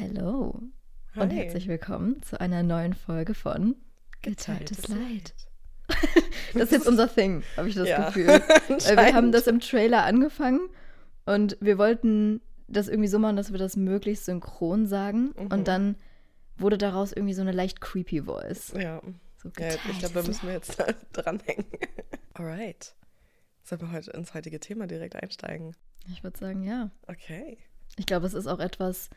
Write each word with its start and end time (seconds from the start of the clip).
Hallo 0.00 0.62
und 1.14 1.30
herzlich 1.30 1.68
willkommen 1.68 2.22
zu 2.22 2.40
einer 2.40 2.62
neuen 2.62 2.94
Folge 2.94 3.34
von 3.34 3.76
Geteiltes 4.22 4.88
Leid. 4.88 5.34
Das 6.54 6.62
ist 6.64 6.72
jetzt 6.72 6.88
unser 6.88 7.12
Thing, 7.12 7.42
habe 7.56 7.68
ich 7.68 7.74
das 7.74 7.86
Ja, 7.88 8.06
Gefühl. 8.06 8.26
Weil 8.68 8.96
wir 8.96 9.14
haben 9.14 9.30
das 9.30 9.46
im 9.46 9.60
Trailer 9.60 10.04
angefangen 10.04 10.68
und 11.26 11.56
wir 11.60 11.76
wollten 11.78 12.40
das 12.66 12.88
irgendwie 12.88 13.08
so 13.08 13.18
machen, 13.18 13.36
dass 13.36 13.52
wir 13.52 13.58
das 13.58 13.76
möglichst 13.76 14.24
synchron 14.24 14.86
sagen. 14.86 15.34
Mhm. 15.36 15.46
Und 15.48 15.68
dann 15.68 15.96
wurde 16.56 16.78
daraus 16.78 17.12
irgendwie 17.12 17.34
so 17.34 17.42
eine 17.42 17.52
leicht 17.52 17.80
creepy 17.80 18.22
Voice. 18.22 18.72
Ja, 18.76 19.02
So 19.36 19.50
ja 19.58 19.68
ich 19.90 19.98
glaube, 19.98 20.14
da 20.14 20.22
müssen 20.22 20.46
wir 20.46 20.54
jetzt 20.54 20.82
dranhängen. 21.12 21.66
Alright. 22.34 22.94
Sollen 23.64 23.82
wir 23.82 23.92
heute 23.92 24.12
ins 24.12 24.32
heutige 24.32 24.60
Thema 24.60 24.86
direkt 24.86 25.16
einsteigen? 25.16 25.76
Ich 26.10 26.24
würde 26.24 26.38
sagen, 26.38 26.62
ja. 26.62 26.90
Okay. 27.06 27.58
Ich 27.96 28.06
glaube, 28.06 28.26
es 28.26 28.34
ist 28.34 28.46
auch 28.46 28.60
etwas, 28.60 29.10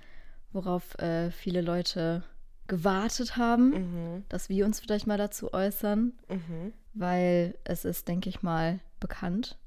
worauf 0.54 0.98
äh, 1.00 1.32
viele 1.32 1.62
Leute 1.62 2.24
gewartet 2.68 3.36
haben, 3.38 3.70
Mhm. 3.72 4.26
dass 4.30 4.48
wir 4.50 4.66
uns 4.66 4.80
vielleicht 4.80 5.08
mal 5.08 5.18
dazu 5.18 5.54
äußern. 5.54 6.14
Mhm. 6.30 6.74
weil 6.96 7.58
es 7.64 7.86
ist, 7.86 8.08
denke 8.08 8.30
ich 8.30 8.44
mal, 8.44 8.80
bekannt, 9.00 9.58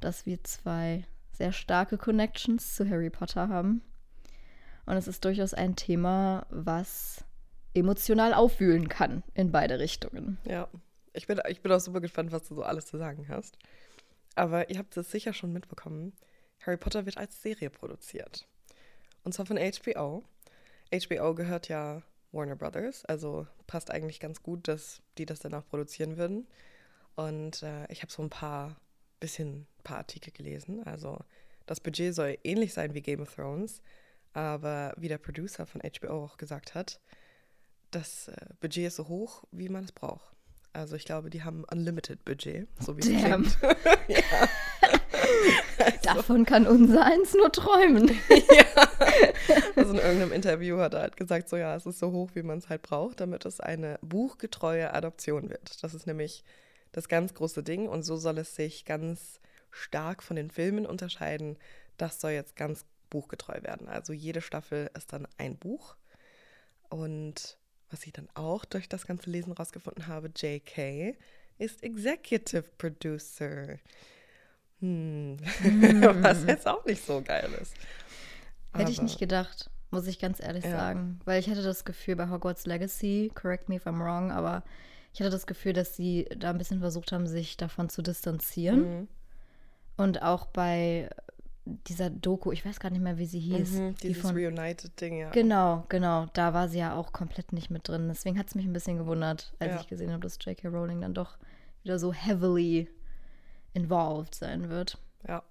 dass 0.00 0.26
wir 0.26 0.42
zwei 0.42 1.04
sehr 1.30 1.52
starke 1.52 1.96
Connections 1.98 2.74
zu 2.74 2.88
Harry 2.90 3.10
Potter 3.10 3.48
haben. 3.48 3.80
Und 4.84 4.96
es 4.96 5.06
ist 5.06 5.24
durchaus 5.24 5.54
ein 5.54 5.76
Thema, 5.76 6.46
was 6.50 7.24
emotional 7.74 8.34
aufwühlen 8.34 8.88
kann 8.88 9.22
in 9.34 9.52
beide 9.52 9.78
Richtungen. 9.78 10.38
Ja. 10.44 10.66
Ich 11.12 11.28
bin, 11.28 11.40
ich 11.48 11.62
bin 11.62 11.70
auch 11.70 11.78
super 11.78 12.00
gespannt, 12.00 12.32
was 12.32 12.42
du 12.48 12.56
so 12.56 12.62
alles 12.64 12.86
zu 12.86 12.96
sagen 12.98 13.26
hast. 13.28 13.56
Aber 14.34 14.68
ihr 14.68 14.78
habt 14.78 14.96
es 14.96 15.10
sicher 15.12 15.32
schon 15.32 15.52
mitbekommen. 15.52 16.12
Harry 16.66 16.76
Potter 16.76 17.06
wird 17.06 17.18
als 17.18 17.40
Serie 17.40 17.70
produziert. 17.70 18.48
Und 19.28 19.32
zwar 19.32 19.44
von 19.44 19.58
HBO. 19.58 20.24
HBO 20.90 21.34
gehört 21.34 21.68
ja 21.68 22.00
Warner 22.32 22.56
Brothers, 22.56 23.04
also 23.04 23.46
passt 23.66 23.90
eigentlich 23.90 24.20
ganz 24.20 24.42
gut, 24.42 24.66
dass 24.68 25.02
die 25.18 25.26
das 25.26 25.40
dann 25.40 25.52
auch 25.52 25.66
produzieren 25.68 26.16
würden. 26.16 26.46
Und 27.14 27.62
äh, 27.62 27.84
ich 27.92 28.00
habe 28.00 28.10
so 28.10 28.22
ein 28.22 28.30
paar, 28.30 28.80
bisschen, 29.20 29.66
paar 29.84 29.98
Artikel 29.98 30.32
gelesen. 30.32 30.82
Also 30.82 31.18
das 31.66 31.78
Budget 31.78 32.14
soll 32.14 32.38
ähnlich 32.42 32.72
sein 32.72 32.94
wie 32.94 33.02
Game 33.02 33.20
of 33.20 33.34
Thrones, 33.34 33.82
aber 34.32 34.94
wie 34.96 35.08
der 35.08 35.18
Producer 35.18 35.66
von 35.66 35.82
HBO 35.82 36.24
auch 36.24 36.38
gesagt 36.38 36.74
hat, 36.74 36.98
das 37.90 38.28
äh, 38.28 38.46
Budget 38.60 38.86
ist 38.86 38.96
so 38.96 39.08
hoch, 39.08 39.44
wie 39.50 39.68
man 39.68 39.84
es 39.84 39.92
braucht. 39.92 40.34
Also 40.72 40.96
ich 40.96 41.04
glaube, 41.04 41.28
die 41.28 41.42
haben 41.42 41.64
unlimited 41.64 42.24
Budget, 42.24 42.66
so 42.80 42.96
wie 42.96 43.00
es 43.02 43.08
klingt. 43.08 43.58
ja. 44.08 44.48
Davon 46.02 46.44
kann 46.44 46.66
unser 46.66 47.04
eins 47.04 47.34
nur 47.34 47.52
träumen. 47.52 48.08
ja. 48.28 48.88
Also 49.76 49.92
in 49.92 49.98
irgendeinem 49.98 50.32
Interview 50.32 50.78
hat 50.78 50.94
er 50.94 51.00
halt 51.00 51.16
gesagt, 51.16 51.48
so 51.48 51.56
ja, 51.56 51.74
es 51.76 51.86
ist 51.86 51.98
so 51.98 52.10
hoch, 52.10 52.30
wie 52.34 52.42
man 52.42 52.58
es 52.58 52.68
halt 52.68 52.82
braucht, 52.82 53.20
damit 53.20 53.46
es 53.46 53.60
eine 53.60 53.98
buchgetreue 54.02 54.92
Adoption 54.92 55.50
wird. 55.50 55.82
Das 55.82 55.94
ist 55.94 56.06
nämlich 56.06 56.44
das 56.92 57.08
ganz 57.08 57.32
große 57.34 57.62
Ding 57.62 57.88
und 57.88 58.02
so 58.02 58.16
soll 58.16 58.38
es 58.38 58.56
sich 58.56 58.84
ganz 58.84 59.40
stark 59.70 60.22
von 60.22 60.36
den 60.36 60.50
Filmen 60.50 60.84
unterscheiden. 60.84 61.56
Das 61.96 62.20
soll 62.20 62.32
jetzt 62.32 62.56
ganz 62.56 62.84
buchgetreu 63.08 63.62
werden. 63.62 63.88
Also 63.88 64.12
jede 64.12 64.40
Staffel 64.40 64.90
ist 64.96 65.12
dann 65.12 65.26
ein 65.38 65.56
Buch. 65.56 65.96
Und 66.90 67.58
was 67.90 68.04
ich 68.04 68.12
dann 68.12 68.28
auch 68.34 68.64
durch 68.64 68.88
das 68.88 69.06
ganze 69.06 69.30
Lesen 69.30 69.52
rausgefunden 69.52 70.06
habe, 70.06 70.30
JK 70.34 71.16
ist 71.58 71.82
Executive 71.82 72.64
Producer. 72.76 73.78
Hm. 74.80 75.36
Was 76.22 76.44
jetzt 76.46 76.66
auch 76.66 76.84
nicht 76.84 77.04
so 77.04 77.20
geil 77.22 77.48
ist. 77.60 77.74
Hätte 78.74 78.90
ich 78.90 78.98
Aber- 78.98 79.04
nicht 79.04 79.18
gedacht, 79.18 79.70
muss 79.90 80.06
ich 80.06 80.18
ganz 80.18 80.40
ehrlich 80.40 80.64
Ja. 80.64 80.70
sagen. 80.70 81.20
Weil 81.24 81.40
ich 81.40 81.48
hatte 81.50 81.62
das 81.62 81.84
Gefühl 81.84 82.16
bei 82.16 82.28
Hogwarts 82.30 82.66
Legacy, 82.66 83.30
correct 83.34 83.68
me 83.68 83.76
if 83.76 83.86
I'm 83.86 83.98
wrong, 83.98 84.30
aber 84.30 84.62
ich 85.14 85.20
hatte 85.20 85.30
das 85.30 85.46
Gefühl, 85.46 85.72
dass 85.72 85.96
sie 85.96 86.28
da 86.36 86.50
ein 86.50 86.58
bisschen 86.58 86.80
versucht 86.80 87.12
haben, 87.12 87.26
sich 87.26 87.56
davon 87.56 87.88
zu 87.88 88.02
distanzieren. 88.02 88.80
Mhm. 89.00 89.08
Und 89.96 90.22
auch 90.22 90.46
bei 90.46 91.08
dieser 91.86 92.08
Doku, 92.08 92.52
ich 92.52 92.64
weiß 92.64 92.78
gar 92.80 92.90
nicht 92.90 93.02
mehr, 93.02 93.18
wie 93.18 93.26
sie 93.26 93.40
hieß. 93.40 93.72
Mhm, 93.72 93.94
die 93.96 94.08
dieses 94.08 94.22
von, 94.22 94.34
Reunited-Ding, 94.36 95.18
ja. 95.18 95.30
genau, 95.30 95.84
genau. 95.88 96.26
Da 96.32 96.54
war 96.54 96.68
sie 96.68 96.78
ja 96.78 96.94
auch 96.94 97.12
komplett 97.12 97.52
nicht 97.52 97.68
mit 97.70 97.88
drin. 97.88 98.08
Deswegen 98.08 98.38
hat 98.38 98.46
es 98.48 98.54
mich 98.54 98.64
ein 98.64 98.72
bisschen 98.72 98.96
gewundert, 98.96 99.52
als 99.58 99.74
Ja. 99.74 99.80
ich 99.80 99.86
gesehen 99.88 100.10
habe, 100.12 100.20
dass 100.22 100.38
J.K. 100.40 100.68
Rowling 100.68 101.00
dann 101.00 101.14
doch 101.14 101.36
wieder 101.82 101.98
so 101.98 102.12
heavily 102.12 102.88
involved 103.78 104.34
sein 104.34 104.68
wird. 104.68 104.98
ja. 105.26 105.42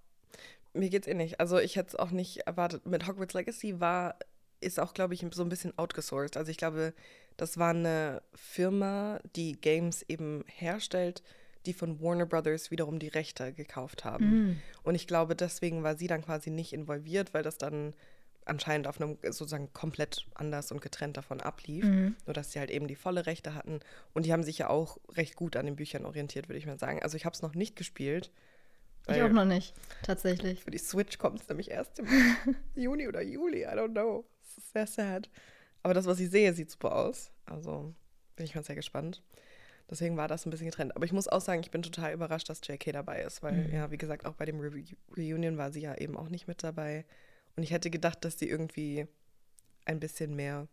Mir 0.74 0.90
geht's 0.90 1.08
ähnlich. 1.08 1.40
Also 1.40 1.58
ich 1.58 1.76
hätte 1.76 1.90
es 1.90 1.96
auch 1.96 2.12
nicht 2.12 2.42
erwartet. 2.46 2.86
Mit 2.86 3.08
Hogwarts 3.08 3.34
Legacy 3.34 3.80
war, 3.80 4.16
ist 4.62 4.80
auch, 4.80 4.94
glaube 4.94 5.16
ich, 5.16 5.26
so 5.32 5.42
ein 5.42 5.50
bisschen 5.50 5.76
outgesourced. 5.76 6.38
Also 6.38 6.52
ich 6.52 6.58
glaube, 6.58 6.94
das 7.36 7.58
war 7.58 7.72
eine 7.72 8.22
Firma, 8.36 9.20
die 9.36 9.60
Games 9.60 10.04
eben 10.08 10.44
herstellt, 10.46 11.24
die 11.66 11.74
von 11.74 12.00
Warner 12.00 12.28
Brothers 12.28 12.70
wiederum 12.70 13.00
die 13.00 13.08
Rechte 13.08 13.54
gekauft 13.54 14.06
haben. 14.06 14.62
Und 14.84 14.94
ich 14.94 15.08
glaube, 15.08 15.36
deswegen 15.36 15.82
war 15.82 15.98
sie 15.98 16.08
dann 16.08 16.24
quasi 16.24 16.52
nicht 16.52 16.74
involviert, 16.74 17.34
weil 17.34 17.44
das 17.44 17.58
dann 17.58 17.96
anscheinend 18.50 18.88
auf 18.88 19.00
einem 19.02 19.18
sozusagen 19.24 19.72
komplett 19.74 20.26
anders 20.36 20.72
und 20.72 20.82
getrennt 20.82 21.18
davon 21.18 21.42
ablief. 21.42 21.86
Nur 22.26 22.34
dass 22.34 22.52
sie 22.52 22.60
halt 22.60 22.72
eben 22.72 22.88
die 22.88 22.96
volle 22.96 23.26
Rechte 23.26 23.56
hatten. 23.56 23.80
Und 24.14 24.26
die 24.26 24.34
haben 24.34 24.44
sich 24.44 24.58
ja 24.58 24.70
auch 24.70 24.98
recht 25.10 25.36
gut 25.36 25.56
an 25.56 25.66
den 25.66 25.76
Büchern 25.76 26.06
orientiert, 26.06 26.50
würde 26.50 26.60
ich 26.60 26.66
mal 26.66 26.80
sagen. 26.80 27.02
Also 27.02 27.18
ich 27.18 27.26
habe 27.26 27.34
es 27.34 27.42
noch 27.42 27.56
nicht 27.56 27.76
gespielt. 27.76 28.32
Ich 29.10 29.22
auch 29.22 29.30
noch 29.30 29.46
nicht, 29.46 29.74
tatsächlich. 30.04 30.64
Für 30.64 30.72
die 30.72 30.78
Switch 30.78 31.18
kommt 31.18 31.42
es 31.42 31.48
nämlich 31.48 31.72
erst 31.72 32.00
im 32.00 32.08
Juni 32.76 33.08
oder 33.08 33.22
Juli, 33.22 33.62
I 33.62 33.68
don't 33.68 33.92
know. 33.92 34.26
Das 34.42 34.58
ist 34.58 34.74
sehr 34.74 34.88
sad. 34.88 35.30
Aber 35.82 35.94
das, 35.94 36.06
was 36.06 36.20
ich 36.20 36.30
sehe, 36.30 36.54
sieht 36.54 36.70
super 36.70 36.96
aus. 36.96 37.32
Also 37.46 37.94
bin 38.36 38.46
ich 38.46 38.56
mal 38.56 38.64
sehr 38.64 38.76
gespannt. 38.76 39.24
Deswegen 39.90 40.18
war 40.18 40.28
das 40.28 40.46
ein 40.46 40.50
bisschen 40.50 40.68
getrennt. 40.68 40.96
Aber 40.96 41.06
ich 41.06 41.14
muss 41.14 41.30
auch 41.30 41.40
sagen, 41.40 41.62
ich 41.62 41.72
bin 41.72 41.82
total 41.82 42.14
überrascht, 42.14 42.50
dass 42.50 42.60
JK 42.68 42.92
dabei 42.92 43.22
ist, 43.22 43.42
weil, 43.42 43.72
ja, 43.74 43.90
wie 43.90 43.98
gesagt, 43.98 44.26
auch 44.26 44.34
bei 44.34 44.44
dem 44.44 44.60
Re 44.60 44.72
Reunion 45.16 45.58
war 45.58 45.72
sie 45.72 45.82
ja 45.82 45.96
eben 45.96 46.18
auch 46.18 46.28
nicht 46.28 46.48
mit 46.48 46.62
dabei. 46.62 47.06
Und 47.58 47.64
ich 47.64 47.72
hätte 47.72 47.90
gedacht, 47.90 48.24
dass 48.24 48.40
sie 48.40 48.48
irgendwie 48.48 49.08
ein 49.86 50.00
bisschen 50.00 50.36
mehr 50.36 50.68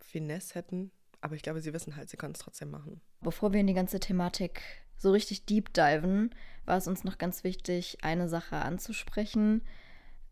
Finesse 0.00 0.54
hätten. 0.54 0.90
Aber 1.20 1.36
ich 1.36 1.42
glaube, 1.42 1.60
sie 1.60 1.72
wissen 1.72 1.94
halt, 1.96 2.10
sie 2.10 2.16
können 2.16 2.32
es 2.34 2.40
trotzdem 2.40 2.70
machen. 2.70 3.00
Bevor 3.20 3.52
wir 3.52 3.60
in 3.60 3.68
die 3.68 3.74
ganze 3.74 4.00
Thematik 4.00 4.62
so 4.96 5.12
richtig 5.12 5.44
deep 5.46 5.72
diven, 5.72 6.34
war 6.64 6.78
es 6.78 6.88
uns 6.88 7.04
noch 7.04 7.18
ganz 7.18 7.44
wichtig, 7.44 7.98
eine 8.02 8.28
Sache 8.28 8.56
anzusprechen, 8.56 9.62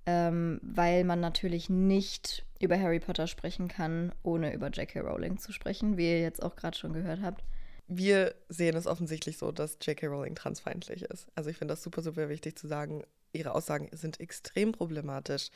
ähm, 0.07 0.61
weil 0.63 1.05
man 1.05 1.21
natürlich 1.21 1.69
nicht 1.69 2.47
über 2.59 2.81
Harry 2.81 2.99
Potter 2.99 3.27
sprechen 3.27 3.69
kann, 3.69 4.13
ohne 4.23 4.53
über 4.55 4.69
J.K. 4.71 5.01
Rowling 5.01 5.39
zu 5.39 5.53
sprechen, 5.53 5.97
wie 5.97 6.11
ihr 6.11 6.21
jetzt 6.21 6.43
auch 6.43 6.57
gerade 6.57 6.77
schon 6.77 6.93
gehört 6.93 7.21
habt. 7.23 7.45
wir 7.87 8.35
sehen 8.49 8.77
es 8.77 8.87
offensichtlich 8.87 9.37
so, 9.37 9.53
dass 9.53 9.79
J.K. 9.83 10.07
Rowling 10.07 10.35
transfeindlich 10.37 11.03
ist. 11.03 11.29
Also 11.35 11.51
ich 11.51 11.57
finde 11.57 11.73
das 11.73 11.83
super, 11.83 12.03
super 12.03 12.29
wichtig 12.29 12.57
zu 12.57 12.67
sagen. 12.67 13.03
Ihre 13.33 13.55
Aussagen 13.55 13.89
sind 13.93 14.21
extrem 14.21 14.73
problematisch. 14.73 15.51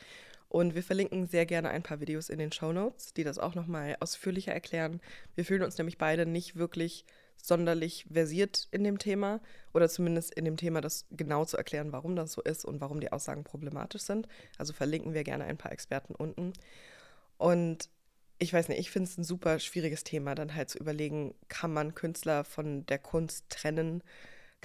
Und 0.47 0.75
wir 0.75 0.83
verlinken 0.83 1.27
sehr 1.27 1.45
gerne 1.45 1.69
ein 1.69 1.83
paar 1.83 1.99
Videos 1.99 2.29
in 2.29 2.39
den 2.39 2.51
Show 2.51 2.71
Notes, 2.71 3.13
die 3.13 3.23
das 3.23 3.39
auch 3.39 3.55
nochmal 3.55 3.97
ausführlicher 3.99 4.53
erklären. 4.53 5.01
Wir 5.35 5.43
fühlen 5.43 5.63
uns 5.63 5.77
nämlich 5.77 5.97
beide 5.97 6.25
nicht 6.25 6.55
wirklich 6.55 7.05
sonderlich 7.35 8.05
versiert 8.11 8.67
in 8.71 8.83
dem 8.83 8.97
Thema 8.97 9.41
oder 9.73 9.89
zumindest 9.89 10.33
in 10.33 10.45
dem 10.45 10.57
Thema, 10.57 10.81
das 10.81 11.05
genau 11.11 11.45
zu 11.45 11.57
erklären, 11.57 11.91
warum 11.91 12.15
das 12.15 12.31
so 12.31 12.41
ist 12.41 12.65
und 12.65 12.81
warum 12.81 12.99
die 12.99 13.11
Aussagen 13.11 13.43
problematisch 13.43 14.03
sind. 14.03 14.27
Also 14.57 14.73
verlinken 14.73 15.13
wir 15.13 15.23
gerne 15.23 15.45
ein 15.45 15.57
paar 15.57 15.71
Experten 15.71 16.15
unten. 16.15 16.53
Und 17.37 17.89
ich 18.37 18.53
weiß 18.53 18.69
nicht, 18.69 18.79
ich 18.79 18.91
finde 18.91 19.09
es 19.09 19.17
ein 19.17 19.23
super 19.23 19.59
schwieriges 19.59 20.03
Thema, 20.03 20.35
dann 20.35 20.55
halt 20.55 20.69
zu 20.69 20.77
überlegen, 20.77 21.35
kann 21.47 21.73
man 21.73 21.95
Künstler 21.95 22.43
von 22.43 22.85
der 22.85 22.99
Kunst 22.99 23.49
trennen? 23.49 24.03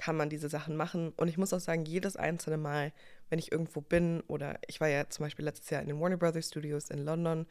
Kann 0.01 0.17
man 0.17 0.31
diese 0.31 0.49
Sachen 0.49 0.75
machen? 0.75 1.13
Und 1.15 1.27
ich 1.27 1.37
muss 1.37 1.53
auch 1.53 1.59
sagen, 1.59 1.85
jedes 1.85 2.15
einzelne 2.15 2.57
Mal, 2.57 2.91
wenn 3.29 3.37
ich 3.37 3.51
irgendwo 3.51 3.81
bin 3.81 4.21
oder 4.21 4.57
ich 4.65 4.81
war 4.81 4.87
ja 4.87 5.07
zum 5.07 5.25
Beispiel 5.25 5.45
letztes 5.45 5.69
Jahr 5.69 5.79
in 5.83 5.89
den 5.89 5.99
Warner 5.99 6.17
Brothers 6.17 6.47
Studios 6.47 6.89
in 6.89 7.05
London 7.05 7.45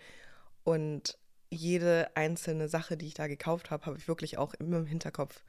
und 0.65 1.17
jede 1.49 2.11
einzelne 2.17 2.69
Sache, 2.69 2.97
die 2.97 3.07
ich 3.07 3.15
da 3.15 3.29
gekauft 3.29 3.71
habe, 3.71 3.87
habe 3.87 3.99
ich 3.99 4.09
wirklich 4.09 4.37
auch 4.37 4.53
immer 4.55 4.79
im 4.79 4.87
Hinterkopf, 4.87 5.45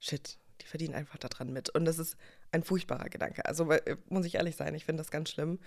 shit, 0.00 0.36
die 0.60 0.66
verdienen 0.66 0.94
einfach 0.94 1.16
daran 1.16 1.50
mit. 1.50 1.70
Und 1.70 1.86
das 1.86 1.98
ist 1.98 2.14
ein 2.52 2.62
furchtbarer 2.62 3.08
Gedanke. 3.08 3.46
Also 3.46 3.70
äh, 3.70 3.96
muss 4.10 4.26
ich 4.26 4.34
ehrlich 4.34 4.56
sein, 4.56 4.74
ich 4.74 4.84
finde 4.84 5.00
das 5.00 5.10
ganz 5.10 5.30
schlimm. 5.30 5.58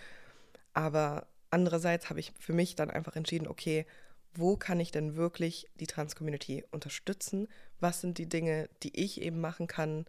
Aber 0.73 1.25
andererseits 1.49 2.11
habe 2.11 2.19
ich 2.19 2.33
für 2.39 2.53
mich 2.53 2.75
dann 2.75 2.91
einfach 2.91 3.15
entschieden, 3.15 3.47
okay, 3.47 3.87
wo 4.35 4.57
kann 4.57 4.79
ich 4.79 4.91
denn 4.91 5.15
wirklich 5.15 5.67
die 5.79 5.87
Trans-Community 5.87 6.65
unterstützen? 6.69 7.47
Was 7.79 7.99
sind 7.99 8.19
die 8.19 8.29
Dinge, 8.29 8.69
die 8.83 8.95
ich 8.95 9.21
eben 9.21 9.41
machen 9.41 9.65
kann, 9.65 10.05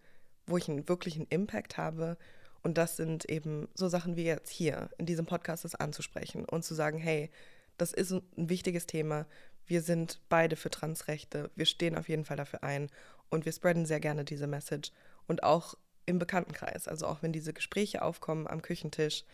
wo 0.48 0.56
ich 0.56 0.68
einen 0.68 0.88
wirklichen 0.88 1.26
Impact 1.28 1.76
habe? 1.76 2.16
Und 2.62 2.76
das 2.76 2.96
sind 2.96 3.24
eben 3.26 3.68
so 3.74 3.88
Sachen 3.88 4.16
wie 4.16 4.24
jetzt 4.24 4.50
hier 4.50 4.90
in 4.98 5.06
diesem 5.06 5.26
Podcast 5.26 5.64
das 5.64 5.74
anzusprechen 5.74 6.44
und 6.44 6.64
zu 6.64 6.74
sagen, 6.74 6.98
hey, 6.98 7.30
das 7.76 7.92
ist 7.92 8.10
ein 8.10 8.22
wichtiges 8.36 8.86
Thema. 8.86 9.26
Wir 9.66 9.82
sind 9.82 10.20
beide 10.28 10.56
für 10.56 10.70
Transrechte. 10.70 11.50
Wir 11.54 11.66
stehen 11.66 11.96
auf 11.96 12.08
jeden 12.08 12.24
Fall 12.24 12.36
dafür 12.36 12.64
ein 12.64 12.90
und 13.30 13.44
wir 13.44 13.52
spreaden 13.52 13.86
sehr 13.86 14.00
gerne 14.00 14.24
diese 14.24 14.46
Message. 14.46 14.90
Und 15.26 15.42
auch 15.42 15.74
im 16.06 16.18
Bekanntenkreis, 16.18 16.88
also 16.88 17.06
auch 17.06 17.22
wenn 17.22 17.32
diese 17.32 17.52
Gespräche 17.52 18.02
aufkommen 18.02 18.46
am 18.46 18.62
Küchentisch 18.62 19.24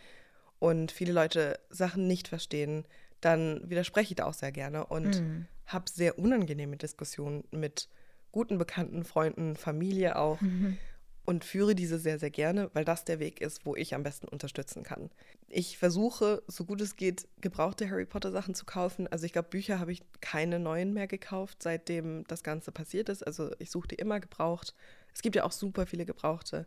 und 0.58 0.92
viele 0.92 1.12
Leute 1.12 1.58
Sachen 1.70 2.06
nicht 2.06 2.28
verstehen, 2.28 2.84
dann 3.20 3.68
widerspreche 3.70 4.10
ich 4.12 4.16
da 4.16 4.26
auch 4.26 4.34
sehr 4.34 4.52
gerne 4.52 4.84
und 4.86 5.20
Mhm. 5.20 5.46
habe 5.66 5.84
sehr 5.90 6.18
unangenehme 6.18 6.76
Diskussionen 6.76 7.44
mit 7.52 7.88
guten 8.32 8.58
Bekannten, 8.58 9.04
Freunden, 9.04 9.56
Familie 9.56 10.16
auch 10.18 10.40
Mhm. 10.40 10.76
Und 11.24 11.44
führe 11.44 11.74
diese 11.74 11.98
sehr, 11.98 12.18
sehr 12.18 12.30
gerne, 12.30 12.70
weil 12.74 12.84
das 12.84 13.04
der 13.04 13.18
Weg 13.18 13.40
ist, 13.40 13.64
wo 13.64 13.74
ich 13.76 13.94
am 13.94 14.02
besten 14.02 14.28
unterstützen 14.28 14.82
kann. 14.82 15.10
Ich 15.48 15.78
versuche, 15.78 16.42
so 16.46 16.64
gut 16.64 16.80
es 16.80 16.96
geht, 16.96 17.26
gebrauchte 17.40 17.88
Harry 17.88 18.04
Potter 18.04 18.30
Sachen 18.30 18.54
zu 18.54 18.64
kaufen. 18.64 19.06
Also 19.08 19.24
ich 19.24 19.32
glaube, 19.32 19.48
Bücher 19.48 19.78
habe 19.78 19.92
ich 19.92 20.02
keine 20.20 20.58
neuen 20.58 20.92
mehr 20.92 21.06
gekauft, 21.06 21.62
seitdem 21.62 22.24
das 22.28 22.42
Ganze 22.42 22.72
passiert 22.72 23.08
ist. 23.08 23.26
Also 23.26 23.50
ich 23.58 23.70
suche 23.70 23.88
die 23.88 23.94
immer 23.96 24.20
gebraucht. 24.20 24.74
Es 25.14 25.22
gibt 25.22 25.36
ja 25.36 25.44
auch 25.44 25.52
super 25.52 25.86
viele 25.86 26.04
gebrauchte, 26.04 26.66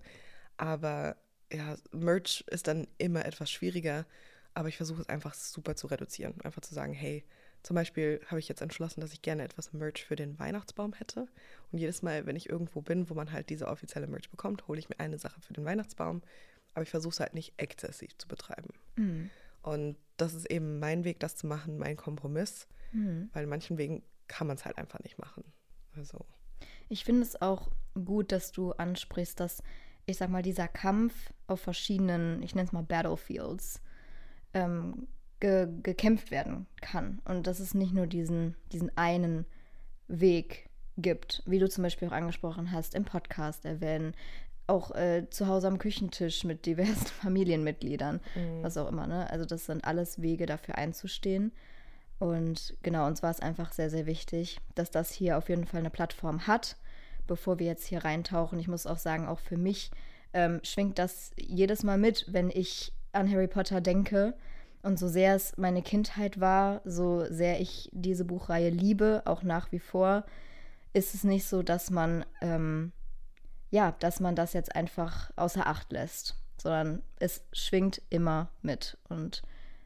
aber 0.57 1.18
ja, 1.51 1.75
Merch 1.92 2.44
ist 2.48 2.68
dann 2.68 2.88
immer 2.98 3.25
etwas 3.25 3.51
schwieriger. 3.51 4.06
Aber 4.53 4.69
ich 4.69 4.77
versuche 4.77 5.01
es 5.01 5.10
einfach 5.10 5.36
super 5.36 5.75
zu 5.75 5.86
reduzieren. 5.86 6.33
Einfach 6.42 6.62
zu 6.62 6.74
sagen, 6.74 6.94
hey, 6.94 7.24
zum 7.63 7.75
Beispiel 7.75 8.21
habe 8.27 8.39
ich 8.39 8.48
jetzt 8.48 8.62
entschlossen, 8.62 9.01
dass 9.01 9.13
ich 9.13 9.21
gerne 9.21 9.44
etwas 9.44 9.74
Merch 9.74 10.06
für 10.06 10.15
den 10.15 10.39
Weihnachtsbaum 10.39 10.94
hätte. 10.94 11.27
Und 11.71 11.80
jedes 11.80 12.01
Mal, 12.01 12.25
wenn 12.25 12.36
ich 12.36 12.50
irgendwo 12.50 12.81
bin, 12.81 13.09
wo 13.09 13.13
man 13.13 13.31
halt 13.31 13.50
diese 13.50 13.68
offizielle 13.68 14.07
Merch 14.07 14.30
bekommt, 14.30 14.68
hole 14.68 14.80
ich 14.80 14.89
mir 14.89 15.00
eine 15.00 15.18
Sache 15.18 15.42
für 15.42 15.54
den 15.54 15.65
Weihnachtsbaum. 15.65 16.21
Aber 16.74 16.83
ich 16.83 16.89
versuche 16.89 17.13
es 17.13 17.19
halt 17.19 17.33
nicht 17.33 17.54
exzessiv 17.57 18.18
zu 18.18 18.27
betreiben. 18.27 18.69
Mhm. 18.95 19.30
Und 19.62 19.98
das 20.15 20.33
ist 20.33 20.50
eben 20.50 20.80
mein 20.80 21.04
Weg, 21.04 21.19
das 21.19 21.36
zu 21.36 21.48
machen, 21.48 21.77
mein 21.77 21.98
Kompromiss. 21.98 22.68
Mhm. 22.94 23.30
Weil 23.33 23.44
in 23.44 23.50
manchen 23.50 23.77
Wegen 23.77 24.03
kann 24.27 24.48
man 24.48 24.56
es 24.56 24.65
halt 24.65 24.77
einfach 24.77 25.00
nicht 25.00 25.18
machen. 25.18 25.44
Also, 25.95 26.25
Ich 26.89 27.03
finde 27.03 27.24
es 27.24 27.42
auch 27.42 27.69
gut, 27.94 28.31
dass 28.31 28.51
du 28.51 28.71
ansprichst, 28.71 29.39
dass, 29.39 29.62
ich 30.06 30.18
sag 30.18 30.30
mal, 30.30 30.42
dieser 30.42 30.68
Kampf 30.68 31.33
auf 31.48 31.60
verschiedenen, 31.60 32.42
ich 32.44 32.56
nenne 32.56 32.68
es 32.68 32.71
mal 32.71 32.83
Battlefields, 32.83 33.81
ähm, 34.53 35.07
ge 35.39 35.68
gekämpft 35.84 36.31
werden 36.31 36.68
kann. 36.81 37.22
Und 37.25 37.48
dass 37.48 37.60
es 37.60 37.74
nicht 37.74 37.94
nur 37.94 38.07
diesen, 38.07 38.56
diesen 38.72 38.95
einen 38.98 39.45
Weg 40.07 40.69
gibt, 40.98 41.44
wie 41.45 41.60
du 41.60 41.69
zum 41.69 41.84
Beispiel 41.84 42.07
auch 42.07 42.13
angesprochen 42.13 42.72
hast, 42.72 42.95
im 42.95 43.06
Podcast 43.06 43.66
erwähnen, 43.66 44.13
auch 44.66 44.92
äh, 44.92 45.30
zu 45.30 45.48
Hause 45.48 45.68
am 45.68 45.78
Küchentisch 45.78 46.44
mit 46.44 46.66
diversen 46.66 47.06
Familienmitgliedern, 47.22 48.19
was 48.62 48.78
auch 48.78 48.89
immer. 48.89 49.07
Ne? 49.07 49.30
Also 49.30 49.45
das 49.45 49.66
sind 49.66 49.86
alles 49.86 50.22
Wege 50.22 50.45
dafür 50.45 50.78
einzustehen. 50.78 51.51
Und 52.19 52.75
genau, 52.81 53.06
uns 53.06 53.22
war 53.22 53.31
es 53.31 53.39
einfach 53.39 53.72
sehr, 53.72 53.89
sehr 53.89 54.06
wichtig, 54.06 54.60
dass 54.75 54.92
das 54.92 55.12
hier 55.12 55.38
auf 55.38 55.50
jeden 55.50 55.66
Fall 55.66 55.80
eine 55.80 55.92
Plattform 55.92 56.48
hat, 56.48 56.75
bevor 57.28 57.60
wir 57.60 57.68
jetzt 57.68 57.86
hier 57.86 58.04
reintauchen. 58.04 58.60
Ich 58.60 58.68
muss 58.68 58.88
auch 58.88 58.98
sagen, 58.98 59.28
auch 59.28 59.39
für 59.39 59.57
mich 59.57 59.92
ähm, 60.34 60.60
schwingt 60.63 60.98
das 60.98 61.31
jedes 61.38 61.84
Mal 61.84 61.98
mit, 61.98 62.25
wenn 62.28 62.50
ich 62.50 62.92
an 63.12 63.31
Harry 63.31 63.48
Potter 63.48 63.81
denke. 63.81 64.34
Und 64.88 64.98
so 64.98 65.10
sehr 65.10 65.36
es 65.36 65.57
meine 65.57 65.81
Kindheit 65.81 66.39
war, 66.39 66.80
so 66.86 67.25
sehr 67.30 67.60
ich 67.60 67.89
diese 67.92 68.24
Buchreihe 68.24 68.69
liebe, 68.69 69.22
auch 69.25 69.44
nach 69.44 69.69
wie 69.74 69.80
vor, 69.80 70.24
ist 70.94 71.13
es 71.13 71.25
nicht 71.25 71.45
so, 71.45 71.62
dass 71.62 71.89
man, 71.89 72.24
ähm, 72.39 72.94
ja, 73.69 73.92
dass 74.00 74.22
man 74.22 74.38
das 74.38 74.54
jetzt 74.54 74.74
einfach 74.78 75.30
außer 75.36 75.68
Acht 75.68 75.92
lässt, 75.92 76.38
sondern 76.57 77.04
es 77.19 77.42
schwingt 77.51 78.01
immer 78.10 78.50
mit. 78.62 78.98
Und 79.10 79.42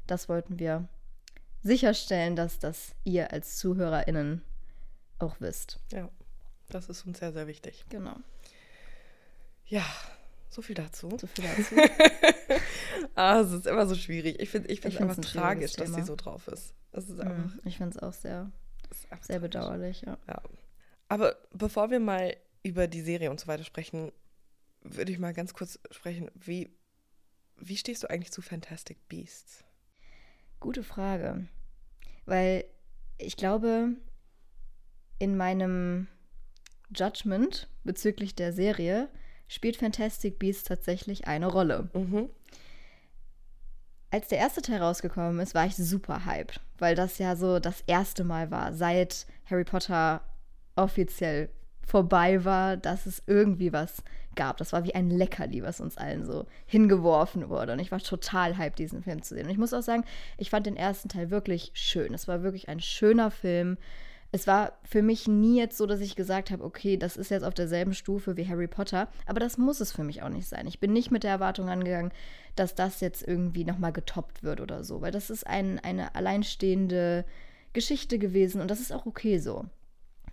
das 0.05 0.29
wollten 0.29 0.59
wir 0.59 0.87
sicherstellen, 1.63 2.35
dass 2.35 2.59
das 2.59 2.93
ihr 3.03 3.33
als 3.33 3.57
ZuhörerInnen 3.57 4.43
auch 5.17 5.37
wisst. 5.39 5.79
ja, 5.91 6.09
das 6.69 6.89
ist 6.89 7.07
uns 7.07 7.17
sehr, 7.17 7.33
sehr 7.33 7.47
wichtig. 7.47 7.85
Genau. 7.89 8.17
Ja, 9.65 9.83
so 10.51 10.61
viel 10.61 10.75
dazu. 10.75 11.09
So 11.17 11.27
viel 11.27 11.45
dazu. 11.45 11.75
ah, 13.15 13.39
es 13.39 13.51
ist 13.53 13.65
immer 13.65 13.87
so 13.87 13.95
schwierig. 13.95 14.39
Ich 14.39 14.49
finde 14.49 14.67
es 14.67 14.73
ich 14.77 14.85
Ich 14.85 15.01
einfach 15.01 15.17
ein 15.17 15.21
tragisch, 15.21 15.73
dass 15.73 15.93
sie 15.93 16.03
so 16.03 16.15
drauf 16.15 16.47
ist. 16.49 16.75
Das 16.91 17.09
ist 17.09 17.19
einfach, 17.21 17.57
ich 17.63 17.77
finde 17.77 17.97
es 17.97 18.03
auch 18.03 18.13
sehr, 18.13 18.51
sehr 18.91 19.21
tragisch. 19.21 19.41
bedauerlich, 19.41 20.01
ja. 20.01 20.17
Ja. 20.27 20.41
Aber 21.07 21.37
bevor 21.53 21.89
wir 21.89 22.01
mal 22.01 22.35
über 22.63 22.87
die 22.87 23.01
Serie 23.01 23.31
und 23.31 23.39
so 23.39 23.47
weiter 23.47 23.63
sprechen, 23.63 24.11
würde 24.81 25.11
ich 25.11 25.19
mal 25.19 25.33
ganz 25.33 25.53
kurz 25.53 25.79
sprechen, 25.89 26.29
wie, 26.35 26.69
wie 27.57 27.77
stehst 27.77 28.03
du 28.03 28.09
eigentlich 28.09 28.31
zu 28.31 28.41
Fantastic 28.41 29.07
Beasts? 29.07 29.63
Gute 30.59 30.83
Frage. 30.83 31.47
Weil 32.25 32.65
ich 33.17 33.37
glaube, 33.37 33.95
in 35.17 35.37
meinem 35.37 36.07
Judgment 36.93 37.69
bezüglich 37.83 38.35
der 38.35 38.51
Serie 38.51 39.09
spielt 39.51 39.75
Fantastic 39.75 40.39
Beasts 40.39 40.63
tatsächlich 40.63 41.27
eine 41.27 41.47
Rolle. 41.47 41.89
Mhm. 41.93 42.29
Als 44.09 44.29
der 44.29 44.37
erste 44.37 44.61
Teil 44.61 44.81
rausgekommen 44.81 45.39
ist, 45.39 45.53
war 45.53 45.65
ich 45.65 45.75
super 45.75 46.25
hyped, 46.25 46.61
weil 46.79 46.95
das 46.95 47.17
ja 47.17 47.35
so 47.35 47.59
das 47.59 47.83
erste 47.85 48.23
Mal 48.23 48.49
war, 48.49 48.73
seit 48.73 49.25
Harry 49.49 49.65
Potter 49.65 50.21
offiziell 50.75 51.49
vorbei 51.85 52.45
war, 52.45 52.77
dass 52.77 53.05
es 53.05 53.23
irgendwie 53.27 53.73
was 53.73 54.03
gab. 54.35 54.55
Das 54.57 54.71
war 54.71 54.85
wie 54.85 54.95
ein 54.95 55.09
Leckerli, 55.09 55.63
was 55.63 55.81
uns 55.81 55.97
allen 55.97 56.25
so 56.25 56.45
hingeworfen 56.65 57.49
wurde. 57.49 57.73
Und 57.73 57.79
ich 57.79 57.91
war 57.91 57.99
total 57.99 58.57
hyped, 58.57 58.79
diesen 58.79 59.03
Film 59.03 59.21
zu 59.21 59.35
sehen. 59.35 59.45
Und 59.45 59.51
ich 59.51 59.57
muss 59.57 59.73
auch 59.73 59.81
sagen, 59.81 60.05
ich 60.37 60.49
fand 60.49 60.65
den 60.65 60.77
ersten 60.77 61.09
Teil 61.09 61.29
wirklich 61.29 61.71
schön. 61.73 62.13
Es 62.13 62.29
war 62.29 62.41
wirklich 62.41 62.69
ein 62.69 62.79
schöner 62.79 63.31
Film. 63.31 63.77
Es 64.33 64.47
war 64.47 64.79
für 64.83 65.01
mich 65.01 65.27
nie 65.27 65.57
jetzt 65.57 65.77
so, 65.77 65.85
dass 65.85 65.99
ich 65.99 66.15
gesagt 66.15 66.51
habe, 66.51 66.63
okay, 66.63 66.95
das 66.95 67.17
ist 67.17 67.31
jetzt 67.31 67.43
auf 67.43 67.53
derselben 67.53 67.93
Stufe 67.93 68.37
wie 68.37 68.47
Harry 68.47 68.67
Potter, 68.67 69.09
aber 69.25 69.41
das 69.41 69.57
muss 69.57 69.81
es 69.81 69.91
für 69.91 70.05
mich 70.05 70.23
auch 70.23 70.29
nicht 70.29 70.47
sein. 70.47 70.67
Ich 70.67 70.79
bin 70.79 70.93
nicht 70.93 71.11
mit 71.11 71.23
der 71.23 71.31
Erwartung 71.31 71.67
angegangen, 71.69 72.13
dass 72.55 72.73
das 72.73 73.01
jetzt 73.01 73.27
irgendwie 73.27 73.65
nochmal 73.65 73.91
getoppt 73.91 74.43
wird 74.43 74.61
oder 74.61 74.83
so, 74.85 75.01
weil 75.01 75.11
das 75.11 75.29
ist 75.29 75.45
ein, 75.45 75.79
eine 75.79 76.15
alleinstehende 76.15 77.25
Geschichte 77.73 78.19
gewesen 78.19 78.61
und 78.61 78.71
das 78.71 78.79
ist 78.79 78.93
auch 78.93 79.05
okay 79.05 79.37
so. 79.37 79.65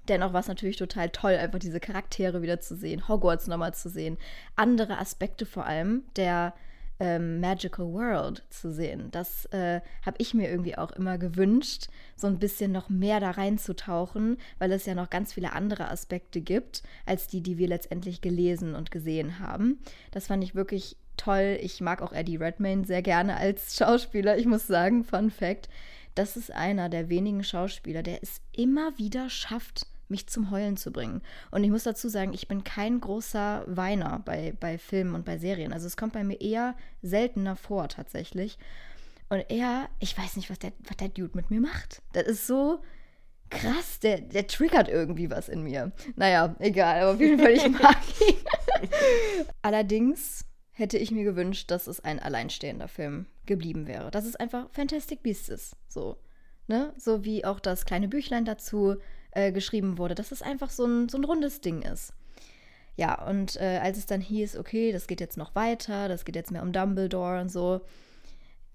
Dennoch 0.09 0.33
war 0.33 0.41
es 0.41 0.49
natürlich 0.49 0.77
total 0.77 1.11
toll, 1.11 1.35
einfach 1.35 1.59
diese 1.59 1.81
Charaktere 1.81 2.41
wieder 2.41 2.61
zu 2.61 2.77
sehen, 2.77 3.09
Hogwarts 3.09 3.47
nochmal 3.47 3.75
zu 3.75 3.91
sehen, 3.91 4.17
andere 4.56 4.99
Aspekte 4.99 5.44
vor 5.44 5.67
allem 5.67 6.05
der 6.17 6.55
ähm, 7.00 7.41
Magical 7.41 7.87
World 7.87 8.43
zu 8.50 8.73
sehen. 8.73 9.11
Das 9.11 9.47
äh, 9.47 9.81
habe 10.05 10.17
ich 10.19 10.35
mir 10.35 10.50
irgendwie 10.50 10.77
auch 10.77 10.91
immer 10.93 11.19
gewünscht, 11.19 11.89
so 12.17 12.27
ein 12.27 12.39
bisschen 12.39 12.73
noch 12.73 12.89
mehr 12.89 13.21
da 13.21 13.31
reinzutauchen, 13.31 14.39
weil 14.59 14.73
es 14.73 14.87
ja 14.87 14.95
noch 14.95 15.11
ganz 15.11 15.33
viele 15.33 15.53
andere 15.53 15.91
Aspekte 15.91 16.41
gibt, 16.41 16.83
als 17.06 17.27
die, 17.29 17.41
die 17.41 17.59
wir 17.59 17.69
letztendlich 17.69 18.21
gelesen 18.21 18.75
und 18.75 18.91
gesehen 18.91 19.39
haben. 19.39 19.79
Das 20.11 20.27
fand 20.27 20.43
ich 20.43 20.55
wirklich 20.55 20.97
toll. 21.17 21.59
Ich 21.61 21.81
mag 21.81 22.03
auch 22.03 22.12
Eddie 22.12 22.37
Redmayne 22.37 22.85
sehr 22.85 23.03
gerne 23.03 23.37
als 23.37 23.77
Schauspieler. 23.79 24.39
Ich 24.39 24.47
muss 24.47 24.67
sagen, 24.67 25.05
Fun 25.05 25.31
Fact, 25.31 25.69
das 26.15 26.37
ist 26.37 26.51
einer 26.51 26.89
der 26.89 27.09
wenigen 27.09 27.44
Schauspieler, 27.44 28.03
der 28.03 28.23
es 28.23 28.41
immer 28.53 28.99
wieder 28.99 29.31
schafft, 29.31 29.87
mich 30.08 30.27
zum 30.29 30.50
Heulen 30.50 30.77
zu 30.77 30.93
bringen. 30.93 31.22
Und 31.50 31.65
ich 31.65 31.70
muss 31.70 31.84
dazu 31.84 32.08
sagen, 32.08 32.32
ich 32.32 32.48
bin 32.48 32.65
kein 32.65 33.00
großer 33.00 33.65
Weiner 33.67 34.22
bei, 34.24 34.55
bei 34.58 34.79
Filmen 34.79 35.15
und 35.15 35.24
bei 35.24 35.38
Serien. 35.38 35.72
Also 35.72 35.86
es 35.86 35.96
kommt 35.96 36.12
bei 36.12 36.24
mir 36.24 36.41
eher 36.41 36.74
seltener 37.03 37.56
vor 37.56 37.88
tatsächlich. 37.88 38.58
Und 39.29 39.44
er, 39.50 39.88
ich 39.98 40.17
weiß 40.17 40.36
nicht, 40.36 40.50
was 40.50 40.58
der, 40.58 40.72
was 40.86 40.96
der 40.96 41.08
Dude 41.08 41.36
mit 41.36 41.50
mir 41.50 41.60
macht. 41.60 42.03
Das 42.12 42.27
ist 42.27 42.46
so 42.46 42.82
krass, 43.50 44.00
der, 44.00 44.20
der 44.20 44.46
triggert 44.46 44.88
irgendwie 44.88 45.31
was 45.31 45.48
in 45.48 45.62
mir. 45.62 45.93
Naja, 46.17 46.55
egal, 46.58 47.03
aber 47.03 47.12
auf 47.12 47.20
jeden 47.20 47.38
Fall, 47.38 47.53
ich 47.53 47.69
mag 47.82 47.98
ihn. 48.20 48.36
Allerdings 49.62 50.44
hätte 50.72 50.98
ich 50.98 51.10
mir 51.10 51.24
gewünscht, 51.24 51.70
dass 51.70 51.86
es 51.86 52.00
ein 52.00 52.20
alleinstehender 52.20 52.88
Film 52.88 53.27
geblieben 53.46 53.86
wäre. 53.86 54.10
Dass 54.10 54.24
es 54.24 54.36
einfach 54.36 54.70
Fantastic 54.70 55.22
Beasts 55.22 55.48
ist. 55.48 55.77
So. 55.88 56.17
Ne? 56.67 56.93
So 56.96 57.24
wie 57.24 57.44
auch 57.44 57.60
das 57.60 57.84
kleine 57.84 58.08
Büchlein 58.08 58.44
dazu 58.44 58.96
äh, 59.32 59.53
geschrieben 59.53 59.99
wurde, 59.99 60.15
dass 60.15 60.32
es 60.32 60.43
einfach 60.43 60.70
so 60.70 60.85
ein, 60.85 61.08
so 61.08 61.19
ein 61.19 61.25
rundes 61.25 61.61
Ding 61.61 61.82
ist. 61.82 62.13
Ja, 62.97 63.25
und 63.27 63.56
äh, 63.61 63.79
als 63.82 63.97
es 63.97 64.06
dann 64.06 64.20
hieß, 64.20 64.56
okay, 64.56 64.91
das 64.91 65.06
geht 65.06 65.20
jetzt 65.20 65.37
noch 65.37 65.55
weiter, 65.55 66.08
das 66.08 66.25
geht 66.25 66.35
jetzt 66.35 66.51
mehr 66.51 66.63
um 66.63 66.73
Dumbledore 66.73 67.41
und 67.41 67.49
so. 67.49 67.82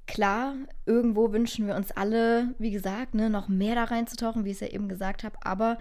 Klar, 0.08 0.56
irgendwo 0.86 1.34
wünschen 1.34 1.68
wir 1.68 1.76
uns 1.76 1.92
alle, 1.92 2.56
wie 2.58 2.72
gesagt, 2.72 3.16
ne, 3.16 3.30
noch 3.30 3.48
mehr 3.50 3.76
da 3.76 3.86
reinzutauchen, 3.86 4.46
wie 4.46 4.52
ich 4.52 4.56
es 4.56 4.62
ja 4.62 4.68
eben 4.68 4.88
gesagt 4.88 5.24
habe, 5.24 5.38
aber 5.44 5.78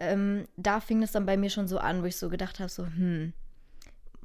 ähm, 0.00 0.46
da 0.56 0.80
fing 0.80 1.02
es 1.02 1.12
dann 1.12 1.26
bei 1.26 1.36
mir 1.36 1.50
schon 1.50 1.68
so 1.68 1.78
an, 1.78 2.02
wo 2.02 2.06
ich 2.06 2.16
so 2.16 2.28
gedacht 2.28 2.60
habe, 2.60 2.68
so, 2.68 2.86
hm, 2.86 3.32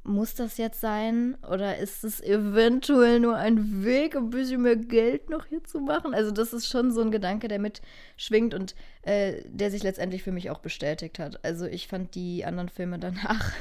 muss 0.04 0.34
das 0.34 0.58
jetzt 0.58 0.80
sein? 0.80 1.36
Oder 1.48 1.78
ist 1.78 2.04
es 2.04 2.20
eventuell 2.20 3.20
nur 3.20 3.36
ein 3.36 3.84
Weg, 3.84 4.16
ein 4.16 4.30
bisschen 4.30 4.62
mehr 4.62 4.76
Geld 4.76 5.30
noch 5.30 5.46
hier 5.46 5.62
zu 5.64 5.80
machen? 5.80 6.14
Also, 6.14 6.30
das 6.30 6.52
ist 6.52 6.68
schon 6.68 6.90
so 6.90 7.00
ein 7.02 7.10
Gedanke, 7.10 7.48
der 7.48 7.58
mitschwingt 7.58 8.54
und 8.54 8.74
äh, 9.02 9.42
der 9.46 9.70
sich 9.70 9.82
letztendlich 9.82 10.22
für 10.22 10.32
mich 10.32 10.50
auch 10.50 10.58
bestätigt 10.58 11.18
hat. 11.18 11.44
Also, 11.44 11.66
ich 11.66 11.86
fand 11.86 12.14
die 12.14 12.44
anderen 12.44 12.68
Filme 12.68 12.98
danach. 12.98 13.52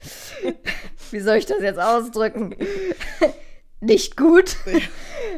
Wie 1.10 1.20
soll 1.20 1.36
ich 1.38 1.46
das 1.46 1.62
jetzt 1.62 1.80
ausdrücken? 1.80 2.54
Nicht 3.80 4.16
gut. 4.16 4.56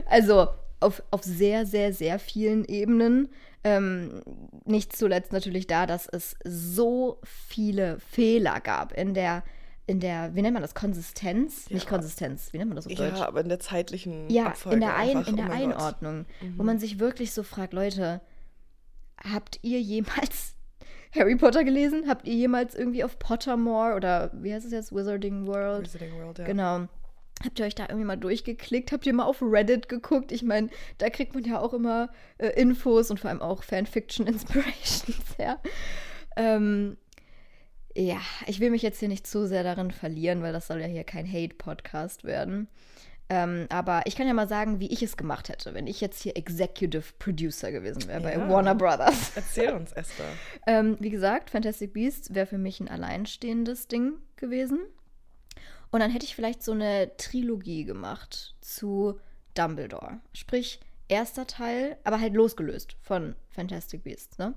Also, 0.06 0.48
auf, 0.80 1.02
auf 1.10 1.22
sehr, 1.22 1.66
sehr, 1.66 1.92
sehr 1.92 2.18
vielen 2.18 2.64
Ebenen. 2.64 3.28
Ähm, 3.64 4.22
nicht 4.64 4.94
zuletzt 4.94 5.32
natürlich 5.32 5.66
da, 5.66 5.86
dass 5.86 6.06
es 6.06 6.36
so 6.44 7.20
viele 7.24 7.98
Fehler 7.98 8.60
gab 8.60 8.92
in 8.92 9.14
der 9.14 9.42
in 9.88 10.00
der, 10.00 10.34
wie 10.34 10.42
nennt 10.42 10.52
man 10.52 10.62
das, 10.62 10.74
Konsistenz? 10.74 11.64
Ja. 11.68 11.74
Nicht 11.74 11.88
Konsistenz, 11.88 12.52
wie 12.52 12.58
nennt 12.58 12.68
man 12.68 12.76
das 12.76 12.86
auf 12.86 12.92
Deutsch? 12.94 13.18
Ja, 13.18 13.26
aber 13.26 13.40
in 13.40 13.48
der 13.48 13.58
zeitlichen 13.58 14.28
Ja, 14.28 14.48
Abfolge 14.48 14.74
in 14.74 14.80
der, 14.82 14.94
Ein 14.94 15.16
einfach, 15.16 15.28
in 15.28 15.36
der 15.36 15.46
oh 15.46 15.48
Gott. 15.48 15.58
Mhm. 15.58 15.72
Einordnung, 15.72 16.26
wo 16.56 16.62
man 16.62 16.78
sich 16.78 16.98
wirklich 16.98 17.32
so 17.32 17.42
fragt, 17.42 17.72
Leute, 17.72 18.20
habt 19.24 19.58
ihr 19.62 19.80
jemals 19.80 20.54
Harry 21.14 21.36
Potter 21.36 21.64
gelesen? 21.64 22.04
Habt 22.06 22.28
ihr 22.28 22.34
jemals 22.34 22.74
irgendwie 22.74 23.02
auf 23.02 23.18
Pottermore 23.18 23.94
oder 23.94 24.30
wie 24.34 24.52
heißt 24.52 24.66
es 24.66 24.72
jetzt, 24.72 24.94
Wizarding 24.94 25.46
World? 25.46 25.86
Wizarding 25.86 26.12
World, 26.20 26.38
ja. 26.38 26.44
Genau. 26.44 26.88
Habt 27.42 27.58
ihr 27.58 27.64
euch 27.64 27.74
da 27.74 27.84
irgendwie 27.84 28.04
mal 28.04 28.16
durchgeklickt? 28.16 28.92
Habt 28.92 29.06
ihr 29.06 29.14
mal 29.14 29.24
auf 29.24 29.40
Reddit 29.40 29.88
geguckt? 29.88 30.32
Ich 30.32 30.42
meine, 30.42 30.68
da 30.98 31.08
kriegt 31.08 31.34
man 31.34 31.44
ja 31.44 31.60
auch 31.60 31.72
immer 31.72 32.10
äh, 32.36 32.48
Infos 32.60 33.10
und 33.10 33.20
vor 33.20 33.30
allem 33.30 33.40
auch 33.40 33.62
Fanfiction-Inspirations 33.62 35.16
her. 35.38 35.60
Ähm, 36.36 36.98
ja, 37.98 38.20
ich 38.46 38.60
will 38.60 38.70
mich 38.70 38.82
jetzt 38.82 39.00
hier 39.00 39.08
nicht 39.08 39.26
zu 39.26 39.46
sehr 39.46 39.62
darin 39.64 39.90
verlieren, 39.90 40.42
weil 40.42 40.52
das 40.52 40.66
soll 40.68 40.80
ja 40.80 40.86
hier 40.86 41.04
kein 41.04 41.30
Hate-Podcast 41.30 42.24
werden. 42.24 42.68
Ähm, 43.30 43.66
aber 43.68 44.02
ich 44.06 44.16
kann 44.16 44.26
ja 44.26 44.32
mal 44.32 44.48
sagen, 44.48 44.80
wie 44.80 44.90
ich 44.90 45.02
es 45.02 45.16
gemacht 45.18 45.50
hätte, 45.50 45.74
wenn 45.74 45.86
ich 45.86 46.00
jetzt 46.00 46.22
hier 46.22 46.36
Executive 46.36 47.12
Producer 47.18 47.70
gewesen 47.72 48.06
wäre 48.08 48.20
bei 48.22 48.32
Ja. 48.32 48.48
Warner 48.48 48.74
Brothers. 48.74 49.32
Erzähl 49.34 49.72
uns, 49.72 49.92
Esther. 49.92 50.24
Ähm, 50.66 50.96
wie 51.00 51.10
gesagt, 51.10 51.50
Fantastic 51.50 51.92
Beasts 51.92 52.34
wäre 52.34 52.46
für 52.46 52.56
mich 52.58 52.80
ein 52.80 52.88
alleinstehendes 52.88 53.88
Ding 53.88 54.14
gewesen. 54.36 54.78
Und 55.90 56.00
dann 56.00 56.10
hätte 56.10 56.24
ich 56.24 56.34
vielleicht 56.34 56.62
so 56.62 56.72
eine 56.72 57.16
Trilogie 57.16 57.84
gemacht 57.84 58.54
zu 58.60 59.18
Dumbledore. 59.54 60.20
Sprich, 60.32 60.80
erster 61.08 61.46
Teil, 61.46 61.96
aber 62.04 62.20
halt 62.20 62.34
losgelöst 62.34 62.96
von 63.00 63.34
Fantastic 63.48 64.04
Beasts, 64.04 64.38
ne? 64.38 64.54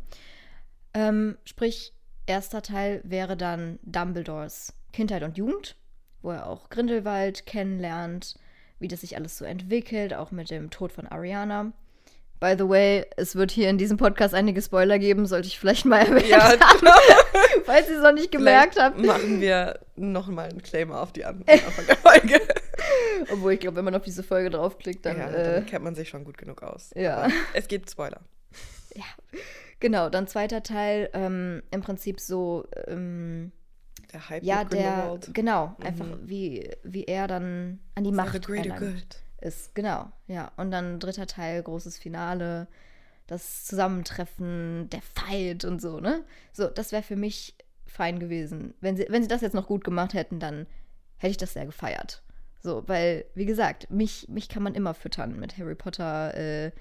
Ähm, 0.93 1.38
sprich, 1.45 1.93
erster 2.25 2.61
Teil 2.61 3.01
wäre 3.03 3.35
dann 3.37 3.79
Dumbledores 3.83 4.73
Kindheit 4.93 5.23
und 5.23 5.37
Jugend, 5.37 5.75
wo 6.21 6.31
er 6.31 6.47
auch 6.47 6.69
Grindelwald 6.69 7.45
kennenlernt, 7.45 8.35
wie 8.79 8.87
das 8.87 9.01
sich 9.01 9.15
alles 9.17 9.37
so 9.37 9.45
entwickelt, 9.45 10.13
auch 10.13 10.31
mit 10.31 10.49
dem 10.49 10.69
Tod 10.69 10.91
von 10.91 11.07
Ariana. 11.07 11.71
By 12.39 12.55
the 12.57 12.67
way, 12.67 13.05
es 13.17 13.35
wird 13.35 13.51
hier 13.51 13.69
in 13.69 13.77
diesem 13.77 13.97
Podcast 13.97 14.33
einige 14.33 14.59
Spoiler 14.63 14.97
geben, 14.97 15.27
sollte 15.27 15.47
ich 15.47 15.59
vielleicht 15.59 15.85
mal 15.85 15.99
erwähnen, 16.07 16.27
Ja, 16.29 16.53
genau. 16.55 16.91
falls 17.65 17.87
ihr 17.87 17.97
es 17.97 18.03
noch 18.03 18.13
nicht 18.13 18.31
gemerkt 18.31 18.73
Vielleicht 18.73 18.95
habt. 18.95 19.05
machen 19.05 19.39
wir 19.39 19.79
nochmal 19.95 20.49
einen 20.49 20.63
Claimer 20.63 21.01
auf 21.01 21.11
die 21.13 21.23
An- 21.23 21.43
Anfang 21.47 21.85
der 21.85 21.97
Folge. 21.97 22.41
Obwohl 23.31 23.53
ich 23.53 23.59
glaube, 23.59 23.77
wenn 23.77 23.85
man 23.85 23.93
auf 23.93 24.01
diese 24.01 24.23
Folge 24.23 24.49
draufklickt, 24.49 25.05
dann. 25.05 25.19
ja, 25.19 25.29
äh, 25.29 25.53
dann 25.57 25.65
kennt 25.67 25.83
man 25.83 25.93
sich 25.93 26.09
schon 26.09 26.23
gut 26.23 26.39
genug 26.39 26.63
aus. 26.63 26.89
ja. 26.95 27.17
Aber 27.17 27.33
es 27.53 27.67
gibt 27.67 27.91
Spoiler. 27.91 28.21
Genau, 29.81 30.09
dann 30.09 30.27
zweiter 30.27 30.63
Teil, 30.63 31.09
ähm, 31.11 31.61
im 31.71 31.81
Prinzip 31.81 32.21
so, 32.21 32.65
ähm, 32.88 33.51
Der 34.13 34.29
Hype 34.29 34.43
ja, 34.43 34.63
der, 34.63 35.19
genau, 35.33 35.75
einfach 35.83 36.07
wie, 36.23 36.69
wie 36.83 37.03
er 37.03 37.27
dann 37.27 37.79
an 37.95 38.05
die 38.05 38.11
Macht 38.13 38.47
erlangt 38.47 38.79
good. 38.79 39.23
ist. 39.41 39.75
Genau, 39.75 40.09
ja. 40.27 40.51
Und 40.55 40.71
dann 40.71 41.00
dritter 41.00 41.27
Teil, 41.27 41.61
großes 41.61 41.97
Finale, 41.97 42.67
das 43.27 43.65
Zusammentreffen, 43.65 44.89
der 44.89 45.01
Fight 45.01 45.65
und 45.65 45.81
so, 45.81 46.00
ne? 46.00 46.23
So, 46.53 46.67
das 46.67 46.91
wäre 46.91 47.03
für 47.03 47.15
mich 47.15 47.55
fein 47.85 48.19
gewesen. 48.19 48.73
Wenn 48.79 48.95
sie, 48.95 49.05
wenn 49.09 49.21
sie 49.21 49.27
das 49.27 49.41
jetzt 49.41 49.53
noch 49.53 49.67
gut 49.67 49.83
gemacht 49.83 50.13
hätten, 50.13 50.39
dann 50.39 50.65
hätte 51.17 51.31
ich 51.31 51.38
das 51.38 51.53
sehr 51.53 51.65
gefeiert. 51.65 52.23
So, 52.63 52.83
weil, 52.88 53.25
wie 53.33 53.45
gesagt, 53.45 53.89
mich, 53.89 54.27
mich 54.29 54.47
kann 54.47 54.63
man 54.63 54.75
immer 54.75 54.93
füttern 54.93 55.39
mit 55.39 55.57
Harry 55.57 55.75
Potter, 55.75 56.35
äh, 56.38 56.71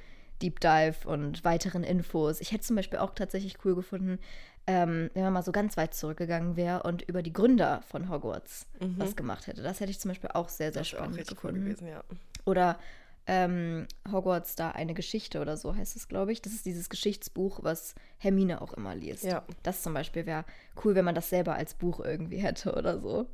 Deep 0.42 0.60
Dive 0.60 1.06
und 1.06 1.44
weiteren 1.44 1.84
Infos. 1.84 2.40
Ich 2.40 2.52
hätte 2.52 2.64
zum 2.64 2.76
Beispiel 2.76 2.98
auch 2.98 3.14
tatsächlich 3.14 3.56
cool 3.64 3.74
gefunden, 3.74 4.18
ähm, 4.66 5.10
wenn 5.14 5.24
man 5.24 5.32
mal 5.32 5.42
so 5.42 5.52
ganz 5.52 5.76
weit 5.76 5.94
zurückgegangen 5.94 6.56
wäre 6.56 6.82
und 6.82 7.02
über 7.02 7.22
die 7.22 7.32
Gründer 7.32 7.82
von 7.88 8.08
Hogwarts 8.10 8.66
was 8.96 9.16
gemacht 9.16 9.46
hätte. 9.46 9.62
Das 9.62 9.80
hätte 9.80 9.90
ich 9.90 10.00
zum 10.00 10.10
Beispiel 10.10 10.30
auch 10.34 10.48
sehr, 10.48 10.72
sehr 10.72 10.80
Mhm. 10.80 10.84
Das 10.84 10.88
spannend 10.88 11.16
richtig 11.16 11.38
cool 11.44 11.52
gefunden. 11.52 11.64
gewesen, 11.70 11.88
ja. 11.88 12.02
Oder 12.44 12.78
ähm, 13.26 13.86
Hogwarts 14.10 14.56
da 14.56 14.70
eine 14.70 14.94
Geschichte 14.94 15.40
oder 15.40 15.56
so 15.56 15.76
heißt 15.76 15.94
es, 15.96 16.08
glaube 16.08 16.32
ich. 16.32 16.42
Das 16.42 16.52
ist 16.52 16.66
dieses 16.66 16.88
Geschichtsbuch, 16.88 17.60
was 17.62 17.94
Hermine 18.18 18.60
auch 18.60 18.72
immer 18.74 18.94
liest. 18.94 19.24
Ja. 19.24 19.44
Das 19.62 19.82
zum 19.82 19.94
Beispiel 19.94 20.26
wäre 20.26 20.44
cool, 20.84 20.94
wenn 20.94 21.04
man 21.04 21.14
das 21.14 21.28
selber 21.30 21.54
als 21.54 21.74
Buch 21.74 22.00
irgendwie 22.00 22.38
hätte 22.38 22.74
oder 22.74 22.98
so. 22.98 23.28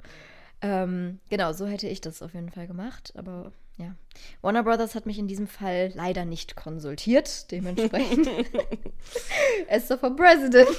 Ähm, 0.62 1.20
genau, 1.28 1.52
so 1.52 1.66
hätte 1.66 1.88
ich 1.88 2.00
das 2.00 2.22
auf 2.22 2.34
jeden 2.34 2.50
Fall 2.50 2.66
gemacht. 2.66 3.12
Aber 3.16 3.52
ja, 3.78 3.94
Warner 4.40 4.62
Brothers 4.62 4.94
hat 4.94 5.04
mich 5.06 5.18
in 5.18 5.28
diesem 5.28 5.46
Fall 5.46 5.92
leider 5.94 6.24
nicht 6.24 6.56
konsultiert. 6.56 7.50
Dementsprechend 7.50 8.28
Esther 9.68 9.98
for 9.98 10.14
President. 10.16 10.68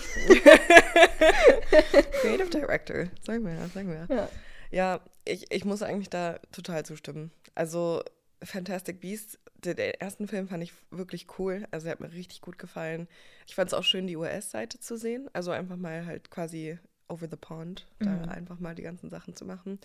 Creative 2.22 2.50
Director, 2.50 3.06
sagen 3.24 3.46
wir, 3.46 3.68
sagen 3.74 3.90
wir. 3.90 4.08
Ja. 4.16 4.30
Ja, 4.70 5.00
ich, 5.24 5.50
ich 5.52 5.64
muss 5.66 5.82
eigentlich 5.82 6.10
da 6.10 6.40
total 6.52 6.86
zustimmen. 6.86 7.32
Also 7.56 8.04
Fantastic 8.44 9.00
Beasts, 9.00 9.40
den, 9.64 9.78
den 9.78 9.94
ersten 9.94 10.28
Film 10.28 10.48
fand 10.48 10.62
ich 10.64 10.74
wirklich 10.92 11.28
cool. 11.40 11.66
Also 11.72 11.88
er 11.88 11.94
hat 11.94 12.00
mir 12.02 12.12
richtig 12.12 12.42
gut 12.42 12.58
gefallen. 12.60 13.08
Ich 13.48 13.56
fand 13.56 13.70
es 13.70 13.74
auch 13.74 13.84
schön, 13.84 14.08
die 14.08 14.18
US-Seite 14.18 14.80
zu 14.80 14.98
sehen. 14.98 15.30
Also 15.34 15.52
einfach 15.52 15.78
mal 15.78 16.06
halt 16.06 16.30
quasi 16.32 16.78
over 17.08 17.28
the 17.30 17.38
pond, 17.38 17.88
da 18.00 18.10
Mhm. 18.10 18.30
einfach 18.30 18.60
mal 18.60 18.76
die 18.76 18.82
ganzen 18.82 19.10
Sachen 19.10 19.36
zu 19.36 19.46
machen. 19.46 19.80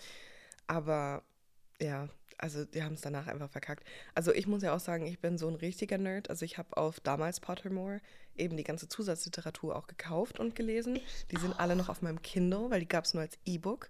Aber 0.67 1.23
ja, 1.81 2.09
also 2.37 2.65
die 2.65 2.83
haben 2.83 2.93
es 2.93 3.01
danach 3.01 3.27
einfach 3.27 3.49
verkackt. 3.49 3.83
Also 4.15 4.33
ich 4.33 4.47
muss 4.47 4.63
ja 4.63 4.75
auch 4.75 4.79
sagen, 4.79 5.05
ich 5.05 5.19
bin 5.19 5.37
so 5.37 5.47
ein 5.47 5.55
richtiger 5.55 5.97
Nerd. 5.97 6.29
Also 6.29 6.45
ich 6.45 6.57
habe 6.57 6.75
auf 6.77 6.99
damals 6.99 7.39
Pottermore 7.39 8.01
eben 8.35 8.57
die 8.57 8.63
ganze 8.63 8.87
Zusatzliteratur 8.87 9.75
auch 9.75 9.87
gekauft 9.87 10.39
und 10.39 10.55
gelesen. 10.55 10.99
Die 11.31 11.37
sind 11.37 11.59
alle 11.59 11.75
noch 11.75 11.89
auf 11.89 12.01
meinem 12.01 12.21
Kindle, 12.21 12.69
weil 12.69 12.79
die 12.79 12.87
gab 12.87 13.05
es 13.05 13.13
nur 13.13 13.21
als 13.21 13.37
E-Book. 13.45 13.89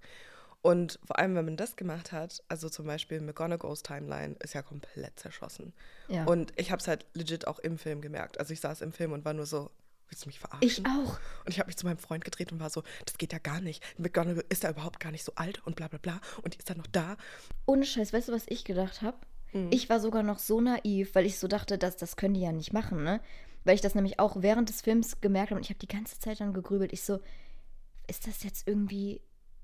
Und 0.61 0.97
vor 1.05 1.19
allem, 1.19 1.35
wenn 1.35 1.43
man 1.43 1.57
das 1.57 1.75
gemacht 1.75 2.13
hat, 2.13 2.41
also 2.47 2.69
zum 2.69 2.87
Beispiel 2.87 3.19
McGonagalls 3.19 3.83
Timeline 3.83 4.35
ist 4.39 4.53
ja 4.53 4.61
komplett 4.61 5.19
zerschossen. 5.19 5.73
Ja. 6.07 6.23
Und 6.23 6.53
ich 6.55 6.71
habe 6.71 6.79
es 6.79 6.87
halt 6.87 7.05
legit 7.13 7.47
auch 7.47 7.59
im 7.59 7.77
Film 7.77 7.99
gemerkt. 7.99 8.39
Also 8.39 8.53
ich 8.53 8.61
saß 8.61 8.81
im 8.81 8.93
Film 8.93 9.11
und 9.11 9.25
war 9.25 9.33
nur 9.33 9.45
so, 9.45 9.71
willst 10.09 10.25
du 10.25 10.29
mich 10.29 10.39
verarschen? 10.39 10.67
ich 10.67 10.85
auch. 10.85 11.19
Und 11.45 11.49
ich 11.49 11.59
habe 11.59 11.67
mich 11.67 11.77
zu 11.77 11.85
meinem 11.85 11.97
Freund 11.97 12.23
gedreht 12.25 12.51
und 12.51 12.59
war 12.59 12.69
so, 12.69 12.83
das 13.05 13.17
geht 13.17 13.33
ja 13.33 13.39
gar 13.39 13.61
nicht. 13.61 13.83
McGonagall 13.97 14.45
ist 14.49 14.63
da 14.63 14.69
überhaupt 14.69 14.99
gar 14.99 15.11
nicht 15.11 15.23
so 15.23 15.33
alt 15.35 15.65
und 15.65 15.75
bla 15.75 15.87
bla 15.87 15.99
bla. 15.99 16.19
Und 16.41 16.53
die 16.53 16.59
ist 16.59 16.69
dann 16.69 16.77
noch 16.77 16.87
da. 16.87 17.17
Ohne 17.65 17.85
Scheiß, 17.85 18.13
weißt 18.13 18.29
du, 18.29 18.33
was 18.33 18.45
ich 18.47 18.63
gedacht 18.63 19.01
habe? 19.01 19.17
Ich 19.69 19.87
war 19.87 19.99
sogar 19.99 20.23
noch 20.23 20.39
so 20.39 20.61
naiv, 20.61 21.13
weil 21.13 21.27
ich 21.27 21.37
so 21.37 21.47
dachte, 21.47 21.77
dass 21.77 21.95
das 21.95 22.15
können 22.15 22.33
die 22.33 22.41
ja 22.41 22.51
nicht 22.51 22.73
machen, 22.73 23.03
ne? 23.03 23.21
Weil 23.65 23.75
ich 23.75 23.81
das 23.81 23.93
nämlich 23.93 24.19
auch 24.19 24.37
während 24.41 24.67
des 24.69 24.81
Films 24.81 25.21
gemerkt 25.21 25.51
habe 25.51 25.57
und 25.59 25.63
ich 25.63 25.69
habe 25.69 25.77
die 25.79 25.87
ganze 25.87 26.17
Zeit 26.19 26.39
dann 26.39 26.53
gegrübelt. 26.53 26.91
Ich 26.91 27.03
so, 27.03 27.19
ist 28.07 28.25
das 28.25 28.43
jetzt 28.43 28.67
irgendwie 28.67 29.21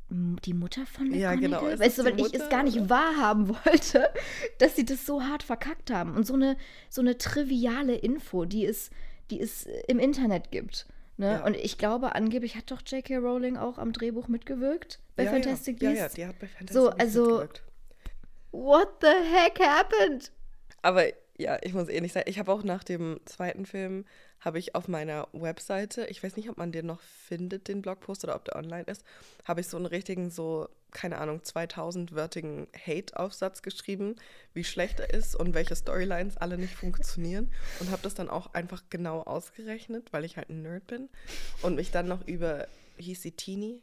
die 0.10 0.54
Mutter 0.54 0.86
von 0.86 1.12
Ja, 1.14 1.32
McGonagall? 1.32 1.40
genau. 1.62 1.74
Ist 1.74 1.80
Weißt 1.80 1.98
du, 1.98 2.04
weil 2.06 2.20
ich 2.20 2.26
es 2.28 2.32
Mutter, 2.34 2.50
gar 2.50 2.64
nicht 2.64 2.78
oder? 2.78 2.90
wahrhaben 2.92 3.50
wollte, 3.66 4.10
dass 4.60 4.76
sie 4.76 4.86
das 4.86 5.08
so 5.08 5.24
hart 5.24 5.42
verkackt 5.42 5.90
haben. 5.92 6.16
Und 6.16 6.26
so 6.28 6.36
eine, 6.36 6.56
so 6.92 7.02
eine 7.02 7.18
triviale 7.18 7.96
Info, 7.96 8.46
die 8.46 8.66
es, 8.66 8.92
die 9.30 9.42
es 9.42 9.66
äh, 9.66 9.82
im 9.88 10.00
Internet 10.00 10.52
gibt. 10.52 10.88
Ne? 11.18 11.34
Ja. 11.34 11.46
Und 11.46 11.56
ich 11.56 11.78
glaube, 11.78 12.16
angeblich 12.16 12.56
hat 12.56 12.72
doch 12.72 12.82
J.K. 12.86 13.18
Rowling 13.18 13.58
auch 13.58 13.78
am 13.78 13.92
Drehbuch 13.92 14.28
mitgewirkt 14.28 15.00
bei 15.16 15.24
ja, 15.24 15.32
Fantastic 15.32 15.82
ja. 15.82 15.90
Beasts. 15.90 16.18
Ja, 16.18 16.24
ja, 16.24 16.28
die 16.28 16.34
hat 16.34 16.40
bei 16.40 16.48
Fantastic 16.48 16.74
So, 16.74 16.86
Beasts 16.86 17.00
also- 17.00 17.22
mitgewirkt. 17.26 17.64
What 18.52 18.90
the 19.02 19.08
heck 19.08 19.60
happened? 19.60 20.32
Aber 20.82 21.04
ja, 21.38 21.58
ich 21.62 21.74
muss 21.74 21.88
ehrlich 21.88 22.14
sagen, 22.14 22.30
ich 22.30 22.40
habe 22.40 22.52
auch 22.52 22.64
nach 22.64 22.84
dem 22.84 23.20
zweiten 23.26 23.66
Film, 23.66 24.06
habe 24.40 24.60
ich 24.60 24.76
auf 24.76 24.88
meiner 24.88 25.28
Webseite, 25.34 26.06
ich 26.06 26.24
weiß 26.24 26.36
nicht, 26.36 26.50
ob 26.50 26.58
man 26.58 26.72
den 26.72 26.86
noch 26.86 27.02
findet, 27.02 27.68
den 27.68 27.82
Blogpost, 27.82 28.24
oder 28.24 28.36
ob 28.36 28.46
der 28.46 28.56
online 28.56 28.84
ist, 28.84 29.04
habe 29.46 29.62
ich 29.62 29.68
so 29.68 29.78
einen 29.78 29.86
richtigen, 29.86 30.32
so, 30.32 30.70
keine 30.92 31.18
Ahnung, 31.18 31.40
2000-wörtigen 31.40 32.68
Hate-Aufsatz 32.76 33.62
geschrieben, 33.62 34.16
wie 34.54 34.64
schlecht 34.64 35.00
er 35.00 35.14
ist 35.14 35.36
und 35.36 35.54
welche 35.54 35.76
Storylines 35.76 36.38
alle 36.38 36.58
nicht 36.58 36.74
funktionieren. 36.76 37.52
Und 37.80 37.92
habe 37.92 38.02
das 38.02 38.16
dann 38.16 38.30
auch 38.30 38.54
einfach 38.54 38.84
genau 38.90 39.22
ausgerechnet, 39.22 40.12
weil 40.14 40.26
ich 40.26 40.38
halt 40.38 40.50
ein 40.50 40.62
Nerd 40.62 40.88
bin. 40.88 41.10
Und 41.62 41.76
mich 41.76 41.92
dann 41.92 42.08
noch 42.08 42.26
über, 42.28 42.68
hieß 42.98 43.22
sie 43.22 43.32
Teenie? 43.32 43.82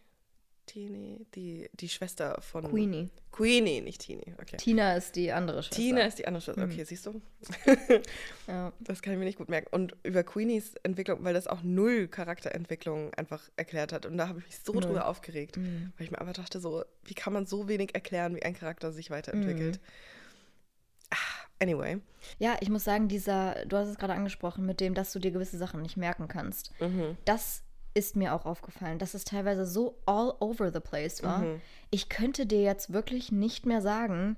Teenie, 0.67 1.27
die, 1.35 1.69
die 1.75 1.89
Schwester 1.89 2.41
von... 2.43 2.69
Queenie. 2.69 3.09
Queenie, 3.33 3.81
nicht 3.81 4.01
Teenie, 4.03 4.35
okay. 4.41 4.57
Tina 4.57 4.95
ist 4.95 5.15
die 5.17 5.33
andere 5.33 5.63
Schwester. 5.63 5.77
Tina 5.83 6.01
ist 6.03 6.19
die 6.19 6.27
andere 6.27 6.43
Schwester. 6.43 6.65
Okay, 6.65 6.85
siehst 6.85 7.07
du? 7.07 7.21
Ja. 8.47 8.73
Das 8.81 9.03
kann 9.03 9.13
ich 9.13 9.19
mir 9.19 9.25
nicht 9.25 9.39
gut 9.39 9.49
merken. 9.49 9.69
Und 9.73 9.97
über 10.03 10.23
Queenies 10.23 10.75
Entwicklung, 10.83 11.25
weil 11.25 11.35
das 11.35 11.47
auch 11.49 11.63
null 11.63 12.09
Charakterentwicklung 12.09 13.13
einfach 13.15 13.43
erklärt 13.57 13.93
hat. 13.93 14.07
Und 14.07 14.17
da 14.19 14.29
habe 14.29 14.39
ich 14.41 14.47
mich 14.47 14.59
so 14.61 14.73
Null. 14.73 14.83
drüber 14.83 15.09
aufgeregt. 15.09 15.57
Mhm. 15.57 15.93
Weil 15.97 16.05
ich 16.05 16.11
mir 16.11 16.21
einfach 16.21 16.35
dachte, 16.35 16.61
so, 16.61 16.85
wie 17.05 17.15
kann 17.15 17.33
man 17.33 17.47
so 17.47 17.69
wenig 17.69 17.95
erklären, 17.95 18.35
wie 18.37 18.43
ein 18.43 18.55
Charakter 18.55 18.93
sich 18.93 19.11
weiterentwickelt? 19.11 19.81
Mhm. 19.81 19.87
Ah, 21.11 21.17
Anyway. 21.59 21.99
ja, 22.39 22.57
ich 22.61 22.69
muss 22.69 22.85
sagen, 22.85 23.09
dieser, 23.09 23.65
du 23.67 23.77
hast 23.77 23.89
es 23.89 23.97
gerade 23.99 24.13
angesprochen, 24.13 24.67
mit 24.67 24.81
dem, 24.81 24.95
dass 24.95 25.13
du 25.13 25.19
dir 25.19 25.31
gewisse 25.31 25.57
Sachen 25.59 25.81
nicht 25.83 25.97
merken 25.97 26.29
kannst. 26.29 26.71
Mhm. 26.81 27.17
Das 27.25 27.63
ist 27.97 28.15
mir 28.15 28.35
auch 28.35 28.45
aufgefallen, 28.47 28.99
dass 28.99 29.15
es 29.15 29.25
teilweise 29.25 29.65
so 29.65 29.97
all 30.07 30.35
over 30.41 30.71
the 30.73 30.81
place 30.81 31.23
war. 31.23 31.39
Mhm. 31.39 31.61
Ich 31.91 32.09
könnte 32.09 32.45
dir 32.47 32.63
jetzt 32.63 32.93
wirklich 32.93 33.33
nicht 33.33 33.65
mehr 33.67 33.81
sagen, 33.81 34.37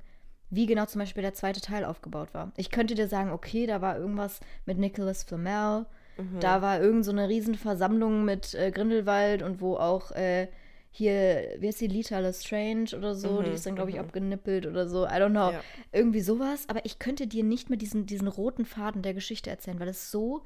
wie 0.50 0.66
genau 0.66 0.86
zum 0.86 1.00
Beispiel 1.00 1.22
der 1.22 1.34
zweite 1.34 1.60
Teil 1.60 1.84
aufgebaut 1.84 2.28
war. 2.32 2.52
Ich 2.56 2.70
könnte 2.70 2.94
dir 2.94 3.08
sagen, 3.08 3.30
okay, 3.32 3.66
da 3.66 3.80
war 3.82 3.98
irgendwas 3.98 4.40
mit 4.64 4.78
Nicholas 4.78 5.24
Flamel, 5.24 5.86
Mhm. 6.16 6.40
da 6.40 6.62
war 6.62 6.80
irgend 6.80 7.04
so 7.04 7.10
eine 7.12 7.28
Riesenversammlung 7.28 8.24
mit 8.24 8.54
äh, 8.54 8.70
Grindelwald 8.72 9.42
und 9.42 9.60
wo 9.60 9.76
auch 9.76 10.10
äh, 10.12 10.48
hier, 10.90 11.54
wie 11.58 11.68
heißt 11.68 11.80
die, 11.80 11.86
Lita 11.86 12.18
Lestrange 12.18 12.86
oder 12.96 13.14
so, 13.14 13.42
die 13.42 13.50
Mhm, 13.50 13.54
ist 13.54 13.66
dann, 13.66 13.74
glaube 13.76 13.90
ich, 13.90 13.96
mhm. 13.96 14.02
abgenippelt 14.02 14.66
oder 14.66 14.88
so, 14.88 15.04
I 15.04 15.10
don't 15.10 15.30
know. 15.30 15.50
Ja. 15.52 15.60
Irgendwie 15.92 16.20
sowas, 16.20 16.64
aber 16.68 16.84
ich 16.84 16.98
könnte 16.98 17.26
dir 17.26 17.44
nicht 17.44 17.68
mehr 17.70 17.78
diesen, 17.78 18.06
diesen 18.06 18.26
roten 18.26 18.64
Faden 18.64 19.02
der 19.02 19.14
Geschichte 19.14 19.50
erzählen, 19.50 19.78
weil 19.78 19.88
es 19.88 20.10
so 20.10 20.42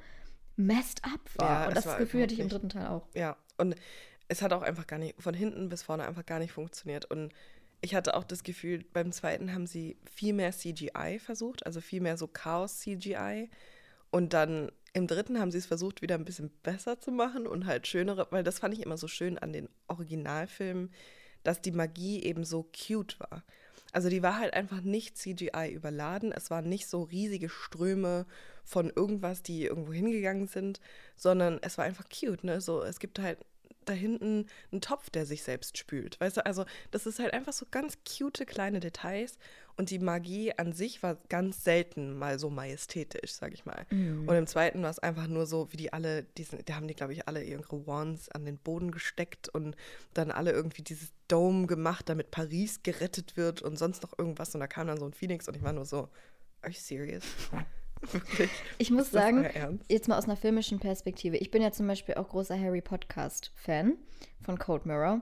messed 0.57 1.05
up 1.05 1.21
war. 1.37 1.63
Ja, 1.63 1.69
Und 1.69 1.77
das 1.77 1.87
war 1.87 1.99
Gefühl 1.99 2.23
hatte 2.23 2.35
ich 2.35 2.41
im 2.41 2.49
dritten 2.49 2.69
Teil 2.69 2.87
auch. 2.87 3.07
Ja, 3.15 3.37
und 3.59 3.75
es 4.29 4.43
hat 4.43 4.53
auch 4.53 4.63
einfach 4.63 4.87
gar 4.87 4.99
nicht, 4.99 5.21
von 5.21 5.35
hinten 5.35 5.69
bis 5.69 5.83
vorne 5.83 6.07
einfach 6.07 6.27
gar 6.27 6.39
nicht 6.39 6.53
funktioniert. 6.53 7.05
Und 7.05 7.33
ich 7.81 7.95
hatte 7.95 8.15
auch 8.15 8.25
das 8.25 8.43
Gefühl, 8.45 8.85
beim 8.93 9.13
zweiten 9.13 9.53
haben 9.53 9.67
sie 9.67 9.97
viel 10.11 10.33
mehr 10.33 10.53
CGI 10.53 11.19
versucht, 11.19 11.67
also 11.67 11.81
viel 11.81 12.01
mehr 12.01 12.17
so 12.17 12.27
Chaos-CGI. 12.27 13.51
Und 14.11 14.33
dann 14.33 14.71
im 14.93 15.07
dritten 15.07 15.39
haben 15.39 15.51
sie 15.51 15.59
es 15.59 15.67
versucht, 15.67 16.03
wieder 16.03 16.15
ein 16.15 16.25
bisschen 16.25 16.51
besser 16.63 17.01
zu 17.01 17.11
machen 17.11 17.47
und 17.47 17.67
halt 17.67 17.87
schönere, 17.87 18.27
weil 18.31 18.45
das 18.45 18.59
fand 18.59 18.75
ich 18.75 18.83
immer 18.85 18.99
so 18.99 19.09
schön 19.09 19.39
an 19.39 19.53
den 19.53 19.69
Originalfilmen, 19.89 20.93
dass 21.43 21.61
die 21.61 21.73
Magie 21.73 22.23
eben 22.23 22.45
so 22.45 22.71
cute 22.75 23.19
war. 23.19 23.43
Also 23.93 24.09
die 24.09 24.23
war 24.23 24.39
halt 24.39 24.55
einfach 24.55 24.81
nicht 24.81 25.17
CGI 25.17 25.71
überladen. 25.73 26.33
Es 26.33 26.51
waren 26.51 26.69
nicht 26.69 26.87
so 26.87 27.03
riesige 27.03 27.49
Ströme 27.49 28.27
von 28.65 28.91
irgendwas, 28.91 29.43
die 29.43 29.65
irgendwo 29.65 29.93
hingegangen 29.93 30.47
sind, 30.47 30.81
sondern 31.17 31.59
es 31.63 31.79
war 31.79 31.85
einfach 31.85 32.07
cute. 32.09 32.45
Ne? 32.45 32.61
So, 32.61 32.83
es 32.83 32.99
gibt 32.99 33.19
halt 33.19 33.39
da 33.85 33.93
hinten 33.93 34.47
einen 34.71 34.81
Topf, 34.81 35.11
der 35.11 35.27
sich 35.27 35.43
selbst 35.43 35.79
spült. 35.79 36.21
Weißt 36.21 36.37
du, 36.37 36.47
also 36.47 36.65
das 36.91 37.07
ist 37.07 37.19
halt 37.19 37.33
einfach 37.33 37.53
so 37.53 37.67
ganz 37.71 37.99
cute 38.05 38.47
kleine 38.47 38.81
Details 38.81 39.39
und 39.77 39.91
die 39.91 39.99
Magie 39.99 40.53
an 40.57 40.73
sich 40.73 41.03
war 41.03 41.17
ganz 41.29 41.65
selten 41.65 42.19
mal 42.19 42.39
so 42.39 42.51
majestätisch, 42.51 43.33
sag 43.33 43.55
ich 43.55 43.65
mal. 43.65 43.87
Und 44.27 44.37
im 44.37 44.47
zweiten 44.47 44.83
war 44.83 44.91
es 44.91 44.99
einfach 44.99 45.27
nur 45.27 45.47
so, 45.47 45.73
wie 45.73 45.77
die 45.77 45.93
alle, 45.93 46.25
diesen, 46.25 46.65
da 46.65 46.75
haben 46.75 46.89
die, 46.89 46.95
glaube 46.95 47.13
ich, 47.13 47.27
alle 47.27 47.43
ihre 47.43 47.87
Wands 47.87 48.29
an 48.29 48.45
den 48.45 48.59
Boden 48.59 48.91
gesteckt 48.91 49.49
und 49.49 49.75
dann 50.15 50.31
alle 50.31 50.53
irgendwie 50.53 50.83
dieses 50.83 51.11
Dome 51.29 51.67
gemacht, 51.67 52.09
damit 52.09 52.31
Paris 52.31 52.83
gerettet 52.83 53.37
wird 53.37 53.63
und 53.63 53.79
sonst 53.79 54.03
noch 54.03 54.19
irgendwas. 54.19 54.55
Und 54.55 54.61
da 54.61 54.67
kam 54.67 54.87
dann 54.87 54.99
so 54.99 55.07
ein 55.07 55.15
Phoenix 55.15 55.49
und 55.49 55.57
ich 55.57 55.63
war 55.63 55.73
nur 55.73 55.87
so, 55.87 56.09
are 56.61 56.71
you 56.71 56.79
serious? 56.79 57.25
Wirklich? 58.11 58.51
Ich 58.79 58.91
muss 58.91 59.05
Ist 59.07 59.13
sagen, 59.13 59.47
jetzt 59.89 60.09
mal 60.09 60.19
aus 60.19 60.25
einer 60.25 60.37
filmischen 60.37 60.79
Perspektive. 60.81 61.37
Ich 61.37 61.51
bin 61.51 61.63
ja 61.63 61.71
zum 61.73 61.87
Beispiel 61.87 62.17
auch 62.17 62.29
großer 62.29 62.59
Harry 62.59 62.81
Podcast-Fan 62.81 63.95
von 64.45 64.59
Code 64.59 64.89
Mirror. 64.89 65.21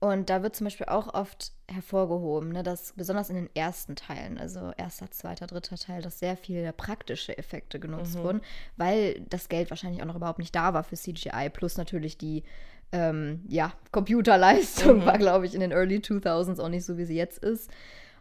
Und 0.00 0.30
da 0.30 0.42
wird 0.42 0.56
zum 0.56 0.64
Beispiel 0.64 0.86
auch 0.86 1.14
oft 1.14 1.52
hervorgehoben, 1.70 2.50
ne, 2.50 2.64
dass 2.64 2.92
besonders 2.96 3.30
in 3.30 3.36
den 3.36 3.48
ersten 3.54 3.94
Teilen, 3.94 4.36
also 4.36 4.72
erster, 4.76 5.08
zweiter, 5.12 5.46
dritter 5.46 5.76
Teil, 5.76 6.02
dass 6.02 6.18
sehr 6.18 6.36
viele 6.36 6.72
praktische 6.72 7.38
Effekte 7.38 7.78
genutzt 7.78 8.16
Mhm. 8.16 8.22
wurden, 8.24 8.40
weil 8.76 9.20
das 9.30 9.48
Geld 9.48 9.70
wahrscheinlich 9.70 10.02
auch 10.02 10.06
noch 10.06 10.16
überhaupt 10.16 10.40
nicht 10.40 10.56
da 10.56 10.74
war 10.74 10.82
für 10.82 10.96
CGI, 10.96 11.50
plus 11.52 11.76
natürlich 11.76 12.18
die 12.18 12.42
ähm, 12.90 13.44
ja, 13.48 13.72
Computerleistung 13.92 14.98
Mhm. 14.98 15.06
war, 15.06 15.18
glaube 15.18 15.46
ich, 15.46 15.54
in 15.54 15.60
den 15.60 15.70
Early 15.72 15.98
2000s 15.98 16.60
auch 16.60 16.68
nicht 16.68 16.84
so, 16.84 16.98
wie 16.98 17.04
sie 17.04 17.16
jetzt 17.16 17.38
ist. 17.38 17.70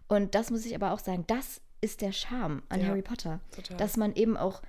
Und 0.08 0.36
das 0.36 0.52
muss 0.52 0.66
ich 0.66 0.76
aber 0.76 0.92
auch 0.94 1.00
sagen, 1.00 1.24
das 1.28 1.62
ist 1.82 2.02
der 2.02 2.12
Charme 2.12 2.64
an 2.70 2.82
Ja, 2.82 2.88
Harry 2.88 3.02
Potter. 3.02 3.40
total. 3.56 3.78
Dass 3.78 3.98
man 3.98 4.14
eben 4.16 4.38
auch, 4.38 4.62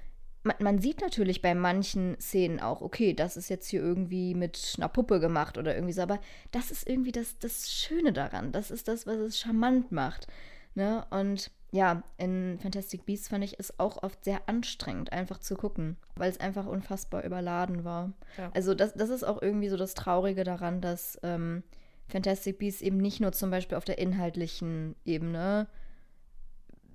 man, 0.43 0.57
man 0.61 0.79
sieht 0.81 1.01
natürlich 1.01 1.43
bei 1.43 1.55
manchen 1.55 2.19
Szenen 2.21 2.59
auch, 2.61 2.81
okay, 2.81 3.15
das 3.15 3.37
ist 3.37 3.49
jetzt 3.49 3.69
hier 3.69 3.81
irgendwie 3.81 4.35
mit 4.35 4.75
einer 4.79 4.89
Puppe 4.89 5.21
gemacht 5.21 5.59
oder 5.59 5.75
irgendwie 5.75 5.93
so, 5.93 6.03
aber 6.03 6.19
das 6.51 6.71
ist 6.71 6.89
irgendwie 6.89 7.13
das, 7.13 7.39
das 7.39 7.71
Schöne 7.71 8.13
daran. 8.13 8.51
Das 8.53 8.71
ist 8.71 8.89
das, 8.89 9.07
was 9.07 9.17
es 9.19 9.39
charmant 9.39 9.93
macht. 9.93 10.27
Ne? 10.75 11.05
Und 11.11 11.51
ja, 11.71 12.03
in 12.19 12.59
Fantastic 12.61 13.07
Beasts 13.07 13.29
fand 13.29 13.45
ich 13.45 13.59
es 13.59 13.79
auch 13.79 14.03
oft 14.03 14.25
sehr 14.25 14.41
anstrengend, 14.47 15.13
einfach 15.13 15.39
zu 15.39 15.55
gucken, 15.55 15.97
weil 16.17 16.31
es 16.31 16.41
einfach 16.41 16.67
unfassbar 16.67 17.25
überladen 17.25 17.85
war. 17.85 18.13
Ja. 18.37 18.51
Also 18.55 18.75
das, 18.75 18.93
das 18.95 19.09
ist 19.11 19.25
auch 19.25 19.41
irgendwie 19.41 19.69
so 19.69 19.77
das 19.77 19.95
Traurige 19.95 20.45
daran, 20.45 20.81
dass 20.81 21.19
ähm, 21.23 21.63
Fantastic 22.09 22.59
Beasts 22.59 22.83
eben 22.83 22.99
nicht 22.99 23.21
nur 23.21 23.33
zum 23.33 23.51
Beispiel 23.51 23.77
auf 23.79 23.85
der 23.85 23.99
inhaltlichen 23.99 24.97
Ebene 25.05 25.67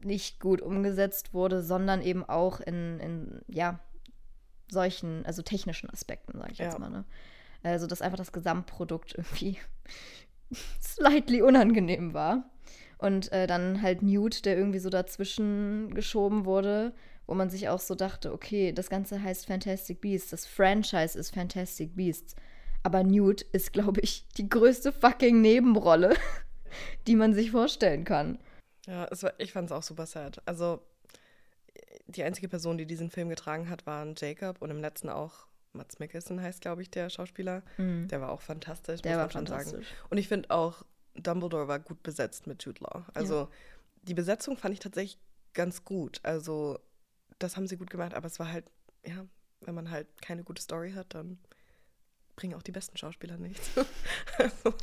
nicht 0.04 0.40
gut 0.40 0.62
umgesetzt 0.62 1.34
wurde, 1.34 1.62
sondern 1.62 2.02
eben 2.02 2.24
auch 2.24 2.60
in, 2.60 3.00
in 3.00 3.42
ja, 3.48 3.80
solchen, 4.70 5.26
also 5.26 5.42
technischen 5.42 5.90
Aspekten, 5.90 6.38
sage 6.38 6.52
ich 6.54 6.60
jetzt 6.60 6.74
Ja. 6.74 6.80
mal. 6.80 6.90
Ne? 6.90 7.06
Also, 7.64 7.88
dass 7.88 8.02
einfach 8.02 8.18
das 8.18 8.32
Gesamtprodukt 8.32 9.16
irgendwie 9.16 9.58
slightly 10.82 11.42
unangenehm 11.42 12.14
war. 12.14 12.50
Und 13.00 13.32
äh, 13.32 13.46
dann 13.46 13.82
halt 13.82 14.02
Newt, 14.02 14.46
der 14.46 14.58
irgendwie 14.58 14.80
so 14.80 14.90
dazwischen 14.90 15.94
geschoben 15.94 16.46
wurde, 16.46 16.94
wo 17.28 17.36
man 17.36 17.50
sich 17.50 17.70
auch 17.70 17.80
so 17.80 17.94
dachte, 17.94 18.34
okay, 18.34 18.72
das 18.72 18.90
Ganze 18.90 19.22
heißt 19.22 19.46
Fantastic 19.46 20.02
Beasts, 20.02 20.32
das 20.32 20.46
Franchise 20.46 21.18
ist 21.18 21.34
Fantastic 21.34 21.96
Beasts. 21.96 22.36
Aber 22.84 23.04
Newt 23.04 23.42
ist, 23.42 23.74
glaube 23.74 24.02
ich, 24.02 24.28
die 24.38 24.50
größte 24.50 24.92
fucking 24.92 25.42
Nebenrolle, 25.42 26.16
die 27.08 27.16
man 27.16 27.34
sich 27.34 27.52
vorstellen 27.52 28.04
kann. 28.04 28.40
Ja, 28.88 29.08
war, 29.12 29.34
ich 29.38 29.52
fand 29.52 29.70
es 29.70 29.76
auch 29.76 29.84
super 29.84 30.06
sad. 30.06 30.42
Also, 30.46 30.82
die 32.08 32.24
einzige 32.24 32.48
Person, 32.48 32.78
die 32.78 32.86
diesen 32.86 33.12
Film 33.12 33.30
getragen 33.30 33.70
hat, 33.70 33.86
war 33.86 34.06
Jacob 34.18 34.62
und 34.62 34.72
im 34.72 34.80
letzten 34.80 35.10
auch 35.10 35.48
Mats 35.74 36.00
Mikkelsen 36.00 36.42
heißt, 36.42 36.62
glaube 36.62 36.82
ich, 36.82 36.90
der 36.90 37.10
Schauspieler. 37.10 37.64
Der 38.08 38.22
war 38.22 38.32
auch 38.32 38.42
fantastisch, 38.42 39.02
Mhm. 39.02 39.04
Der 39.04 39.12
muss 39.12 39.18
war 39.36 39.42
man 39.42 39.48
schon 39.48 39.66
sagen. 39.66 39.86
Und 40.10 40.18
ich 40.18 40.28
finde 40.28 40.50
auch, 40.50 40.84
Dumbledore 41.16 41.68
war 41.68 41.80
gut 41.80 42.02
besetzt 42.04 42.48
mit 42.48 42.64
Jude 42.64 42.82
Law. 42.84 43.06
Also, 43.14 43.50
die 44.04 44.14
Besetzung 44.14 44.58
fand 44.58 44.74
ich 44.74 44.80
tatsächlich 44.80 45.20
ganz 45.54 45.84
gut. 45.84 46.20
Also, 46.24 46.80
das 47.40 47.58
haben 47.58 47.68
sie 47.68 47.78
gut 47.78 47.90
gemacht, 47.90 48.14
aber 48.14 48.28
es 48.28 48.40
war 48.40 48.52
halt, 48.52 48.72
ja, 49.06 49.26
wenn 49.62 49.76
man 49.76 49.92
halt 49.92 50.08
keine 50.22 50.44
gute 50.44 50.62
Story 50.62 50.94
hat, 50.94 51.14
dann 51.14 51.40
bringen 52.36 52.54
auch 52.54 52.64
die 52.64 52.72
besten 52.72 52.98
Schauspieler 52.98 53.38
nichts. 53.38 53.70
also, 54.38 54.74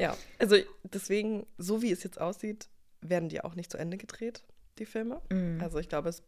ja, 0.00 0.16
also 0.38 0.56
deswegen, 0.82 1.46
so 1.58 1.82
wie 1.82 1.92
es 1.92 2.02
jetzt 2.02 2.20
aussieht, 2.20 2.68
werden 3.08 3.28
die 3.28 3.42
auch 3.42 3.54
nicht 3.54 3.70
zu 3.70 3.78
Ende 3.78 3.96
gedreht, 3.96 4.44
die 4.78 4.86
Filme. 4.86 5.20
Mhm. 5.30 5.60
Also 5.60 5.78
ich 5.78 5.88
glaube, 5.88 6.08
es 6.08 6.22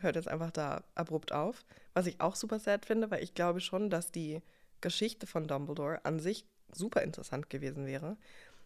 hört 0.00 0.16
jetzt 0.16 0.28
einfach 0.28 0.50
da 0.50 0.84
abrupt 0.94 1.32
auf. 1.32 1.64
Was 1.94 2.06
ich 2.06 2.20
auch 2.20 2.36
super 2.36 2.58
sad 2.58 2.86
finde, 2.86 3.10
weil 3.10 3.22
ich 3.22 3.34
glaube 3.34 3.60
schon, 3.60 3.90
dass 3.90 4.12
die 4.12 4.42
Geschichte 4.80 5.26
von 5.26 5.48
Dumbledore 5.48 6.04
an 6.04 6.20
sich 6.20 6.46
super 6.72 7.02
interessant 7.02 7.48
gewesen 7.50 7.86
wäre. 7.86 8.16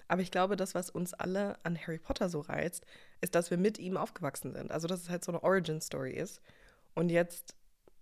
Aber 0.09 0.23
ich 0.23 0.33
glaube, 0.33 0.57
das, 0.57 0.75
was 0.75 0.91
uns 0.91 1.15
alle 1.15 1.57
an 1.65 1.79
Harry 1.79 1.99
Potter 1.99 2.29
so 2.29 2.41
reizt, 2.41 2.85
ist, 3.21 3.37
dass 3.37 3.51
wir 3.51 3.59
mit 3.59 3.79
ihm 3.79 3.97
aufgewachsen 3.97 4.53
sind. 4.53 4.73
Also, 4.73 4.89
dass 4.89 5.03
es 5.03 5.09
halt 5.09 5.25
so 5.25 5.31
eine 5.31 5.43
Origin-Story 5.45 6.13
ist. 6.13 6.41
Und 6.95 7.11
jetzt 7.11 7.55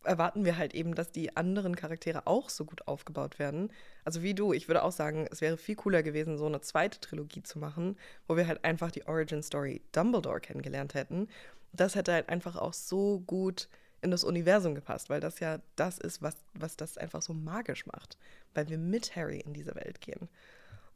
erwarten 0.04 0.44
wir 0.44 0.56
halt 0.56 0.74
eben, 0.74 0.94
dass 0.94 1.11
die 1.11 1.37
anderen 1.37 1.76
Charaktere 1.76 2.26
auch 2.26 2.48
so 2.48 2.64
gut 2.64 2.87
aufgebaut 2.87 3.38
werden. 3.38 3.70
Also 4.04 4.22
wie 4.22 4.34
du, 4.34 4.52
ich 4.52 4.68
würde 4.68 4.82
auch 4.82 4.92
sagen, 4.92 5.26
es 5.30 5.40
wäre 5.40 5.56
viel 5.56 5.76
cooler 5.76 6.02
gewesen, 6.02 6.38
so 6.38 6.46
eine 6.46 6.61
zweite 6.61 7.00
Trilogie 7.00 7.42
zu 7.42 7.58
machen, 7.58 7.96
wo 8.26 8.37
wir 8.37 8.46
halt 8.46 8.64
einfach 8.64 8.90
die 8.90 9.06
Origin-Story 9.06 9.82
Dumbledore 9.92 10.40
kennengelernt 10.40 10.94
hätten. 10.94 11.28
Das 11.72 11.94
hätte 11.94 12.12
halt 12.12 12.28
einfach 12.28 12.56
auch 12.56 12.72
so 12.72 13.20
gut 13.20 13.68
in 14.00 14.11
das 14.11 14.24
Universum 14.24 14.74
gepasst, 14.74 15.11
weil 15.11 15.20
das 15.20 15.40
ja 15.40 15.58
das 15.76 15.98
ist, 15.98 16.22
was, 16.22 16.37
was 16.54 16.76
das 16.76 16.98
einfach 16.98 17.20
so 17.20 17.34
magisch 17.34 17.87
macht, 17.87 18.16
weil 18.54 18.68
wir 18.68 18.78
mit 18.78 19.16
Harry 19.16 19.40
in 19.40 19.52
diese 19.52 19.74
Welt 19.74 20.00
gehen. 20.00 20.28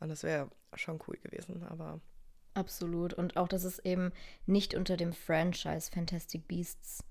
Und 0.01 0.09
das 0.09 0.23
wäre 0.23 0.49
schon 0.75 1.01
cool 1.07 1.17
gewesen, 1.17 1.65
aber 1.65 2.01
Absolut. 2.55 3.15
Und 3.15 3.37
auch, 3.37 3.49
dass 3.49 3.65
es 3.65 3.79
eben 3.79 4.12
nicht 4.47 4.75
unter 4.75 4.97
dem 4.97 5.12
Franchise 5.12 5.91
Fantastic 5.91 6.47
Beasts 6.49 7.03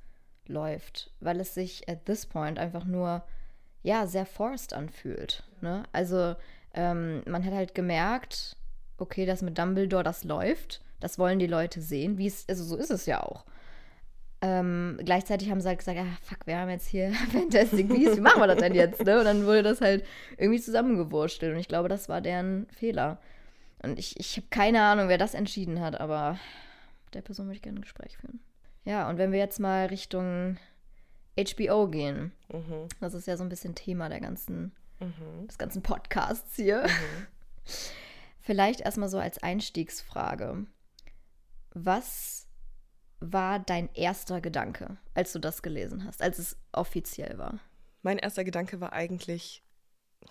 läuft, 0.48 1.12
weil 1.20 1.40
es 1.40 1.54
sich 1.54 1.88
at 1.90 2.06
this 2.06 2.26
point 2.26 2.60
einfach 2.60 2.86
nur, 2.86 3.24
ja, 3.84 4.08
sehr 4.08 4.26
forced 4.26 4.74
anfühlt. 4.74 5.44
Ne? 5.62 5.84
Also, 5.92 6.36
ähm, 6.74 7.24
man 7.26 7.46
hat 7.46 7.54
halt 7.54 7.76
gemerkt, 7.76 8.56
okay, 8.98 9.26
das 9.26 9.42
mit 9.42 9.58
Dumbledore, 9.58 10.04
das 10.04 10.24
läuft. 10.24 10.82
Das 11.00 11.18
wollen 11.18 11.40
die 11.40 11.48
Leute 11.48 11.82
sehen. 11.82 12.18
Wie 12.18 12.28
es, 12.28 12.48
also 12.48 12.64
so 12.64 12.78
ist 12.78 12.92
es 12.92 13.06
ja 13.06 13.24
auch. 13.24 13.46
Ähm, 14.44 15.00
gleichzeitig 15.04 15.52
haben 15.52 15.62
sie 15.62 15.68
halt 15.68 15.80
gesagt, 15.80 16.00
ah, 16.00 16.18
fuck, 16.24 16.46
wir 16.46 16.58
haben 16.58 16.70
jetzt 16.70 16.88
hier 16.88 17.12
Fantastic 17.32 17.90
Beasts, 17.90 18.18
wie 18.18 18.22
machen 18.22 18.40
wir 18.40 18.48
das 18.48 18.58
denn 18.58 18.74
jetzt? 18.74 19.04
Ne? 19.04 19.20
Und 19.20 19.26
dann 19.26 19.46
wurde 19.46 19.64
das 19.64 19.82
halt 19.82 20.06
irgendwie 20.38 20.62
zusammengewurstelt. 20.62 21.54
Und 21.54 21.60
ich 21.60 21.68
glaube, 21.68 21.90
das 21.90 22.10
war 22.10 22.22
deren 22.22 22.68
Fehler. 22.70 23.20
Und 23.84 23.98
ich, 24.00 24.20
ich 24.20 24.38
habe 24.38 24.48
keine 24.50 24.82
Ahnung, 24.84 25.10
wer 25.10 25.18
das 25.18 25.34
entschieden 25.34 25.80
hat, 25.80 26.00
aber 26.00 26.40
der 27.14 27.22
Person 27.22 27.48
würde 27.48 27.56
ich 27.56 27.62
gerne 27.62 27.80
ein 27.80 27.84
Gespräch 27.84 28.18
führen. 28.18 28.40
Ja, 28.84 29.10
und 29.10 29.18
wenn 29.18 29.32
wir 29.32 29.40
jetzt 29.40 29.60
mal 29.60 29.88
Richtung 29.88 30.58
HBO 31.38 31.88
gehen, 31.88 32.32
mhm, 32.52 32.88
das 33.00 33.14
ist 33.14 33.28
ja 33.28 33.38
so 33.38 33.44
ein 33.44 33.50
bisschen 33.50 33.76
Thema 33.76 34.10
der 34.10 34.20
ganzen, 34.20 34.76
mhm, 35.00 35.48
des 35.48 35.58
ganzen 35.58 35.84
Podcasts 35.84 36.56
hier. 36.56 36.86
Vielleicht 38.40 38.82
erstmal 38.82 39.10
so 39.10 39.20
als 39.20 39.42
Einstiegsfrage. 39.42 40.66
Was 41.74 42.48
war 43.20 43.60
dein 43.60 43.94
erster 43.94 44.42
Gedanke, 44.42 44.98
als 45.14 45.32
du 45.32 45.40
das 45.40 45.62
gelesen 45.62 46.06
hast, 46.06 46.22
als 46.22 46.40
es 46.40 46.58
offiziell 46.72 47.38
war? 47.38 47.60
Mein 48.02 48.18
erster 48.18 48.44
Gedanke 48.44 48.82
war 48.82 48.94
eigentlich, 48.94 49.64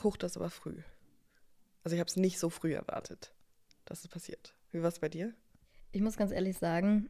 hoch 0.03 0.17
das 0.17 0.37
aber 0.37 0.51
früh. 0.51 0.83
Also 1.85 1.95
ich 1.95 2.01
habe 2.01 2.09
es 2.09 2.17
nicht 2.17 2.39
so 2.41 2.51
früh 2.51 2.75
erwartet, 2.75 3.33
dass 3.85 4.01
es 4.01 4.09
passiert. 4.09 4.55
Wie 4.73 4.83
war 4.83 4.89
es 4.89 4.99
bei 4.99 5.09
dir? 5.09 5.33
Ich 5.93 6.03
muss 6.03 6.17
ganz 6.17 6.33
ehrlich 6.33 6.59
sagen, 6.59 7.09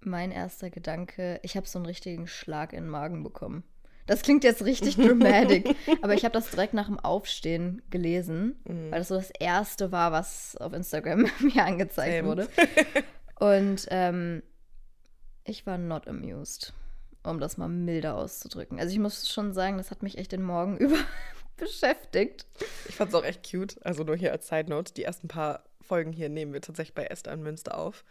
mein 0.00 0.30
erster 0.30 0.70
Gedanke, 0.70 1.40
ich 1.42 1.56
habe 1.56 1.66
so 1.66 1.78
einen 1.78 1.86
richtigen 1.86 2.26
Schlag 2.26 2.72
in 2.72 2.84
den 2.84 2.90
Magen 2.90 3.22
bekommen. 3.22 3.64
Das 4.06 4.22
klingt 4.22 4.42
jetzt 4.42 4.64
richtig 4.64 4.96
dramatic, 4.96 5.76
aber 6.02 6.14
ich 6.14 6.24
habe 6.24 6.32
das 6.32 6.50
direkt 6.50 6.74
nach 6.74 6.86
dem 6.86 6.98
Aufstehen 6.98 7.82
gelesen, 7.90 8.56
mhm. 8.64 8.90
weil 8.90 9.00
das 9.00 9.08
so 9.08 9.16
das 9.16 9.30
erste 9.30 9.92
war, 9.92 10.12
was 10.12 10.56
auf 10.56 10.72
Instagram 10.72 11.26
mir 11.40 11.64
angezeigt 11.64 12.16
Same. 12.16 12.28
wurde. 12.28 12.48
Und 13.38 13.86
ähm, 13.90 14.42
ich 15.44 15.66
war 15.66 15.78
not 15.78 16.08
amused, 16.08 16.72
um 17.22 17.38
das 17.38 17.58
mal 17.58 17.68
milder 17.68 18.16
auszudrücken. 18.16 18.80
Also 18.80 18.92
ich 18.92 18.98
muss 18.98 19.28
schon 19.28 19.52
sagen, 19.52 19.76
das 19.76 19.90
hat 19.90 20.02
mich 20.02 20.18
echt 20.18 20.32
den 20.32 20.42
Morgen 20.42 20.76
über 20.78 20.96
beschäftigt. 21.58 22.46
Ich 22.88 22.94
fand 22.94 23.10
es 23.10 23.14
auch 23.14 23.24
echt 23.24 23.48
cute. 23.48 23.84
Also 23.84 24.04
nur 24.04 24.16
hier 24.16 24.32
als 24.32 24.48
Side 24.48 24.70
Note, 24.70 24.94
die 24.94 25.04
ersten 25.04 25.28
paar 25.28 25.64
Folgen 25.80 26.12
hier 26.12 26.28
nehmen 26.28 26.52
wir 26.52 26.62
tatsächlich 26.62 26.94
bei 26.94 27.04
Esther 27.04 27.34
in 27.34 27.42
Münster 27.42 27.76
auf. 27.76 28.04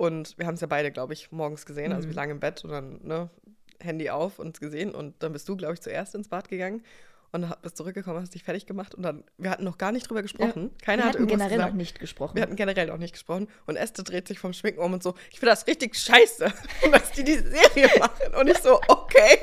Und 0.00 0.38
wir 0.38 0.46
haben 0.46 0.54
es 0.54 0.62
ja 0.62 0.66
beide, 0.66 0.90
glaube 0.90 1.12
ich, 1.12 1.30
morgens 1.30 1.66
gesehen. 1.66 1.92
Also 1.92 1.96
mhm. 1.96 1.96
Also 1.96 2.08
wir 2.08 2.14
lagen 2.14 2.30
im 2.30 2.40
Bett 2.40 2.64
und 2.64 2.70
dann 2.70 3.00
ne, 3.02 3.28
Handy 3.80 4.08
auf 4.08 4.38
und 4.38 4.56
es 4.56 4.58
gesehen. 4.58 4.94
Und 4.94 5.22
dann 5.22 5.34
bist 5.34 5.46
du, 5.46 5.58
glaube 5.58 5.74
ich, 5.74 5.82
zuerst 5.82 6.14
ins 6.14 6.28
Bad 6.28 6.48
gegangen 6.48 6.82
und 7.32 7.62
bist 7.62 7.76
zurückgekommen, 7.76 8.20
hast 8.20 8.34
dich 8.34 8.42
fertig 8.42 8.66
gemacht 8.66 8.94
und 8.94 9.02
dann, 9.02 9.22
wir 9.38 9.50
hatten 9.50 9.64
noch 9.64 9.78
gar 9.78 9.92
nicht 9.92 10.08
drüber 10.08 10.22
gesprochen. 10.22 10.70
Ja, 10.72 10.84
Keiner 10.84 11.02
wir 11.02 11.08
hat 11.08 11.14
irgendwas 11.14 11.38
generell 11.38 11.56
gesagt. 11.56 11.72
noch 11.72 11.78
nicht 11.78 12.00
gesprochen. 12.00 12.34
Wir 12.34 12.42
hatten 12.42 12.56
generell 12.56 12.86
noch 12.86 12.98
nicht 12.98 13.12
gesprochen 13.12 13.48
und 13.66 13.76
Esther 13.76 14.02
dreht 14.02 14.26
sich 14.26 14.38
vom 14.38 14.52
Schminken 14.52 14.80
um 14.80 14.92
und 14.92 15.02
so, 15.02 15.14
ich 15.30 15.38
finde 15.38 15.52
das 15.52 15.66
richtig 15.66 15.96
scheiße, 15.96 16.52
dass 16.92 17.12
die 17.12 17.24
die 17.24 17.38
Serie 17.38 17.88
machen 17.98 18.34
und 18.40 18.48
ich 18.48 18.58
so, 18.58 18.80
okay. 18.88 19.38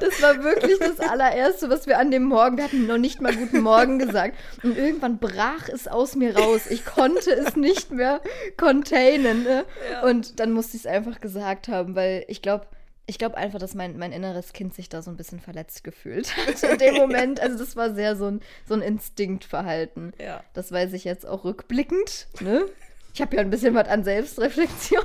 Das 0.00 0.20
war 0.20 0.42
wirklich 0.44 0.78
das 0.78 1.00
allererste, 1.00 1.70
was 1.70 1.86
wir 1.86 1.98
an 1.98 2.10
dem 2.10 2.24
Morgen, 2.24 2.56
wir 2.58 2.64
hatten 2.64 2.86
noch 2.86 2.98
nicht 2.98 3.20
mal 3.20 3.34
guten 3.34 3.60
Morgen 3.60 3.98
gesagt 3.98 4.36
und 4.62 4.76
irgendwann 4.76 5.18
brach 5.18 5.68
es 5.68 5.88
aus 5.88 6.16
mir 6.16 6.36
raus. 6.36 6.66
Ich 6.68 6.84
konnte 6.84 7.32
es 7.32 7.56
nicht 7.56 7.90
mehr 7.90 8.20
containen 8.56 9.44
ne? 9.44 9.64
ja. 9.90 10.02
und 10.02 10.40
dann 10.40 10.52
musste 10.52 10.76
ich 10.76 10.84
es 10.84 10.86
einfach 10.86 11.20
gesagt 11.20 11.68
haben, 11.68 11.94
weil 11.94 12.24
ich 12.28 12.42
glaube, 12.42 12.66
ich 13.06 13.18
glaube 13.18 13.36
einfach, 13.36 13.58
dass 13.58 13.74
mein, 13.74 13.98
mein 13.98 14.12
inneres 14.12 14.52
Kind 14.52 14.74
sich 14.74 14.88
da 14.88 15.02
so 15.02 15.10
ein 15.10 15.16
bisschen 15.16 15.40
verletzt 15.40 15.84
gefühlt 15.84 16.36
hat 16.36 16.62
in 16.70 16.78
dem 16.78 16.94
Moment. 16.94 17.40
Also 17.40 17.58
das 17.58 17.76
war 17.76 17.94
sehr 17.94 18.16
so 18.16 18.26
ein, 18.26 18.40
so 18.66 18.74
ein 18.74 18.82
Instinktverhalten. 18.82 20.12
Ja. 20.18 20.42
Das 20.54 20.72
weiß 20.72 20.92
ich 20.92 21.04
jetzt 21.04 21.26
auch 21.26 21.44
rückblickend. 21.44 22.28
Ne? 22.40 22.66
Ich 23.12 23.20
habe 23.20 23.36
ja 23.36 23.42
ein 23.42 23.50
bisschen 23.50 23.74
was 23.74 23.88
an 23.88 24.04
Selbstreflexion. 24.04 25.04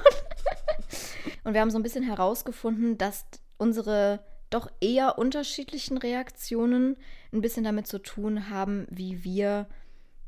Und 1.43 1.53
wir 1.53 1.61
haben 1.61 1.71
so 1.71 1.77
ein 1.77 1.83
bisschen 1.83 2.03
herausgefunden, 2.03 2.97
dass 2.97 3.25
unsere 3.57 4.23
doch 4.49 4.71
eher 4.81 5.19
unterschiedlichen 5.19 5.97
Reaktionen 5.97 6.97
ein 7.31 7.41
bisschen 7.41 7.63
damit 7.63 7.85
zu 7.85 7.99
tun 7.99 8.49
haben, 8.49 8.87
wie 8.89 9.23
wir 9.23 9.67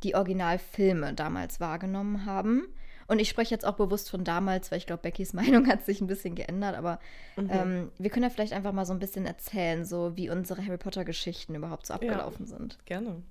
die 0.04 0.14
Originalfilme 0.16 1.14
damals 1.14 1.60
wahrgenommen 1.60 2.26
haben. 2.26 2.68
Und 3.12 3.20
ich 3.20 3.28
spreche 3.28 3.54
jetzt 3.54 3.66
auch 3.66 3.76
bewusst 3.76 4.10
von 4.10 4.24
damals, 4.24 4.72
weil 4.72 4.78
ich 4.78 4.86
glaube, 4.86 5.02
Beckys 5.02 5.34
Meinung 5.34 5.68
hat 5.68 5.84
sich 5.86 6.00
ein 6.00 6.08
bisschen 6.08 6.34
geändert. 6.34 6.78
Aber 6.78 6.98
mhm. 7.36 7.50
ähm, 7.52 7.92
wir 7.98 8.10
können 8.10 8.24
ja 8.24 8.30
vielleicht 8.30 8.54
einfach 8.54 8.72
mal 8.72 8.86
so 8.86 8.94
ein 8.94 9.00
bisschen 9.00 9.26
erzählen, 9.26 9.84
so 9.84 10.16
wie 10.16 10.30
unsere 10.30 10.66
Harry 10.66 10.78
Potter-Geschichten 10.78 11.54
überhaupt 11.54 11.88
so 11.88 11.94
abgelaufen 11.94 12.46
ja, 12.46 12.58
sind. 12.58 12.78
Gerne. 12.86 13.22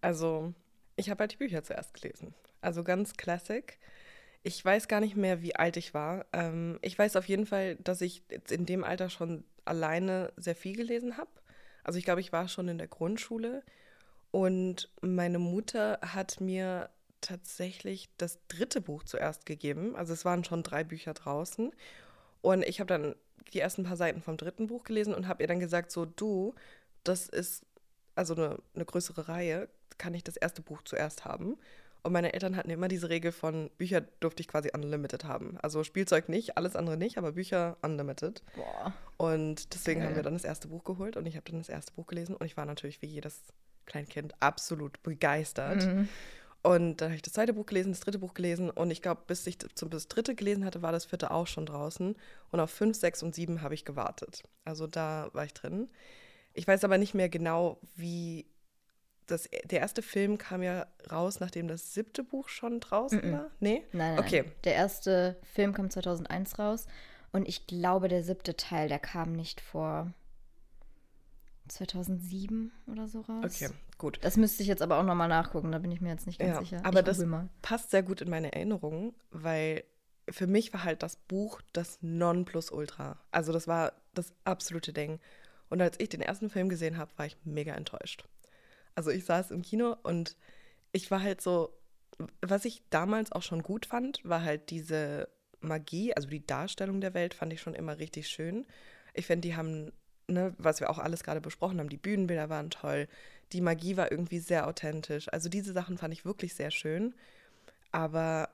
Also, 0.00 0.54
ich 0.96 1.08
habe 1.08 1.20
halt 1.20 1.30
die 1.30 1.36
Bücher 1.36 1.62
zuerst 1.62 1.94
gelesen. 1.94 2.34
Also 2.60 2.82
ganz 2.82 3.16
Classic. 3.16 3.78
Ich 4.42 4.64
weiß 4.64 4.88
gar 4.88 4.98
nicht 4.98 5.14
mehr, 5.14 5.40
wie 5.40 5.54
alt 5.54 5.76
ich 5.76 5.94
war. 5.94 6.26
Ähm, 6.32 6.80
ich 6.82 6.98
weiß 6.98 7.14
auf 7.14 7.28
jeden 7.28 7.46
Fall, 7.46 7.76
dass 7.76 8.00
ich 8.00 8.24
jetzt 8.28 8.50
in 8.50 8.66
dem 8.66 8.82
Alter 8.82 9.08
schon 9.08 9.44
alleine 9.64 10.32
sehr 10.36 10.56
viel 10.56 10.74
gelesen 10.74 11.16
habe. 11.16 11.30
Also 11.84 12.00
ich 12.00 12.04
glaube, 12.04 12.22
ich 12.22 12.32
war 12.32 12.48
schon 12.48 12.66
in 12.66 12.78
der 12.78 12.88
Grundschule 12.88 13.62
und 14.32 14.90
meine 15.00 15.38
Mutter 15.38 16.00
hat 16.02 16.40
mir 16.40 16.90
tatsächlich 17.26 18.08
das 18.18 18.38
dritte 18.48 18.80
Buch 18.80 19.02
zuerst 19.02 19.46
gegeben. 19.46 19.96
Also 19.96 20.12
es 20.12 20.24
waren 20.24 20.44
schon 20.44 20.62
drei 20.62 20.84
Bücher 20.84 21.12
draußen. 21.12 21.72
Und 22.40 22.62
ich 22.62 22.78
habe 22.80 22.88
dann 22.88 23.14
die 23.52 23.60
ersten 23.60 23.84
paar 23.84 23.96
Seiten 23.96 24.22
vom 24.22 24.36
dritten 24.36 24.68
Buch 24.68 24.84
gelesen 24.84 25.14
und 25.14 25.26
habe 25.26 25.42
ihr 25.42 25.48
dann 25.48 25.60
gesagt, 25.60 25.90
so 25.90 26.04
du, 26.04 26.54
das 27.04 27.28
ist 27.28 27.64
also 28.14 28.34
eine, 28.34 28.58
eine 28.74 28.84
größere 28.84 29.28
Reihe, 29.28 29.68
kann 29.98 30.14
ich 30.14 30.24
das 30.24 30.36
erste 30.36 30.62
Buch 30.62 30.82
zuerst 30.84 31.24
haben. 31.24 31.58
Und 32.02 32.12
meine 32.12 32.32
Eltern 32.32 32.56
hatten 32.56 32.70
immer 32.70 32.86
diese 32.86 33.08
Regel 33.08 33.32
von 33.32 33.68
Bücher 33.78 34.00
durfte 34.20 34.40
ich 34.40 34.46
quasi 34.46 34.70
unlimited 34.72 35.24
haben. 35.24 35.58
Also 35.60 35.82
Spielzeug 35.82 36.28
nicht, 36.28 36.56
alles 36.56 36.76
andere 36.76 36.96
nicht, 36.96 37.18
aber 37.18 37.32
Bücher 37.32 37.76
unlimited. 37.82 38.44
Boah. 38.54 38.92
Und 39.16 39.74
deswegen 39.74 40.00
okay. 40.00 40.08
haben 40.08 40.16
wir 40.16 40.22
dann 40.22 40.34
das 40.34 40.44
erste 40.44 40.68
Buch 40.68 40.84
geholt 40.84 41.16
und 41.16 41.26
ich 41.26 41.34
habe 41.34 41.50
dann 41.50 41.58
das 41.58 41.68
erste 41.68 41.92
Buch 41.94 42.06
gelesen 42.06 42.36
und 42.36 42.46
ich 42.46 42.56
war 42.56 42.64
natürlich 42.64 43.02
wie 43.02 43.06
jedes 43.06 43.42
Kleinkind 43.86 44.34
absolut 44.40 45.02
begeistert. 45.02 45.84
Mhm. 45.84 46.08
Und 46.66 47.00
dann 47.00 47.10
habe 47.10 47.14
ich 47.14 47.22
das 47.22 47.34
zweite 47.34 47.52
Buch 47.52 47.66
gelesen, 47.66 47.92
das 47.92 48.00
dritte 48.00 48.18
Buch 48.18 48.34
gelesen 48.34 48.70
und 48.70 48.90
ich 48.90 49.00
glaube, 49.00 49.22
bis 49.28 49.46
ich 49.46 49.56
zum 49.76 49.88
das 49.88 50.08
dritte 50.08 50.34
gelesen 50.34 50.64
hatte, 50.64 50.82
war 50.82 50.90
das 50.90 51.04
vierte 51.04 51.30
auch 51.30 51.46
schon 51.46 51.64
draußen. 51.64 52.16
Und 52.50 52.58
auf 52.58 52.72
fünf, 52.72 52.96
sechs 52.96 53.22
und 53.22 53.36
sieben 53.36 53.62
habe 53.62 53.74
ich 53.74 53.84
gewartet. 53.84 54.42
Also 54.64 54.88
da 54.88 55.30
war 55.32 55.44
ich 55.44 55.54
drin. 55.54 55.88
Ich 56.54 56.66
weiß 56.66 56.82
aber 56.82 56.98
nicht 56.98 57.14
mehr 57.14 57.28
genau, 57.28 57.78
wie 57.94 58.46
das, 59.26 59.48
der 59.66 59.78
erste 59.78 60.02
Film 60.02 60.38
kam 60.38 60.60
ja 60.60 60.88
raus, 61.08 61.38
nachdem 61.38 61.68
das 61.68 61.94
siebte 61.94 62.24
Buch 62.24 62.48
schon 62.48 62.80
draußen 62.80 63.20
mm 63.20 63.22
-mm. 63.22 63.32
war? 63.32 63.50
Nee? 63.60 63.84
Nein, 63.92 64.16
nein, 64.16 64.18
okay. 64.18 64.42
Nein. 64.42 64.52
Der 64.64 64.74
erste 64.74 65.36
Film 65.44 65.72
kam 65.72 65.88
2001 65.88 66.58
raus 66.58 66.88
und 67.30 67.46
ich 67.46 67.68
glaube, 67.68 68.08
der 68.08 68.24
siebte 68.24 68.56
Teil, 68.56 68.88
der 68.88 68.98
kam 68.98 69.34
nicht 69.34 69.60
vor 69.60 70.12
2007 71.68 72.72
oder 72.88 73.06
so 73.06 73.20
raus. 73.20 73.44
Okay, 73.44 73.70
gut. 73.98 74.18
Das 74.22 74.36
müsste 74.36 74.62
ich 74.62 74.68
jetzt 74.68 74.82
aber 74.82 74.98
auch 74.98 75.04
nochmal 75.04 75.28
nachgucken, 75.28 75.72
da 75.72 75.78
bin 75.78 75.90
ich 75.90 76.00
mir 76.00 76.10
jetzt 76.10 76.26
nicht 76.26 76.38
ganz 76.38 76.54
ja, 76.54 76.60
sicher. 76.60 76.80
Aber 76.84 77.02
das 77.02 77.18
mal. 77.18 77.48
passt 77.62 77.90
sehr 77.90 78.02
gut 78.02 78.20
in 78.20 78.30
meine 78.30 78.52
Erinnerungen, 78.52 79.14
weil 79.30 79.84
für 80.28 80.46
mich 80.46 80.72
war 80.72 80.84
halt 80.84 81.02
das 81.02 81.16
Buch 81.16 81.60
das 81.72 81.98
Nonplusultra. 82.00 83.18
Also 83.30 83.52
das 83.52 83.68
war 83.68 83.92
das 84.14 84.32
absolute 84.44 84.92
Ding. 84.92 85.20
Und 85.68 85.80
als 85.80 85.98
ich 86.00 86.08
den 86.08 86.20
ersten 86.20 86.50
Film 86.50 86.68
gesehen 86.68 86.98
habe, 86.98 87.12
war 87.16 87.26
ich 87.26 87.36
mega 87.44 87.74
enttäuscht. 87.74 88.24
Also 88.94 89.10
ich 89.10 89.24
saß 89.24 89.50
im 89.50 89.62
Kino 89.62 89.96
und 90.02 90.36
ich 90.92 91.10
war 91.10 91.22
halt 91.22 91.40
so, 91.40 91.72
was 92.40 92.64
ich 92.64 92.82
damals 92.90 93.32
auch 93.32 93.42
schon 93.42 93.62
gut 93.62 93.86
fand, 93.86 94.20
war 94.24 94.42
halt 94.42 94.70
diese 94.70 95.28
Magie, 95.60 96.14
also 96.14 96.28
die 96.28 96.46
Darstellung 96.46 97.00
der 97.00 97.14
Welt 97.14 97.34
fand 97.34 97.52
ich 97.52 97.60
schon 97.60 97.74
immer 97.74 97.98
richtig 97.98 98.28
schön. 98.28 98.66
Ich 99.14 99.26
finde, 99.26 99.48
die 99.48 99.56
haben 99.56 99.92
ne, 100.28 100.54
was 100.58 100.80
wir 100.80 100.90
auch 100.90 100.98
alles 100.98 101.22
gerade 101.22 101.40
besprochen 101.40 101.78
haben, 101.78 101.88
die 101.88 101.96
Bühnenbilder 101.96 102.48
waren 102.48 102.70
toll, 102.70 103.08
die 103.52 103.60
Magie 103.60 103.96
war 103.96 104.10
irgendwie 104.10 104.38
sehr 104.38 104.66
authentisch. 104.66 105.32
Also 105.32 105.48
diese 105.48 105.72
Sachen 105.72 105.98
fand 105.98 106.12
ich 106.12 106.24
wirklich 106.24 106.54
sehr 106.54 106.70
schön. 106.70 107.14
Aber 107.92 108.50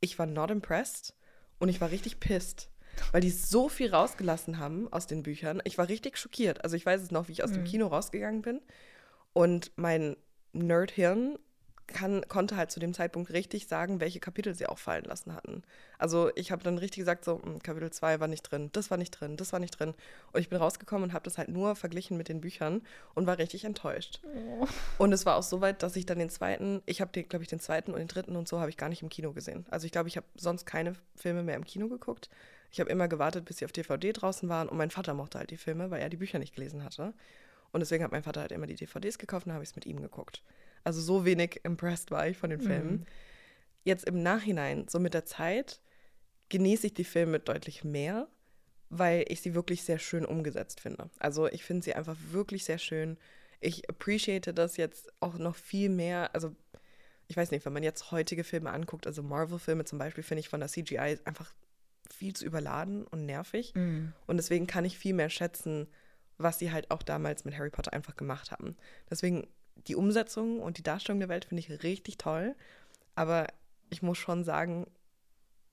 ich 0.00 0.18
war 0.18 0.26
not 0.26 0.50
impressed 0.50 1.14
und 1.58 1.68
ich 1.68 1.80
war 1.80 1.90
richtig 1.90 2.20
pissed, 2.20 2.68
weil 3.12 3.20
die 3.20 3.30
so 3.30 3.68
viel 3.68 3.90
rausgelassen 3.90 4.58
haben 4.58 4.92
aus 4.92 5.06
den 5.06 5.22
Büchern. 5.22 5.62
Ich 5.64 5.78
war 5.78 5.88
richtig 5.88 6.18
schockiert. 6.18 6.62
Also 6.64 6.76
ich 6.76 6.84
weiß 6.84 7.00
es 7.00 7.10
noch, 7.10 7.28
wie 7.28 7.32
ich 7.32 7.44
aus 7.44 7.50
mhm. 7.50 7.54
dem 7.54 7.64
Kino 7.64 7.86
rausgegangen 7.86 8.42
bin 8.42 8.60
und 9.32 9.72
mein 9.76 10.16
Nerdhirn 10.52 11.38
kann, 11.86 12.26
konnte 12.28 12.56
halt 12.56 12.70
zu 12.70 12.80
dem 12.80 12.94
Zeitpunkt 12.94 13.32
richtig 13.32 13.66
sagen, 13.66 14.00
welche 14.00 14.20
Kapitel 14.20 14.54
sie 14.54 14.66
auch 14.66 14.78
fallen 14.78 15.04
lassen 15.04 15.34
hatten. 15.34 15.62
Also 15.98 16.30
ich 16.34 16.50
habe 16.50 16.62
dann 16.62 16.78
richtig 16.78 17.00
gesagt, 17.00 17.24
so 17.24 17.40
hm, 17.42 17.62
Kapitel 17.62 17.90
2 17.90 18.20
war 18.20 18.28
nicht 18.28 18.42
drin, 18.42 18.70
das 18.72 18.90
war 18.90 18.98
nicht 18.98 19.10
drin, 19.10 19.36
das 19.36 19.52
war 19.52 19.60
nicht 19.60 19.78
drin. 19.78 19.94
Und 20.32 20.40
ich 20.40 20.48
bin 20.48 20.58
rausgekommen 20.58 21.10
und 21.10 21.12
habe 21.12 21.24
das 21.24 21.38
halt 21.38 21.48
nur 21.48 21.76
verglichen 21.76 22.16
mit 22.16 22.28
den 22.28 22.40
Büchern 22.40 22.82
und 23.14 23.26
war 23.26 23.38
richtig 23.38 23.64
enttäuscht. 23.64 24.20
Oh. 24.24 24.66
Und 24.98 25.12
es 25.12 25.26
war 25.26 25.36
auch 25.36 25.42
so 25.42 25.60
weit, 25.60 25.82
dass 25.82 25.96
ich 25.96 26.06
dann 26.06 26.18
den 26.18 26.30
zweiten, 26.30 26.82
ich 26.86 27.00
habe, 27.00 27.22
glaube 27.24 27.42
ich, 27.42 27.48
den 27.48 27.60
zweiten 27.60 27.92
und 27.92 27.98
den 27.98 28.08
dritten 28.08 28.36
und 28.36 28.48
so 28.48 28.60
habe 28.60 28.70
ich 28.70 28.76
gar 28.76 28.88
nicht 28.88 29.02
im 29.02 29.08
Kino 29.08 29.32
gesehen. 29.32 29.66
Also 29.70 29.86
ich 29.86 29.92
glaube, 29.92 30.08
ich 30.08 30.16
habe 30.16 30.26
sonst 30.36 30.66
keine 30.66 30.94
Filme 31.16 31.42
mehr 31.42 31.56
im 31.56 31.64
Kino 31.64 31.88
geguckt. 31.88 32.30
Ich 32.70 32.80
habe 32.80 32.90
immer 32.90 33.06
gewartet, 33.06 33.44
bis 33.44 33.58
sie 33.58 33.64
auf 33.64 33.72
DVD 33.72 34.12
draußen 34.12 34.48
waren 34.48 34.68
und 34.68 34.76
mein 34.76 34.90
Vater 34.90 35.14
mochte 35.14 35.38
halt 35.38 35.50
die 35.50 35.56
Filme, 35.56 35.90
weil 35.90 36.00
er 36.00 36.08
die 36.08 36.16
Bücher 36.16 36.38
nicht 36.38 36.54
gelesen 36.54 36.82
hatte. 36.82 37.14
Und 37.70 37.80
deswegen 37.80 38.04
hat 38.04 38.12
mein 38.12 38.22
Vater 38.22 38.40
halt 38.40 38.52
immer 38.52 38.66
die 38.66 38.76
DVDs 38.76 39.18
gekauft 39.18 39.46
und 39.46 39.52
habe 39.52 39.64
ich 39.64 39.70
es 39.70 39.76
mit 39.76 39.84
ihm 39.84 40.00
geguckt. 40.00 40.42
Also 40.84 41.00
so 41.00 41.24
wenig 41.24 41.60
impressed 41.64 42.10
war 42.10 42.28
ich 42.28 42.36
von 42.36 42.50
den 42.50 42.60
Filmen. 42.60 42.92
Mhm. 42.92 43.06
Jetzt 43.84 44.06
im 44.06 44.22
Nachhinein, 44.22 44.86
so 44.88 44.98
mit 44.98 45.14
der 45.14 45.24
Zeit, 45.24 45.80
genieße 46.50 46.86
ich 46.88 46.94
die 46.94 47.04
Filme 47.04 47.40
deutlich 47.40 47.84
mehr, 47.84 48.28
weil 48.90 49.24
ich 49.28 49.40
sie 49.40 49.54
wirklich 49.54 49.82
sehr 49.82 49.98
schön 49.98 50.24
umgesetzt 50.24 50.80
finde. 50.80 51.10
Also 51.18 51.48
ich 51.48 51.64
finde 51.64 51.82
sie 51.82 51.94
einfach 51.94 52.16
wirklich 52.30 52.64
sehr 52.64 52.78
schön. 52.78 53.18
Ich 53.60 53.88
appreciate 53.88 54.52
das 54.52 54.76
jetzt 54.76 55.12
auch 55.20 55.38
noch 55.38 55.56
viel 55.56 55.88
mehr. 55.88 56.34
Also 56.34 56.54
ich 57.26 57.36
weiß 57.36 57.50
nicht, 57.50 57.64
wenn 57.64 57.72
man 57.72 57.82
jetzt 57.82 58.10
heutige 58.10 58.44
Filme 58.44 58.70
anguckt, 58.70 59.06
also 59.06 59.22
Marvel-Filme 59.22 59.84
zum 59.84 59.98
Beispiel, 59.98 60.22
finde 60.22 60.40
ich 60.40 60.48
von 60.48 60.60
der 60.60 60.68
CGI 60.68 61.18
einfach 61.24 61.52
viel 62.10 62.34
zu 62.34 62.44
überladen 62.44 63.06
und 63.06 63.24
nervig. 63.24 63.74
Mhm. 63.74 64.12
Und 64.26 64.36
deswegen 64.36 64.66
kann 64.66 64.84
ich 64.84 64.98
viel 64.98 65.14
mehr 65.14 65.30
schätzen, 65.30 65.88
was 66.36 66.58
sie 66.58 66.72
halt 66.72 66.90
auch 66.90 67.02
damals 67.02 67.44
mit 67.44 67.56
Harry 67.56 67.70
Potter 67.70 67.92
einfach 67.92 68.16
gemacht 68.16 68.50
haben. 68.50 68.76
Deswegen 69.10 69.46
die 69.76 69.96
Umsetzung 69.96 70.60
und 70.60 70.78
die 70.78 70.82
Darstellung 70.82 71.20
der 71.20 71.28
Welt 71.28 71.44
finde 71.44 71.60
ich 71.60 71.82
richtig 71.82 72.18
toll. 72.18 72.54
Aber 73.14 73.46
ich 73.90 74.02
muss 74.02 74.18
schon 74.18 74.44
sagen, 74.44 74.86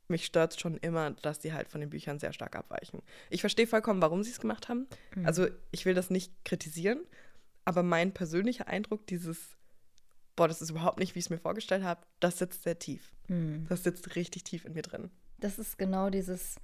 mich 0.08 0.26
stört 0.26 0.54
es 0.54 0.60
schon 0.60 0.78
immer, 0.78 1.12
dass 1.12 1.40
die 1.40 1.54
halt 1.54 1.70
von 1.70 1.82
den 1.82 1.90
Büchern 1.90 2.20
sehr 2.20 2.34
stark 2.34 2.56
abweichen. 2.56 3.02
Ich 3.30 3.42
verstehe 3.42 3.66
vollkommen, 3.66 4.02
warum 4.02 4.24
sie 4.24 4.32
es 4.32 4.40
gemacht 4.40 4.70
haben. 4.70 4.88
Mhm. 5.16 5.26
Also 5.26 5.48
ich 5.72 5.86
will 5.86 5.96
das 5.96 6.10
nicht 6.10 6.34
kritisieren, 6.46 7.00
aber 7.66 7.82
mein 7.82 8.14
persönlicher 8.14 8.68
Eindruck, 8.68 9.08
dieses, 9.08 9.58
boah, 10.36 10.48
das 10.48 10.62
ist 10.62 10.70
überhaupt 10.70 11.00
nicht, 11.00 11.16
wie 11.16 11.20
ich 11.20 11.26
es 11.26 11.30
mir 11.30 11.38
vorgestellt 11.40 11.84
habe, 11.84 12.02
das 12.20 12.38
sitzt 12.38 12.64
sehr 12.64 12.78
tief. 12.78 13.14
Mhm. 13.28 13.66
Das 13.70 13.84
sitzt 13.84 14.16
richtig 14.16 14.44
tief 14.44 14.66
in 14.66 14.74
mir 14.74 14.84
drin. 14.84 15.10
Das 15.40 15.58
ist 15.58 15.78
genau 15.78 16.10
dieses, 16.10 16.56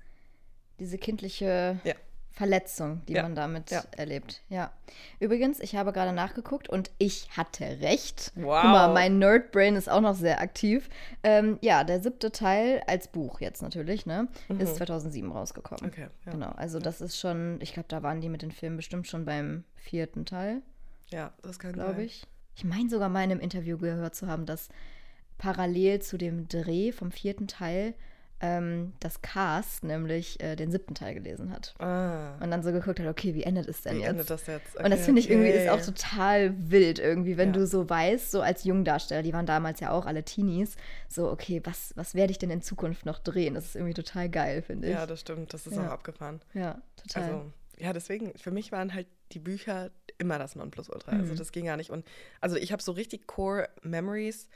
diese 0.79 0.97
kindliche 0.97 1.79
ja. 1.83 1.95
Verletzung, 2.37 3.01
die 3.07 3.13
Ja, 3.13 3.23
man 3.23 3.33
damit 3.33 3.71
ja. 3.71 3.83
erlebt. 3.97 4.43
Ja. 4.47 4.71
Übrigens, 5.19 5.59
ich 5.59 5.75
habe 5.75 5.91
gerade 5.91 6.13
nachgeguckt 6.13 6.69
und 6.69 6.91
ich 6.99 7.29
hatte 7.35 7.63
recht. 7.81 8.31
Wow. 8.35 8.61
Guck 8.61 8.71
mal, 8.71 8.93
mein 8.93 9.17
Nerdbrain 9.17 9.75
ist 9.75 9.89
auch 9.89 10.01
noch 10.01 10.13
sehr 10.13 10.39
aktiv. 10.39 10.87
Ähm, 11.23 11.57
ja, 11.61 11.83
der 11.83 11.99
siebte 11.99 12.31
Teil 12.31 12.83
als 12.85 13.07
Buch 13.07 13.41
jetzt 13.41 13.63
natürlich, 13.63 14.05
ne, 14.05 14.27
ist 14.59 14.75
2007 14.75 15.31
rausgekommen. 15.31 15.83
Mhm. 15.83 15.89
Okay, 15.91 16.07
ja. 16.27 16.31
Genau, 16.31 16.51
also 16.51 16.77
das 16.77 17.01
ist 17.01 17.17
schon, 17.19 17.57
ich 17.59 17.73
glaube, 17.73 17.89
da 17.89 18.03
waren 18.03 18.21
die 18.21 18.29
mit 18.29 18.43
den 18.43 18.51
Filmen 18.51 18.77
bestimmt 18.77 19.07
schon 19.07 19.25
beim 19.25 19.63
vierten 19.75 20.25
Teil, 20.25 20.61
Ja, 21.09 21.33
das 21.41 21.57
kann 21.57 21.73
glaube 21.73 22.03
ich. 22.03 22.27
Ich 22.55 22.63
meine 22.63 22.89
sogar 22.89 23.09
mal 23.09 23.23
in 23.23 23.31
einem 23.31 23.39
Interview 23.39 23.79
gehört 23.79 24.13
zu 24.13 24.27
haben, 24.27 24.45
dass 24.45 24.69
parallel 25.39 26.01
zu 26.03 26.17
dem 26.19 26.47
Dreh 26.47 26.91
vom 26.91 27.11
vierten 27.11 27.47
Teil 27.47 27.95
ähm, 28.39 28.93
das 28.99 29.21
Cast 29.21 29.83
nämlich 29.83 30.39
äh, 30.43 30.55
den 30.55 30.69
siebten 30.71 30.93
Teil 30.93 31.13
gelesen 31.15 31.51
hat. 31.51 31.73
Ah, 31.79 32.35
Und 32.39 32.51
dann 32.51 32.61
so 32.61 32.71
geguckt 32.71 32.99
hat, 32.99 33.07
okay, 33.07 33.33
wie 33.33 33.43
endet 33.43 33.67
es 33.67 33.81
denn 33.81 33.97
wie 33.97 34.01
jetzt? 34.01 34.09
endet 34.09 34.29
das 34.29 34.45
jetzt? 34.45 34.75
Und 34.75 34.83
das 34.91 34.93
Okay, 34.99 35.03
finde 35.05 35.21
ich 35.21 35.29
irgendwie 35.29 35.49
ist 35.49 35.67
auch 35.69 35.75
okay. 35.81 35.85
total 35.85 36.53
wild 36.71 36.99
irgendwie, 36.99 37.37
wenn 37.37 37.49
Ja. 37.49 37.53
du 37.53 37.65
so 37.67 37.89
weißt, 37.89 38.29
so 38.31 38.41
als 38.41 38.63
Jungdarsteller, 38.63 39.23
die 39.23 39.33
waren 39.33 39.45
damals 39.47 39.79
ja 39.79 39.91
auch 39.91 40.05
alle 40.05 40.23
Teenies, 40.23 40.75
so, 41.09 41.31
okay, 41.31 41.61
was, 41.63 41.93
was 41.95 42.13
werde 42.13 42.31
ich 42.31 42.37
denn 42.37 42.49
in 42.51 42.61
Zukunft 42.61 43.05
noch 43.05 43.19
drehen? 43.19 43.55
Das 43.55 43.65
ist 43.65 43.75
irgendwie 43.75 43.95
total 43.95 44.29
geil, 44.29 44.61
finde 44.61 44.87
ich. 44.89 44.93
Ja, 44.93 45.05
das 45.07 45.19
stimmt. 45.21 45.53
Das 45.53 45.65
ist 45.65 45.75
Ja. 45.75 45.87
auch 45.87 45.91
abgefahren. 45.91 46.39
ja, 46.53 46.79
total. 46.95 47.23
Also, 47.23 47.51
ja, 47.79 47.93
deswegen, 47.93 48.37
für 48.37 48.51
mich 48.51 48.71
waren 48.71 48.93
halt 48.93 49.07
die 49.31 49.39
Bücher 49.39 49.91
immer 50.19 50.39
das 50.39 50.55
Nonplusultra. 50.55 51.11
Also, 51.13 51.33
Mhm. 51.33 51.37
das 51.37 51.51
ging 51.51 51.65
gar 51.65 51.77
nicht. 51.77 51.89
Und 51.91 52.05
also, 52.41 52.55
ich 52.55 52.71
habe 52.71 52.81
so 52.83 52.91
richtig 52.91 53.27
Core 53.27 53.69
Memories. 53.83 54.47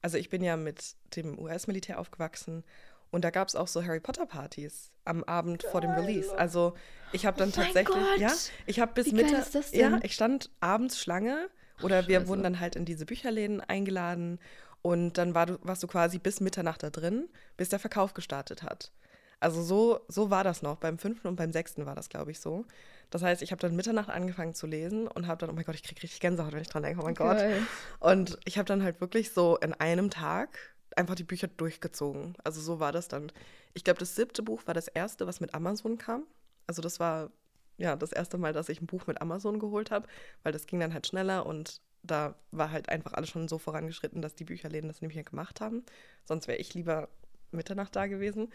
Also, 0.00 0.16
ich 0.16 0.28
bin 0.28 0.42
ja 0.44 0.56
mit 0.56 0.94
dem 1.16 1.38
US-Militär 1.40 1.98
aufgewachsen. 1.98 2.62
Und 3.10 3.24
da 3.24 3.30
gab 3.30 3.48
es 3.48 3.56
auch 3.56 3.68
so 3.68 3.82
Harry 3.82 4.00
Potter-Partys 4.00 4.90
am 5.04 5.24
Abend 5.24 5.62
vor 5.62 5.80
dem 5.80 5.90
Release. 5.92 6.36
Also, 6.36 6.74
ich 7.12 7.24
habe 7.24 7.38
dann 7.38 7.48
Oh 7.48 7.52
tatsächlich, 7.52 7.86
Gott! 7.96 8.18
ja, 8.18 8.32
ich 8.66 8.80
habe 8.80 8.92
bis 8.92 9.10
geil 9.14 9.44
das 9.52 9.72
ja, 9.72 9.98
ich 10.02 10.14
stand 10.14 10.50
abends 10.60 11.00
Schlange 11.00 11.48
oder 11.82 12.06
wir 12.08 12.18
Scheiße. 12.20 12.28
wurden 12.28 12.42
dann 12.42 12.60
halt 12.60 12.76
in 12.76 12.84
diese 12.84 13.06
Bücherläden 13.06 13.60
eingeladen. 13.60 14.38
Und 14.82 15.18
dann 15.18 15.34
war 15.34 15.46
du, 15.46 15.58
warst 15.62 15.82
du 15.82 15.86
quasi 15.86 16.18
bis 16.18 16.40
Mitternacht 16.40 16.82
da 16.82 16.90
drin, 16.90 17.28
bis 17.56 17.68
der 17.70 17.78
Verkauf 17.78 18.14
gestartet 18.14 18.62
hat. 18.62 18.92
Also 19.40 19.62
so, 19.62 20.00
so 20.08 20.30
war 20.30 20.44
das 20.44 20.62
noch. 20.62 20.76
Beim 20.76 20.98
fünften 20.98 21.28
und 21.28 21.36
beim 21.36 21.52
sechsten 21.52 21.86
war 21.86 21.94
das, 21.94 22.08
glaube 22.08 22.30
ich, 22.30 22.40
so. 22.40 22.64
Das 23.10 23.22
heißt, 23.22 23.40
ich 23.42 23.52
habe 23.52 23.60
dann 23.60 23.74
Mitternacht 23.74 24.10
angefangen 24.10 24.54
zu 24.54 24.66
lesen 24.66 25.08
und 25.08 25.26
habe 25.26 25.38
dann, 25.38 25.50
oh 25.50 25.52
mein 25.54 25.64
Gott, 25.64 25.74
ich 25.76 25.82
kriege 25.82 26.02
richtig 26.02 26.20
Gänsehaut, 26.20 26.52
wenn 26.52 26.60
ich 26.60 26.68
dran 26.68 26.82
denke, 26.82 27.00
oh 27.00 27.04
mein 27.04 27.14
Gott. 27.14 27.38
Geil. 27.38 27.62
Und 28.00 28.38
ich 28.44 28.58
habe 28.58 28.66
dann 28.66 28.82
halt 28.82 29.00
wirklich 29.00 29.32
so 29.32 29.56
in 29.58 29.72
einem 29.74 30.10
Tag 30.10 30.58
einfach 30.98 31.14
die 31.14 31.24
Bücher 31.24 31.48
durchgezogen. 31.48 32.34
Also 32.44 32.60
so 32.60 32.80
war 32.80 32.92
das 32.92 33.08
dann. 33.08 33.32
Ich 33.74 33.84
glaube, 33.84 33.98
das 34.00 34.14
siebte 34.16 34.42
Buch 34.42 34.66
war 34.66 34.74
das 34.74 34.88
erste, 34.88 35.26
was 35.26 35.40
mit 35.40 35.54
Amazon 35.54 35.96
kam. 35.98 36.24
Also 36.66 36.82
das 36.82 37.00
war 37.00 37.30
ja 37.78 37.96
das 37.96 38.12
erste 38.12 38.36
Mal, 38.38 38.52
dass 38.52 38.68
ich 38.68 38.80
ein 38.80 38.86
Buch 38.86 39.06
mit 39.06 39.22
Amazon 39.22 39.58
geholt 39.58 39.90
habe, 39.90 40.06
weil 40.42 40.52
das 40.52 40.66
ging 40.66 40.80
dann 40.80 40.92
halt 40.92 41.06
schneller 41.06 41.46
und 41.46 41.80
da 42.02 42.34
war 42.50 42.70
halt 42.70 42.88
einfach 42.88 43.12
alles 43.14 43.30
schon 43.30 43.48
so 43.48 43.58
vorangeschritten, 43.58 44.22
dass 44.22 44.34
die 44.34 44.44
Bücherläden 44.44 44.88
das 44.88 45.00
nicht 45.00 45.14
mehr 45.14 45.24
gemacht 45.24 45.60
haben. 45.60 45.84
Sonst 46.24 46.48
wäre 46.48 46.58
ich 46.58 46.74
lieber 46.74 47.08
Mitternacht 47.50 47.94
da 47.96 48.06
gewesen. 48.06 48.52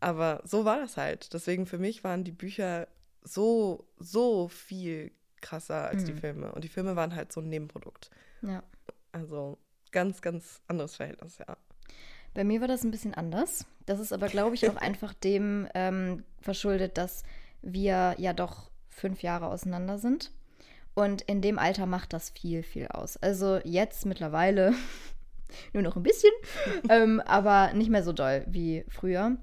Aber 0.00 0.42
so 0.44 0.64
war 0.64 0.78
das 0.78 0.96
halt. 0.96 1.32
Deswegen 1.32 1.66
für 1.66 1.78
mich 1.78 2.04
waren 2.04 2.24
die 2.24 2.32
Bücher 2.32 2.88
so, 3.22 3.86
so 3.98 4.48
viel 4.48 5.12
krasser 5.40 5.88
als 5.88 6.04
die 6.04 6.12
Mhm. 6.12 6.18
Filme. 6.18 6.52
Und 6.52 6.64
die 6.64 6.68
Filme 6.68 6.96
waren 6.96 7.14
halt 7.14 7.32
so 7.32 7.40
ein 7.40 7.48
Nebenprodukt. 7.48 8.10
Ja. 8.42 8.62
Also 9.12 9.58
ganz, 9.92 10.20
ganz 10.20 10.60
anderes 10.66 10.96
Verhältnis, 10.96 11.38
ja. 11.38 11.56
Bei 12.34 12.44
mir 12.44 12.60
war 12.60 12.68
das 12.68 12.84
ein 12.84 12.90
bisschen 12.90 13.14
anders. 13.14 13.66
Das 13.86 14.00
ist 14.00 14.12
aber, 14.12 14.28
glaube 14.28 14.54
ich, 14.54 14.68
auch 14.68 14.76
einfach 14.80 15.14
dem 15.14 15.68
ähm, 15.74 16.24
verschuldet, 16.40 16.98
dass 16.98 17.22
wir 17.62 18.14
ja 18.18 18.32
doch 18.32 18.70
fünf 18.88 19.22
Jahre 19.22 19.46
auseinander 19.46 19.98
sind. 19.98 20.32
Und 20.94 21.22
in 21.22 21.42
dem 21.42 21.58
Alter 21.58 21.86
macht 21.86 22.12
das 22.12 22.30
viel, 22.30 22.62
viel 22.62 22.86
aus. 22.88 23.16
Also 23.16 23.58
jetzt 23.64 24.06
mittlerweile 24.06 24.74
nur 25.72 25.82
noch 25.82 25.96
ein 25.96 26.02
bisschen, 26.02 26.32
ähm, 26.88 27.20
aber 27.20 27.72
nicht 27.72 27.90
mehr 27.90 28.02
so 28.02 28.12
doll 28.12 28.44
wie 28.46 28.84
früher. 28.88 29.36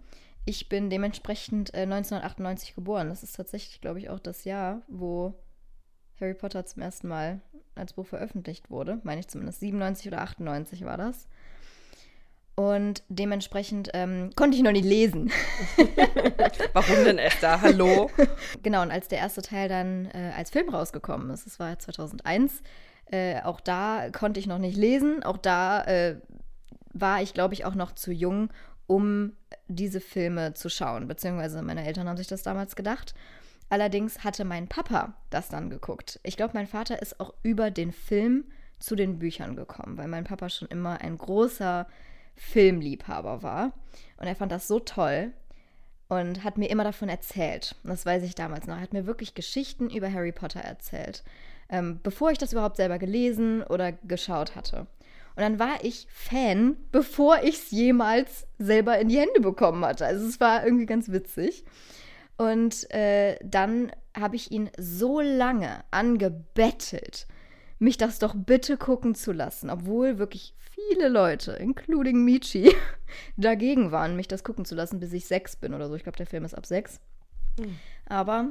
Ich 0.45 0.69
bin 0.69 0.89
dementsprechend 0.89 1.73
äh, 1.73 1.81
1998 1.81 2.75
geboren. 2.75 3.09
Das 3.09 3.23
ist 3.23 3.35
tatsächlich, 3.35 3.81
glaube 3.81 3.99
ich, 3.99 4.09
auch 4.09 4.19
das 4.19 4.43
Jahr, 4.43 4.81
wo 4.87 5.35
Harry 6.19 6.33
Potter 6.33 6.65
zum 6.65 6.81
ersten 6.81 7.07
Mal 7.07 7.41
als 7.75 7.93
Buch 7.93 8.07
veröffentlicht 8.07 8.69
wurde. 8.69 8.99
Meine 9.03 9.19
ich 9.19 9.27
zumindest. 9.27 9.59
97 9.59 10.07
oder 10.07 10.21
98 10.21 10.83
war 10.85 10.97
das. 10.97 11.27
Und 12.61 13.01
dementsprechend 13.09 13.89
ähm, 13.95 14.29
konnte 14.35 14.55
ich 14.55 14.61
noch 14.61 14.71
nicht 14.71 14.85
lesen. 14.85 15.31
Warum 16.73 17.03
denn, 17.03 17.17
Esther? 17.17 17.59
Hallo? 17.59 18.11
Genau, 18.61 18.83
und 18.83 18.91
als 18.91 19.07
der 19.07 19.17
erste 19.17 19.41
Teil 19.41 19.67
dann 19.67 20.05
äh, 20.13 20.31
als 20.37 20.51
Film 20.51 20.69
rausgekommen 20.69 21.31
ist, 21.31 21.47
das 21.47 21.59
war 21.59 21.69
ja 21.69 21.79
2001, 21.79 22.61
äh, 23.07 23.41
auch 23.41 23.61
da 23.61 24.11
konnte 24.11 24.39
ich 24.39 24.45
noch 24.45 24.59
nicht 24.59 24.77
lesen. 24.77 25.23
Auch 25.23 25.37
da 25.37 25.83
äh, 25.85 26.17
war 26.93 27.23
ich, 27.23 27.33
glaube 27.33 27.55
ich, 27.55 27.65
auch 27.65 27.73
noch 27.73 27.93
zu 27.93 28.11
jung, 28.11 28.51
um 28.85 29.33
diese 29.67 29.99
Filme 29.99 30.53
zu 30.53 30.69
schauen. 30.69 31.07
Beziehungsweise 31.07 31.63
meine 31.63 31.83
Eltern 31.83 32.07
haben 32.07 32.17
sich 32.17 32.27
das 32.27 32.43
damals 32.43 32.75
gedacht. 32.75 33.15
Allerdings 33.69 34.23
hatte 34.23 34.45
mein 34.45 34.67
Papa 34.67 35.15
das 35.31 35.49
dann 35.49 35.71
geguckt. 35.71 36.19
Ich 36.21 36.37
glaube, 36.37 36.51
mein 36.53 36.67
Vater 36.67 37.01
ist 37.01 37.19
auch 37.19 37.33
über 37.41 37.71
den 37.71 37.91
Film 37.91 38.45
zu 38.77 38.95
den 38.95 39.17
Büchern 39.17 39.55
gekommen, 39.55 39.97
weil 39.97 40.07
mein 40.07 40.25
Papa 40.25 40.49
schon 40.49 40.67
immer 40.67 41.01
ein 41.01 41.17
großer 41.17 41.87
Filmliebhaber 42.35 43.43
war. 43.43 43.73
Und 44.17 44.27
er 44.27 44.35
fand 44.35 44.51
das 44.51 44.67
so 44.67 44.79
toll, 44.79 45.33
und 46.11 46.43
hat 46.43 46.57
mir 46.57 46.69
immer 46.69 46.83
davon 46.83 47.07
erzählt. 47.07 47.73
Das 47.85 48.05
weiß 48.05 48.23
ich 48.23 48.35
damals 48.35 48.67
noch. 48.67 48.75
Er 48.75 48.81
hat 48.81 48.91
mir 48.91 49.07
wirklich 49.07 49.33
Geschichten 49.33 49.89
über 49.89 50.11
Harry 50.11 50.33
Potter 50.33 50.59
erzählt, 50.59 51.23
ähm, 51.69 52.01
bevor 52.03 52.31
ich 52.31 52.37
das 52.37 52.51
überhaupt 52.51 52.75
selber 52.75 52.99
gelesen 52.99 53.63
oder 53.63 53.93
geschaut 53.93 54.57
hatte. 54.57 54.87
Und 55.37 55.37
dann 55.37 55.57
war 55.57 55.81
ich 55.83 56.07
Fan, 56.11 56.75
bevor 56.91 57.43
ich 57.43 57.55
es 57.55 57.71
jemals 57.71 58.45
selber 58.59 58.99
in 58.99 59.07
die 59.07 59.19
Hände 59.19 59.39
bekommen 59.39 59.85
hatte. 59.85 60.05
Also 60.05 60.27
es 60.27 60.41
war 60.41 60.65
irgendwie 60.65 60.85
ganz 60.85 61.13
witzig. 61.13 61.63
Und 62.35 62.91
äh, 62.91 63.37
dann 63.41 63.93
habe 64.13 64.35
ich 64.35 64.51
ihn 64.51 64.69
so 64.77 65.21
lange 65.21 65.81
angebettelt, 65.91 67.25
mich 67.79 67.95
das 67.95 68.19
doch 68.19 68.35
bitte 68.35 68.75
gucken 68.75 69.15
zu 69.15 69.31
lassen, 69.31 69.69
obwohl 69.69 70.17
wirklich 70.17 70.55
viele 70.89 71.09
Leute, 71.09 71.53
including 71.53 72.23
Michi, 72.23 72.73
dagegen 73.37 73.91
waren, 73.91 74.15
mich 74.15 74.27
das 74.27 74.43
gucken 74.43 74.65
zu 74.65 74.75
lassen, 74.75 74.99
bis 74.99 75.13
ich 75.13 75.25
sechs 75.25 75.55
bin 75.55 75.73
oder 75.73 75.87
so. 75.87 75.95
Ich 75.95 76.03
glaube, 76.03 76.17
der 76.17 76.27
Film 76.27 76.45
ist 76.45 76.53
ab 76.53 76.65
sechs. 76.65 76.99
Hm. 77.59 77.77
Aber 78.05 78.47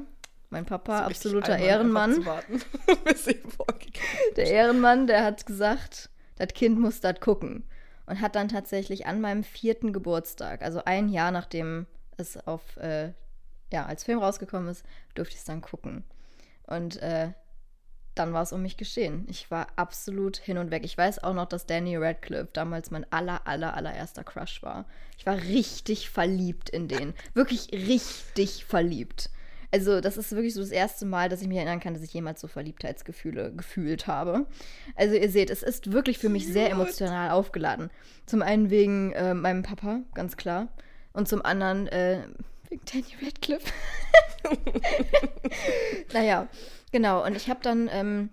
mein 0.51 0.67
Papa, 0.67 1.05
absoluter 1.05 1.59
Ehrenmann, 1.59 2.25
warten, 2.27 2.61
der 4.37 4.47
Ehrenmann, 4.47 5.07
der 5.07 5.25
hat 5.25 5.47
gesagt, 5.47 6.11
das 6.37 6.49
Kind 6.55 6.79
muss 6.79 7.01
das 7.01 7.21
gucken. 7.21 7.65
Und 8.07 8.21
hat 8.21 8.35
dann 8.35 8.49
tatsächlich 8.49 9.07
an 9.07 9.21
meinem 9.21 9.45
vierten 9.45 9.93
Geburtstag, 9.93 10.63
also 10.63 10.83
ein 10.85 11.09
Jahr 11.09 11.31
nachdem 11.31 11.87
es 12.17 12.37
auf, 12.49 12.77
äh, 12.79 13.13
ja, 13.73 13.87
als 13.87 14.03
Film 14.03 14.19
rausgekommen 14.19 14.69
ist, 14.69 14.85
durfte 15.15 15.35
ich 15.35 15.41
es 15.41 15.45
dann 15.45 15.61
gucken. 15.61 16.03
Und 16.67 17.01
äh, 17.03 17.33
dann 18.15 18.33
war 18.33 18.43
es 18.43 18.53
um 18.53 18.63
mich 18.63 18.77
geschehen. 18.77 19.27
Ich 19.29 19.51
war 19.51 19.69
absolut 19.77 20.37
hin 20.37 20.59
und 20.59 20.71
weg. 20.71 20.83
Ich 20.85 20.99
weiß 20.99 21.23
auch 21.23 21.35
noch, 21.35 21.47
dass 21.47 21.67
Danny 21.67 21.97
Radcliffe 21.97 22.49
damals 22.53 22.91
mein 22.91 23.11
aller, 23.13 23.47
aller, 23.47 23.75
allererster 23.75 24.25
Crush 24.25 24.63
war. 24.63 24.85
Ich 25.17 25.27
war 25.27 25.37
richtig 25.37 26.11
verliebt 26.11 26.71
in 26.71 26.89
den. 26.89 27.15
Wirklich 27.35 27.71
richtig 27.73 28.65
verliebt. 28.65 29.31
Also, 29.73 30.01
das 30.01 30.17
ist 30.17 30.33
wirklich 30.33 30.55
so 30.55 30.61
das 30.61 30.71
erste 30.71 31.07
Mal, 31.07 31.29
dass 31.29 31.43
ich 31.43 31.49
mich 31.49 31.59
erinnern 31.59 31.79
kann, 31.79 31.95
dass 31.95 32.03
ich 32.03 32.13
jemals 32.13 32.41
so 32.41 32.49
Verliebtheitsgefühle 32.49 33.53
gefühlt 33.53 34.09
habe. 34.09 34.47
Also, 34.97 35.15
ihr 35.15 35.31
seht, 35.31 35.49
es 35.49 35.63
ist 35.63 35.93
wirklich 35.93 36.19
für 36.19 36.29
mich 36.29 36.49
sehr 36.49 36.71
emotional 36.71 37.31
aufgeladen. 37.31 37.91
Zum 38.27 38.43
einen 38.43 38.71
wegen 38.71 39.13
äh, 39.13 39.33
meinem 39.35 39.63
Papa, 39.63 40.01
ganz 40.15 40.37
klar. 40.37 40.69
Und 41.13 41.29
zum 41.29 41.45
anderen 41.45 41.87
äh, 41.89 42.25
wegen 42.69 42.83
Danny 42.85 43.15
Radcliffe. 43.23 43.73
naja, 46.13 46.49
genau. 46.93 47.25
Und 47.25 47.37
ich 47.37 47.49
habe 47.49 47.61
dann 47.63 47.89
ähm, 47.93 48.31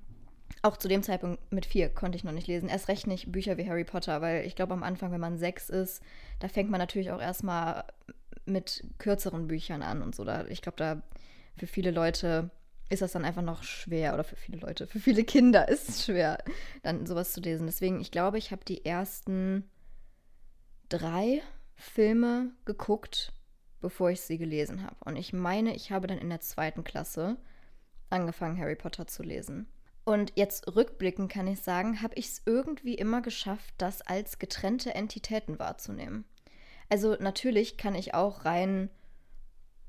auch 0.62 0.78
zu 0.78 0.88
dem 0.88 1.04
Zeitpunkt 1.04 1.52
mit 1.52 1.66
vier 1.66 1.90
konnte 1.90 2.18
ich 2.18 2.24
noch 2.24 2.32
nicht 2.32 2.48
lesen. 2.48 2.70
Erst 2.70 2.88
recht 2.88 3.08
nicht 3.08 3.32
Bücher 3.32 3.58
wie 3.58 3.70
Harry 3.70 3.84
Potter, 3.84 4.22
weil 4.22 4.46
ich 4.46 4.56
glaube, 4.56 4.74
am 4.74 4.84
Anfang, 4.84 5.12
wenn 5.12 5.22
man 5.22 5.38
sechs 5.38 5.70
ist, 5.70 6.02
da 6.40 6.48
fängt 6.48 6.70
man 6.70 6.80
natürlich 6.80 7.12
auch 7.12 7.22
erstmal 7.22 7.86
mit 8.46 8.84
kürzeren 8.98 9.48
Büchern 9.48 9.82
an 9.82 10.02
und 10.02 10.16
so. 10.16 10.24
Da, 10.24 10.46
ich 10.48 10.62
glaube, 10.62 10.78
da 10.78 11.02
für 11.58 11.68
viele 11.68 11.92
Leute 11.92 12.50
ist 12.90 13.02
das 13.02 13.12
dann 13.12 13.26
einfach 13.26 13.42
noch 13.42 13.64
schwer 13.64 14.14
oder 14.14 14.24
für 14.24 14.38
viele 14.38 14.60
Leute, 14.60 14.88
für 14.88 15.00
viele 15.00 15.24
Kinder 15.24 15.68
ist 15.70 15.90
es 15.90 16.06
schwer, 16.06 16.38
dann 16.84 17.06
sowas 17.06 17.34
zu 17.34 17.42
lesen. 17.42 17.66
Deswegen, 17.66 18.00
ich 18.00 18.12
glaube, 18.12 18.38
ich 18.38 18.52
habe 18.52 18.64
die 18.66 18.86
ersten 18.86 19.70
drei 20.90 21.42
Filme 21.76 22.52
geguckt, 22.66 23.34
bevor 23.82 24.10
ich 24.10 24.22
sie 24.22 24.38
gelesen 24.38 24.84
habe. 24.84 24.96
Und 25.06 25.18
ich 25.18 25.34
meine, 25.34 25.76
ich 25.76 25.92
habe 25.92 26.08
dann 26.08 26.18
in 26.18 26.30
der 26.30 26.40
zweiten 26.40 26.84
Klasse 26.84 27.38
angefangen, 28.10 28.58
Harry 28.58 28.76
Potter 28.76 29.08
zu 29.08 29.24
lesen. 29.24 29.68
Und 30.04 30.32
jetzt 30.36 30.74
rückblickend 30.74 31.30
kann 31.32 31.48
ich 31.48 31.60
sagen, 31.60 32.02
habe 32.02 32.16
ich 32.16 32.28
es 32.28 32.42
irgendwie 32.46 32.96
immer 32.96 33.22
geschafft, 33.22 33.74
das 33.78 34.02
als 34.02 34.40
getrennte 34.40 34.96
Entitäten 34.96 35.60
wahrzunehmen. 35.60 36.24
Also 36.90 37.18
natürlich 37.20 37.78
kann 37.78 37.96
ich 37.96 38.14
auch 38.14 38.46
rein 38.46 38.90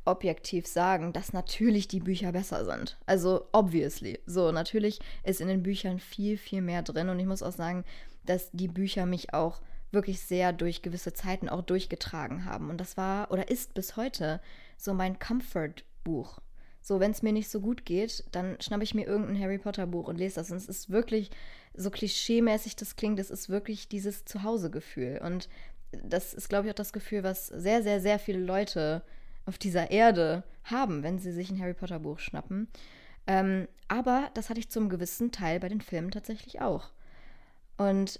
objektiv 0.04 0.66
sagen, 0.66 1.12
dass 1.12 1.32
natürlich 1.32 1.86
die 1.86 2.00
Bücher 2.00 2.32
besser 2.32 2.64
sind. 2.64 2.98
Also 3.06 3.46
obviously. 3.52 4.18
So, 4.26 4.50
natürlich 4.50 4.98
ist 5.22 5.40
in 5.40 5.48
den 5.48 5.62
Büchern 5.62 6.00
viel, 6.00 6.36
viel 6.36 6.62
mehr 6.62 6.82
drin. 6.82 7.10
Und 7.10 7.20
ich 7.20 7.26
muss 7.26 7.42
auch 7.42 7.52
sagen, 7.52 7.84
dass 8.24 8.50
die 8.52 8.68
Bücher 8.68 9.06
mich 9.06 9.34
auch 9.34 9.60
wirklich 9.92 10.20
sehr 10.20 10.52
durch 10.52 10.82
gewisse 10.82 11.12
Zeiten 11.12 11.48
auch 11.48 11.62
durchgetragen 11.62 12.44
haben. 12.44 12.70
Und 12.70 12.78
das 12.78 12.96
war 12.96 13.30
oder 13.30 13.48
ist 13.48 13.74
bis 13.74 13.96
heute 13.96 14.40
so 14.76 14.94
mein 14.94 15.18
Comfort-Buch. 15.18 16.40
So, 16.88 17.00
wenn 17.00 17.10
es 17.10 17.20
mir 17.20 17.34
nicht 17.34 17.50
so 17.50 17.60
gut 17.60 17.84
geht, 17.84 18.24
dann 18.32 18.58
schnappe 18.62 18.82
ich 18.82 18.94
mir 18.94 19.06
irgendein 19.06 19.38
Harry 19.38 19.58
Potter-Buch 19.58 20.08
und 20.08 20.16
lese 20.16 20.36
das. 20.36 20.50
Und 20.50 20.56
es 20.56 20.70
ist 20.70 20.88
wirklich, 20.88 21.30
so 21.74 21.90
klischeemäßig 21.90 22.76
das 22.76 22.96
klingt, 22.96 23.18
es 23.18 23.30
ist 23.30 23.50
wirklich 23.50 23.88
dieses 23.88 24.24
Zuhause-Gefühl. 24.24 25.20
Und 25.22 25.50
das 25.92 26.32
ist, 26.32 26.48
glaube 26.48 26.66
ich, 26.66 26.70
auch 26.70 26.76
das 26.76 26.94
Gefühl, 26.94 27.24
was 27.24 27.48
sehr, 27.48 27.82
sehr, 27.82 28.00
sehr 28.00 28.18
viele 28.18 28.38
Leute 28.38 29.02
auf 29.44 29.58
dieser 29.58 29.90
Erde 29.90 30.44
haben, 30.64 31.02
wenn 31.02 31.18
sie 31.18 31.30
sich 31.30 31.50
ein 31.50 31.60
Harry 31.60 31.74
Potter-Buch 31.74 32.20
schnappen. 32.20 32.68
Ähm, 33.26 33.68
aber 33.88 34.30
das 34.32 34.48
hatte 34.48 34.60
ich 34.60 34.70
zum 34.70 34.88
gewissen 34.88 35.30
Teil 35.30 35.60
bei 35.60 35.68
den 35.68 35.82
Filmen 35.82 36.10
tatsächlich 36.10 36.62
auch. 36.62 36.88
Und 37.76 38.18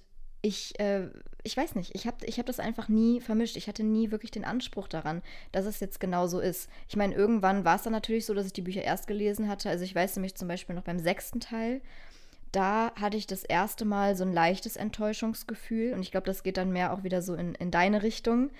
ich, 0.48 0.80
äh, 0.80 1.08
ich 1.42 1.56
weiß 1.56 1.74
nicht, 1.74 1.94
ich 1.94 2.06
habe 2.06 2.24
ich 2.24 2.38
hab 2.38 2.46
das 2.46 2.58
einfach 2.58 2.88
nie 2.88 3.20
vermischt. 3.20 3.56
Ich 3.56 3.68
hatte 3.68 3.84
nie 3.84 4.11
wirklich 4.11 4.30
den 4.30 4.44
Anspruch 4.44 4.88
daran, 4.88 5.22
dass 5.52 5.66
es 5.66 5.78
jetzt 5.80 6.00
genau 6.00 6.26
so 6.26 6.40
ist. 6.40 6.68
Ich 6.88 6.96
meine, 6.96 7.14
irgendwann 7.14 7.64
war 7.64 7.76
es 7.76 7.82
dann 7.82 7.92
natürlich 7.92 8.26
so, 8.26 8.34
dass 8.34 8.46
ich 8.46 8.52
die 8.52 8.62
Bücher 8.62 8.82
erst 8.82 9.06
gelesen 9.06 9.48
hatte. 9.48 9.68
Also 9.68 9.84
ich 9.84 9.94
weiß 9.94 10.16
nämlich 10.16 10.34
zum 10.34 10.48
Beispiel 10.48 10.74
noch 10.74 10.84
beim 10.84 10.98
sechsten 10.98 11.40
Teil, 11.40 11.80
da 12.50 12.92
hatte 12.94 13.18
ich 13.18 13.26
das 13.26 13.44
erste 13.44 13.84
Mal 13.84 14.16
so 14.16 14.24
ein 14.24 14.32
leichtes 14.32 14.76
Enttäuschungsgefühl. 14.76 15.92
Und 15.92 16.00
ich 16.00 16.11
glaube, 16.11 16.26
das 16.26 16.42
geht 16.42 16.56
dann 16.56 16.72
mehr 16.72 16.92
auch 16.94 17.02
wieder 17.02 17.20
so 17.20 17.34
in, 17.34 17.54
in 17.54 17.70
deine 17.70 18.02
Richtung 18.02 18.50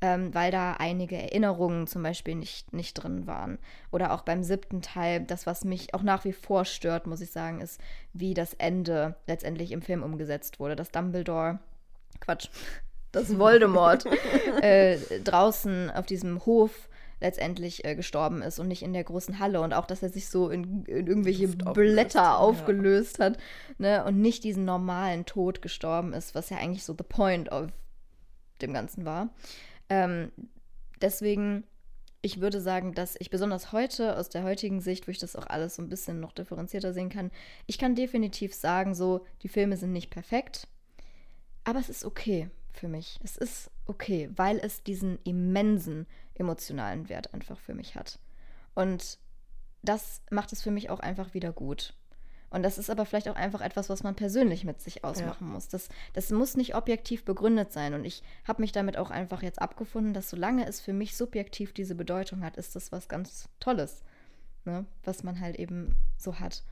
ähm, 0.00 0.32
weil 0.32 0.50
da 0.52 0.74
einige 0.74 1.16
Erinnerungen 1.16 1.86
zum 1.86 2.02
Beispiel 2.02 2.34
nicht, 2.34 2.72
nicht 2.72 2.94
drin 2.94 3.26
waren. 3.26 3.58
Oder 3.90 4.12
auch 4.12 4.22
beim 4.22 4.42
siebten 4.42 4.80
Teil, 4.80 5.20
das, 5.20 5.46
was 5.46 5.64
mich 5.64 5.94
auch 5.94 6.02
nach 6.02 6.24
wie 6.24 6.32
vor 6.32 6.64
stört, 6.64 7.06
muss 7.06 7.20
ich 7.20 7.32
sagen, 7.32 7.60
ist, 7.60 7.80
wie 8.12 8.34
das 8.34 8.54
Ende 8.54 9.16
letztendlich 9.26 9.72
im 9.72 9.82
Film 9.82 10.02
umgesetzt 10.02 10.60
wurde. 10.60 10.76
Dass 10.76 10.90
Dumbledore, 10.90 11.58
Quatsch, 12.20 12.48
dass 13.12 13.38
Voldemort 13.38 14.04
äh, 14.62 14.98
draußen 15.24 15.90
auf 15.90 16.06
diesem 16.06 16.44
Hof 16.46 16.88
letztendlich 17.20 17.84
äh, 17.84 17.96
gestorben 17.96 18.42
ist 18.42 18.60
und 18.60 18.68
nicht 18.68 18.82
in 18.82 18.92
der 18.92 19.02
großen 19.02 19.40
Halle 19.40 19.60
und 19.60 19.72
auch, 19.72 19.86
dass 19.86 20.04
er 20.04 20.08
sich 20.08 20.28
so 20.28 20.50
in, 20.50 20.84
in 20.84 21.08
irgendwelche 21.08 21.48
Blätter 21.48 22.38
aufgelöst 22.38 23.18
ja. 23.18 23.24
hat 23.24 23.38
ne? 23.78 24.04
und 24.04 24.20
nicht 24.20 24.44
diesen 24.44 24.64
normalen 24.64 25.26
Tod 25.26 25.60
gestorben 25.60 26.12
ist, 26.12 26.36
was 26.36 26.50
ja 26.50 26.58
eigentlich 26.58 26.84
so 26.84 26.94
the 26.96 27.02
point 27.02 27.50
of 27.50 27.70
dem 28.62 28.72
Ganzen 28.72 29.04
war. 29.04 29.30
Ähm, 29.88 30.32
deswegen, 31.00 31.64
ich 32.22 32.40
würde 32.40 32.60
sagen, 32.60 32.94
dass 32.94 33.16
ich 33.18 33.30
besonders 33.30 33.72
heute, 33.72 34.16
aus 34.16 34.28
der 34.28 34.42
heutigen 34.42 34.80
Sicht, 34.80 35.06
wo 35.06 35.10
ich 35.10 35.18
das 35.18 35.36
auch 35.36 35.46
alles 35.46 35.76
so 35.76 35.82
ein 35.82 35.88
bisschen 35.88 36.20
noch 36.20 36.32
differenzierter 36.32 36.92
sehen 36.92 37.08
kann, 37.08 37.30
ich 37.66 37.78
kann 37.78 37.94
definitiv 37.94 38.54
sagen, 38.54 38.94
so, 38.94 39.24
die 39.42 39.48
Filme 39.48 39.76
sind 39.76 39.92
nicht 39.92 40.10
perfekt, 40.10 40.68
aber 41.64 41.78
es 41.78 41.88
ist 41.88 42.04
okay 42.04 42.50
für 42.72 42.88
mich. 42.88 43.18
Es 43.22 43.36
ist 43.36 43.70
okay, 43.86 44.30
weil 44.36 44.58
es 44.58 44.82
diesen 44.82 45.18
immensen 45.24 46.06
emotionalen 46.34 47.08
Wert 47.08 47.34
einfach 47.34 47.58
für 47.58 47.74
mich 47.74 47.94
hat. 47.94 48.18
Und 48.74 49.18
das 49.82 50.22
macht 50.30 50.52
es 50.52 50.62
für 50.62 50.70
mich 50.70 50.90
auch 50.90 51.00
einfach 51.00 51.34
wieder 51.34 51.52
gut. 51.52 51.94
Und 52.50 52.62
das 52.62 52.78
ist 52.78 52.88
aber 52.88 53.04
vielleicht 53.04 53.28
auch 53.28 53.36
einfach 53.36 53.60
etwas, 53.60 53.90
was 53.90 54.02
man 54.02 54.14
persönlich 54.14 54.64
mit 54.64 54.80
sich 54.80 55.04
ausmachen 55.04 55.48
ja. 55.48 55.54
muss. 55.54 55.68
Das, 55.68 55.88
das 56.14 56.30
muss 56.30 56.56
nicht 56.56 56.74
objektiv 56.74 57.24
begründet 57.24 57.72
sein. 57.72 57.92
Und 57.94 58.04
ich 58.04 58.22
habe 58.46 58.62
mich 58.62 58.72
damit 58.72 58.96
auch 58.96 59.10
einfach 59.10 59.42
jetzt 59.42 59.60
abgefunden, 59.60 60.14
dass 60.14 60.30
solange 60.30 60.66
es 60.66 60.80
für 60.80 60.94
mich 60.94 61.16
subjektiv 61.16 61.72
diese 61.72 61.94
Bedeutung 61.94 62.42
hat, 62.42 62.56
ist 62.56 62.74
das 62.74 62.90
was 62.90 63.08
ganz 63.08 63.48
Tolles, 63.60 64.02
ne? 64.64 64.86
was 65.04 65.22
man 65.22 65.40
halt 65.40 65.56
eben 65.56 65.94
so 66.16 66.40
hat. 66.40 66.62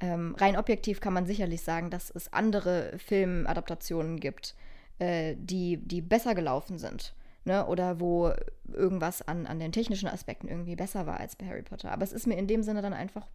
Ähm, 0.00 0.34
rein 0.36 0.56
objektiv 0.56 1.00
kann 1.00 1.12
man 1.12 1.26
sicherlich 1.26 1.62
sagen, 1.62 1.90
dass 1.90 2.10
es 2.10 2.32
andere 2.32 2.98
Filmadaptationen 2.98 4.18
gibt, 4.18 4.56
äh, 4.98 5.36
die, 5.38 5.76
die 5.76 6.00
besser 6.00 6.34
gelaufen 6.34 6.78
sind. 6.78 7.14
Ne? 7.44 7.64
Oder 7.66 8.00
wo 8.00 8.32
irgendwas 8.72 9.22
an, 9.22 9.46
an 9.46 9.60
den 9.60 9.70
technischen 9.70 10.08
Aspekten 10.08 10.48
irgendwie 10.48 10.74
besser 10.74 11.06
war 11.06 11.20
als 11.20 11.36
bei 11.36 11.46
Harry 11.46 11.62
Potter. 11.62 11.92
Aber 11.92 12.02
es 12.02 12.12
ist 12.12 12.26
mir 12.26 12.36
in 12.36 12.48
dem 12.48 12.64
Sinne 12.64 12.82
dann 12.82 12.92
einfach 12.92 13.28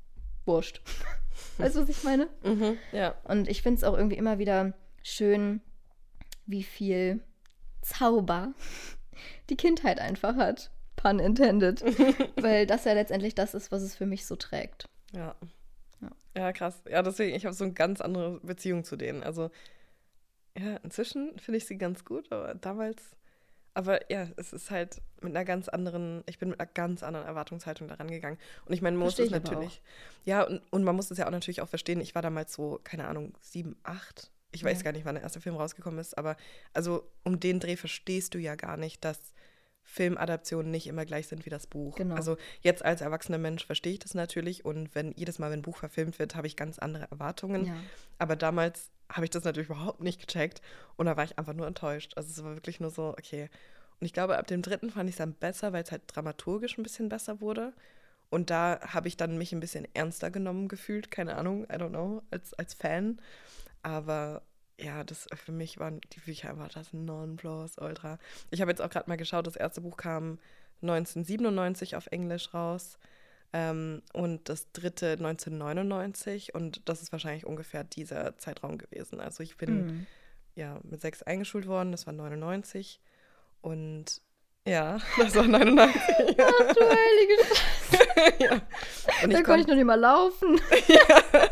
wurscht. 0.47 0.81
weißt 1.57 1.75
du, 1.75 1.81
was 1.81 1.89
ich 1.89 2.03
meine? 2.03 2.27
Mhm, 2.43 2.77
ja. 2.91 3.15
Und 3.23 3.47
ich 3.47 3.61
finde 3.61 3.77
es 3.77 3.83
auch 3.83 3.95
irgendwie 3.95 4.17
immer 4.17 4.39
wieder 4.39 4.73
schön, 5.03 5.61
wie 6.45 6.63
viel 6.63 7.21
Zauber 7.81 8.53
die 9.49 9.57
Kindheit 9.57 9.99
einfach 9.99 10.35
hat. 10.35 10.71
Pun 10.95 11.19
intended. 11.19 11.83
Weil 12.41 12.65
das 12.65 12.85
ja 12.85 12.93
letztendlich 12.93 13.35
das 13.35 13.53
ist, 13.53 13.71
was 13.71 13.81
es 13.81 13.95
für 13.95 14.05
mich 14.05 14.25
so 14.25 14.35
trägt. 14.35 14.89
Ja. 15.13 15.35
Ja, 16.01 16.09
ja 16.35 16.53
krass. 16.53 16.81
Ja, 16.89 17.03
deswegen, 17.03 17.35
ich 17.35 17.45
habe 17.45 17.53
so 17.53 17.63
eine 17.63 17.73
ganz 17.73 18.01
andere 18.01 18.39
Beziehung 18.39 18.83
zu 18.83 18.95
denen. 18.95 19.23
Also, 19.23 19.51
ja, 20.57 20.77
inzwischen 20.77 21.37
finde 21.37 21.57
ich 21.57 21.67
sie 21.67 21.77
ganz 21.77 22.03
gut, 22.03 22.31
aber 22.31 22.55
damals 22.55 23.17
aber 23.77 24.11
ja, 24.11 24.27
es 24.37 24.53
ist 24.53 24.71
halt 24.71 25.03
mit 25.21 25.35
einer 25.35 25.45
ganz 25.45 25.67
anderen, 25.69 26.23
ich 26.27 26.39
bin 26.39 26.49
mit 26.49 26.59
einer 26.59 26.69
ganz 26.71 27.03
anderen 27.03 27.25
Erwartungshaltung 27.25 27.87
daran 27.87 28.09
gegangen. 28.09 28.37
Und 28.65 28.73
ich 28.73 28.81
meine, 28.81 28.97
man 28.97 29.05
muss 29.05 29.19
es 29.19 29.29
natürlich, 29.29 29.81
ja, 30.23 30.43
und, 30.43 30.61
und 30.71 30.83
man 30.83 30.95
muss 30.95 31.11
es 31.11 31.17
ja 31.17 31.27
auch 31.27 31.31
natürlich 31.31 31.61
auch 31.61 31.69
verstehen. 31.69 31.99
Ich 32.01 32.15
war 32.15 32.21
damals 32.21 32.53
so, 32.53 32.79
keine 32.83 33.07
Ahnung, 33.07 33.33
sieben, 33.41 33.75
acht. 33.83 34.31
Ich 34.51 34.63
weiß 34.63 34.79
ja. 34.79 34.83
gar 34.83 34.91
nicht, 34.93 35.05
wann 35.05 35.15
der 35.15 35.23
erste 35.23 35.41
Film 35.41 35.55
rausgekommen 35.55 35.99
ist, 35.99 36.17
aber 36.17 36.37
also 36.73 37.09
um 37.23 37.39
den 37.39 37.59
Dreh 37.59 37.75
verstehst 37.75 38.33
du 38.33 38.39
ja 38.39 38.55
gar 38.55 38.77
nicht, 38.77 39.03
dass 39.03 39.19
Filmadaptionen 39.83 40.69
nicht 40.69 40.87
immer 40.87 41.05
gleich 41.05 41.27
sind 41.27 41.45
wie 41.45 41.49
das 41.49 41.65
Buch. 41.65 41.95
Genau. 41.95 42.15
Also 42.15 42.37
jetzt 42.61 42.83
als 42.83 43.01
erwachsener 43.01 43.37
Mensch 43.37 43.65
verstehe 43.65 43.93
ich 43.93 43.99
das 43.99 44.13
natürlich 44.15 44.65
und 44.65 44.93
wenn 44.95 45.13
jedes 45.13 45.39
Mal, 45.39 45.49
wenn 45.49 45.59
ein 45.59 45.63
Buch 45.63 45.77
verfilmt 45.77 46.19
wird, 46.19 46.35
habe 46.35 46.45
ich 46.45 46.57
ganz 46.57 46.77
andere 46.77 47.09
Erwartungen. 47.09 47.65
Ja. 47.65 47.75
Aber 48.17 48.35
damals 48.35 48.89
habe 49.09 49.25
ich 49.25 49.29
das 49.29 49.45
natürlich 49.45 49.69
überhaupt 49.69 50.01
nicht 50.01 50.19
gecheckt 50.19 50.61
und 50.97 51.05
da 51.05 51.15
war 51.15 51.23
ich 51.23 51.39
einfach 51.39 51.53
nur 51.53 51.67
enttäuscht. 51.67 52.13
Also 52.17 52.29
es 52.29 52.43
war 52.43 52.55
wirklich 52.55 52.79
nur 52.79 52.89
so, 52.89 53.09
okay. 53.09 53.49
Und 53.99 54.05
ich 54.05 54.13
glaube, 54.13 54.37
ab 54.37 54.47
dem 54.47 54.61
dritten 54.61 54.91
fand 54.91 55.09
ich 55.09 55.13
es 55.13 55.19
dann 55.19 55.33
besser, 55.33 55.73
weil 55.73 55.83
es 55.83 55.91
halt 55.91 56.03
dramaturgisch 56.07 56.77
ein 56.77 56.83
bisschen 56.83 57.09
besser 57.09 57.41
wurde. 57.41 57.73
Und 58.29 58.49
da 58.49 58.79
habe 58.81 59.07
ich 59.07 59.17
dann 59.17 59.37
mich 59.37 59.53
ein 59.53 59.59
bisschen 59.59 59.87
ernster 59.93 60.29
genommen 60.29 60.67
gefühlt, 60.67 61.11
keine 61.11 61.35
Ahnung, 61.37 61.63
I 61.63 61.75
don't 61.75 61.89
know, 61.89 62.21
als, 62.29 62.53
als 62.53 62.73
Fan. 62.73 63.19
Aber 63.81 64.43
ja, 64.79 65.03
das 65.03 65.27
für 65.33 65.51
mich 65.51 65.79
waren 65.79 66.01
die 66.13 66.19
Bücher 66.19 66.49
einfach 66.49 66.69
das 66.69 66.93
Non-Plus-Ultra. 66.93 68.19
Ich 68.51 68.61
habe 68.61 68.69
jetzt 68.69 68.81
auch 68.81 68.89
gerade 68.89 69.09
mal 69.09 69.17
geschaut, 69.17 69.47
das 69.47 69.55
erste 69.55 69.81
Buch 69.81 69.97
kam 69.97 70.39
1997 70.81 71.95
auf 71.95 72.07
Englisch 72.07 72.53
raus. 72.53 72.99
Ähm, 73.53 74.01
und 74.13 74.49
das 74.49 74.71
dritte 74.73 75.13
1999 75.13 76.53
und 76.53 76.81
das 76.89 77.01
ist 77.01 77.13
wahrscheinlich 77.13 77.45
ungefähr 77.45 77.85
dieser 77.85 78.37
Zeitraum 78.37 78.77
gewesen. 78.77 79.21
Also 79.21 79.41
ich 79.41 79.55
bin 79.55 79.85
mhm. 79.85 80.07
ja 80.55 80.79
mit 80.83 80.99
sechs 80.99 81.23
eingeschult 81.23 81.65
worden, 81.65 81.93
das 81.93 82.05
war 82.05 82.13
99 82.13 82.99
und 83.61 84.21
ja, 84.67 84.97
das 85.17 85.35
war 85.35 85.47
99. 85.47 86.01
Ach 86.01 86.73
du 86.73 86.81
heilige 86.81 87.33
Scheiße. 87.45 88.33
ja. 88.43 88.61
Und 89.23 89.33
da 89.33 89.41
konnte 89.41 89.61
ich 89.61 89.67
noch 89.67 89.75
nicht 89.75 89.85
mal 89.85 89.99
laufen. 89.99 90.59
ja. 90.87 91.49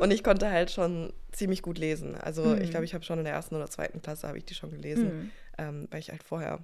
Und 0.00 0.10
ich 0.10 0.24
konnte 0.24 0.50
halt 0.50 0.70
schon 0.70 1.12
ziemlich 1.30 1.62
gut 1.62 1.78
lesen. 1.78 2.16
Also 2.16 2.44
mhm. 2.44 2.60
ich 2.60 2.70
glaube, 2.70 2.84
ich 2.84 2.94
habe 2.94 3.04
schon 3.04 3.18
in 3.18 3.24
der 3.24 3.34
ersten 3.34 3.54
oder 3.54 3.70
zweiten 3.70 4.02
Klasse 4.02 4.26
habe 4.28 4.38
ich 4.38 4.44
die 4.44 4.54
schon 4.54 4.70
gelesen, 4.70 5.04
mhm. 5.04 5.30
ähm, 5.58 5.88
weil 5.90 6.00
ich 6.00 6.10
halt 6.10 6.22
vorher 6.22 6.58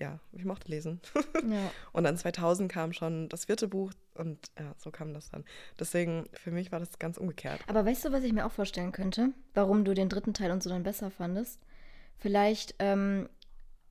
ja, 0.00 0.20
ich 0.32 0.44
mochte 0.44 0.70
lesen. 0.70 1.00
Ja. 1.48 1.70
Und 1.92 2.04
dann 2.04 2.16
2000 2.16 2.70
kam 2.70 2.92
schon 2.92 3.28
das 3.28 3.46
vierte 3.46 3.68
Buch 3.68 3.92
und 4.14 4.38
ja, 4.58 4.74
so 4.76 4.90
kam 4.90 5.12
das 5.12 5.30
dann. 5.30 5.44
Deswegen, 5.78 6.28
für 6.32 6.50
mich 6.50 6.70
war 6.70 6.78
das 6.78 6.98
ganz 6.98 7.18
umgekehrt. 7.18 7.60
Aber 7.66 7.84
weißt 7.84 8.04
du, 8.04 8.12
was 8.12 8.22
ich 8.22 8.32
mir 8.32 8.46
auch 8.46 8.52
vorstellen 8.52 8.92
könnte? 8.92 9.32
Warum 9.54 9.84
du 9.84 9.94
den 9.94 10.08
dritten 10.08 10.34
Teil 10.34 10.50
und 10.52 10.62
so 10.62 10.70
dann 10.70 10.82
besser 10.84 11.10
fandest? 11.10 11.60
Vielleicht, 12.16 12.74
ähm, 12.78 13.28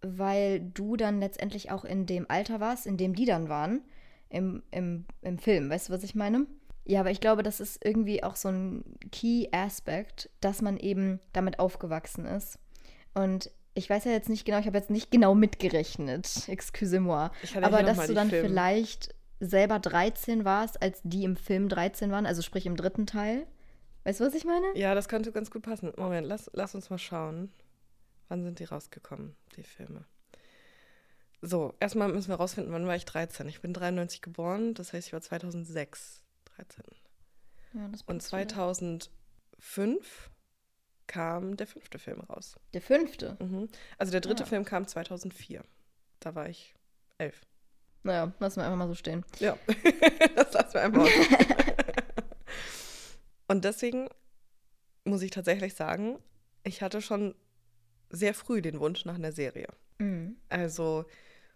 weil 0.01 0.59
du 0.59 0.95
dann 0.95 1.19
letztendlich 1.19 1.71
auch 1.71 1.85
in 1.85 2.05
dem 2.05 2.25
Alter 2.29 2.59
warst, 2.59 2.85
in 2.85 2.97
dem 2.97 3.15
die 3.15 3.25
dann 3.25 3.49
waren, 3.49 3.81
im, 4.29 4.63
im, 4.71 5.05
im 5.21 5.37
Film. 5.37 5.69
Weißt 5.69 5.89
du, 5.89 5.93
was 5.93 6.03
ich 6.03 6.15
meine? 6.15 6.45
Ja, 6.85 7.01
aber 7.01 7.11
ich 7.11 7.19
glaube, 7.19 7.43
das 7.43 7.59
ist 7.59 7.83
irgendwie 7.83 8.23
auch 8.23 8.35
so 8.35 8.49
ein 8.49 8.83
Key-Aspekt, 9.11 10.29
dass 10.39 10.61
man 10.61 10.77
eben 10.77 11.19
damit 11.33 11.59
aufgewachsen 11.59 12.25
ist. 12.25 12.59
Und 13.13 13.51
ich 13.73 13.89
weiß 13.89 14.05
ja 14.05 14.11
jetzt 14.11 14.29
nicht 14.29 14.45
genau, 14.45 14.59
ich 14.59 14.67
habe 14.67 14.77
jetzt 14.77 14.89
nicht 14.89 15.11
genau 15.11 15.35
mitgerechnet, 15.35 16.43
excuse-moi. 16.47 17.29
Aber 17.61 17.83
dass 17.83 18.07
du 18.07 18.13
dann 18.13 18.29
Film. 18.29 18.45
vielleicht 18.45 19.13
selber 19.39 19.79
13 19.79 20.45
warst, 20.45 20.81
als 20.81 21.01
die 21.03 21.23
im 21.23 21.35
Film 21.35 21.69
13 21.69 22.09
waren, 22.09 22.25
also 22.25 22.41
sprich 22.41 22.65
im 22.65 22.75
dritten 22.75 23.05
Teil. 23.05 23.45
Weißt 24.03 24.21
du, 24.21 24.25
was 24.25 24.33
ich 24.33 24.45
meine? 24.45 24.65
Ja, 24.75 24.95
das 24.95 25.09
könnte 25.09 25.31
ganz 25.31 25.51
gut 25.51 25.63
passen. 25.63 25.91
Moment, 25.97 26.25
lass, 26.25 26.49
lass 26.53 26.73
uns 26.73 26.89
mal 26.89 26.97
schauen. 26.97 27.51
Wann 28.27 28.43
sind 28.43 28.59
die 28.59 28.65
rausgekommen, 28.65 29.35
die 29.55 29.63
Filme? 29.63 30.05
So, 31.41 31.73
erstmal 31.79 32.09
müssen 32.09 32.29
wir 32.29 32.35
rausfinden, 32.35 32.73
wann 32.73 32.87
war 32.87 32.95
ich 32.95 33.05
13. 33.05 33.47
Ich 33.47 33.61
bin 33.61 33.73
93 33.73 34.21
geboren, 34.21 34.73
das 34.73 34.93
heißt, 34.93 35.07
ich 35.07 35.13
war 35.13 35.21
2006 35.21 36.21
13. 36.55 36.83
Ja, 37.73 37.87
das 37.89 38.01
Und 38.03 38.21
2005 38.21 40.31
kam 41.05 41.55
der 41.55 41.67
fünfte 41.67 41.99
Film 41.99 42.21
raus. 42.21 42.55
Der 42.73 42.81
fünfte? 42.81 43.37
Mhm. 43.39 43.69
Also 43.97 44.11
der 44.11 44.21
dritte 44.21 44.43
ja. 44.43 44.45
Ah. 44.45 44.49
Film 44.49 44.65
kam 44.65 44.87
2004. 44.87 45.63
Da 46.19 46.35
war 46.35 46.49
ich 46.49 46.73
elf. 47.17 47.45
Naja, 48.03 48.33
lassen 48.39 48.57
wir 48.57 48.65
einfach 48.65 48.77
mal 48.77 48.87
so 48.87 48.95
stehen. 48.95 49.25
Ja, 49.39 49.57
das 50.35 50.53
lassen 50.53 50.73
wir 50.73 50.81
einfach 50.81 51.03
mal 51.03 51.09
so 51.09 51.23
stehen. 51.23 51.47
Und 53.47 53.63
deswegen 53.63 54.09
muss 55.05 55.21
ich 55.21 55.31
tatsächlich 55.31 55.75
sagen, 55.75 56.19
ich 56.63 56.81
hatte 56.81 57.01
schon 57.01 57.35
sehr 58.09 58.33
früh 58.33 58.61
den 58.61 58.79
Wunsch 58.79 59.05
nach 59.05 59.15
einer 59.15 59.31
Serie. 59.31 59.67
Mhm. 59.99 60.37
Also 60.49 61.05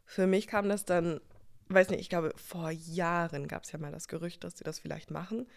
für 0.05 0.27
mich 0.27 0.47
kam 0.47 0.67
das 0.69 0.85
dann, 0.85 1.21
weiß 1.69 1.89
nicht, 1.89 2.01
ich 2.01 2.09
glaube, 2.09 2.33
vor 2.35 2.69
Jahren 2.71 3.47
gab 3.47 3.63
es 3.63 3.71
ja 3.71 3.79
mal 3.79 3.91
das 3.91 4.07
Gerücht, 4.07 4.43
dass 4.43 4.57
sie 4.57 4.63
das 4.63 4.79
vielleicht 4.79 5.11
machen. 5.11 5.47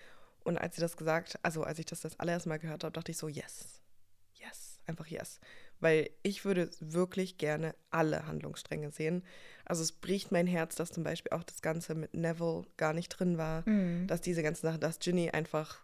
Und 0.45 0.59
als 0.59 0.77
sie 0.77 0.83
das 0.83 0.97
gesagt, 0.97 1.39
also 1.43 1.63
als 1.65 1.79
ich 1.79 1.87
das 1.87 2.01
das 2.01 2.21
allererste 2.21 2.49
Mal 2.51 2.59
gehört 2.59 2.85
habe, 2.85 2.93
dachte 2.93 3.11
ich 3.11 3.17
so, 3.17 3.29
yes, 3.29 3.81
yes, 4.35 4.79
einfach 4.87 5.07
yes. 5.07 5.41
Weil 5.81 6.11
ich 6.23 6.45
würde 6.45 6.71
wirklich 6.81 7.39
gerne 7.39 7.75
alle 7.91 8.27
Handlungsstränge 8.27 8.91
sehen. 8.91 9.25
Also 9.65 9.83
es 9.83 9.93
bricht 9.93 10.33
mein 10.33 10.47
Herz, 10.47 10.77
dass 10.77 10.93
zum 10.93 11.03
Beispiel 11.03 11.33
auch 11.33 11.43
das 11.43 11.63
Ganze 11.63 11.95
mit 11.95 12.15
Neville 12.15 12.63
gar 12.77 12.93
nicht 12.93 13.09
drin 13.09 13.39
war, 13.39 13.69
Mhm. 13.69 14.07
dass 14.07 14.21
diese 14.21 14.43
ganzen 14.43 14.67
Sachen, 14.67 14.81
dass 14.81 14.99
Ginny 14.99 15.31
einfach 15.31 15.83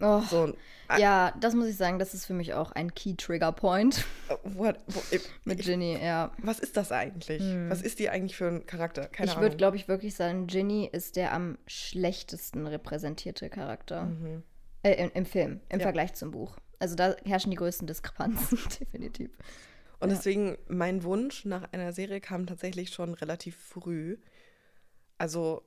Oh, 0.00 0.20
so 0.28 0.54
ja, 0.98 1.32
das 1.40 1.54
muss 1.54 1.68
ich 1.68 1.76
sagen, 1.76 1.98
das 1.98 2.14
ist 2.14 2.26
für 2.26 2.34
mich 2.34 2.54
auch 2.54 2.72
ein 2.72 2.94
Key-Trigger-Point 2.94 4.04
what, 4.44 4.76
wo, 4.86 5.02
ich, 5.10 5.22
mit 5.44 5.60
Ginny, 5.60 5.98
ja. 6.00 6.32
was 6.38 6.58
ist 6.58 6.76
das 6.76 6.92
eigentlich? 6.92 7.42
Was 7.68 7.82
ist 7.82 7.98
die 7.98 8.10
eigentlich 8.10 8.36
für 8.36 8.48
ein 8.48 8.66
Charakter? 8.66 9.06
Keine 9.06 9.30
ich 9.30 9.38
würde, 9.38 9.56
glaube 9.56 9.76
ich, 9.76 9.88
wirklich 9.88 10.14
sagen, 10.14 10.46
Ginny 10.46 10.88
ist 10.90 11.16
der 11.16 11.32
am 11.32 11.58
schlechtesten 11.66 12.66
repräsentierte 12.66 13.48
Charakter. 13.48 14.10
Äh, 14.82 15.04
im, 15.04 15.10
im 15.14 15.26
Film, 15.26 15.60
im 15.68 15.76
Mhm. 15.76 15.80
Ja. 15.80 15.84
Vergleich 15.84 16.14
zum 16.14 16.30
Buch. 16.30 16.58
Also 16.78 16.94
da 16.96 17.14
herrschen 17.24 17.50
die 17.50 17.56
größten 17.56 17.86
Diskrepanzen, 17.86 18.58
definitiv. 18.80 19.30
Und 20.00 20.10
Ja. 20.10 20.16
deswegen, 20.16 20.58
mein 20.68 21.02
Wunsch 21.02 21.46
nach 21.46 21.72
einer 21.72 21.92
Serie 21.92 22.20
kam 22.20 22.46
tatsächlich 22.46 22.90
schon 22.90 23.14
relativ 23.14 23.56
früh. 23.56 24.18
Also, 25.16 25.62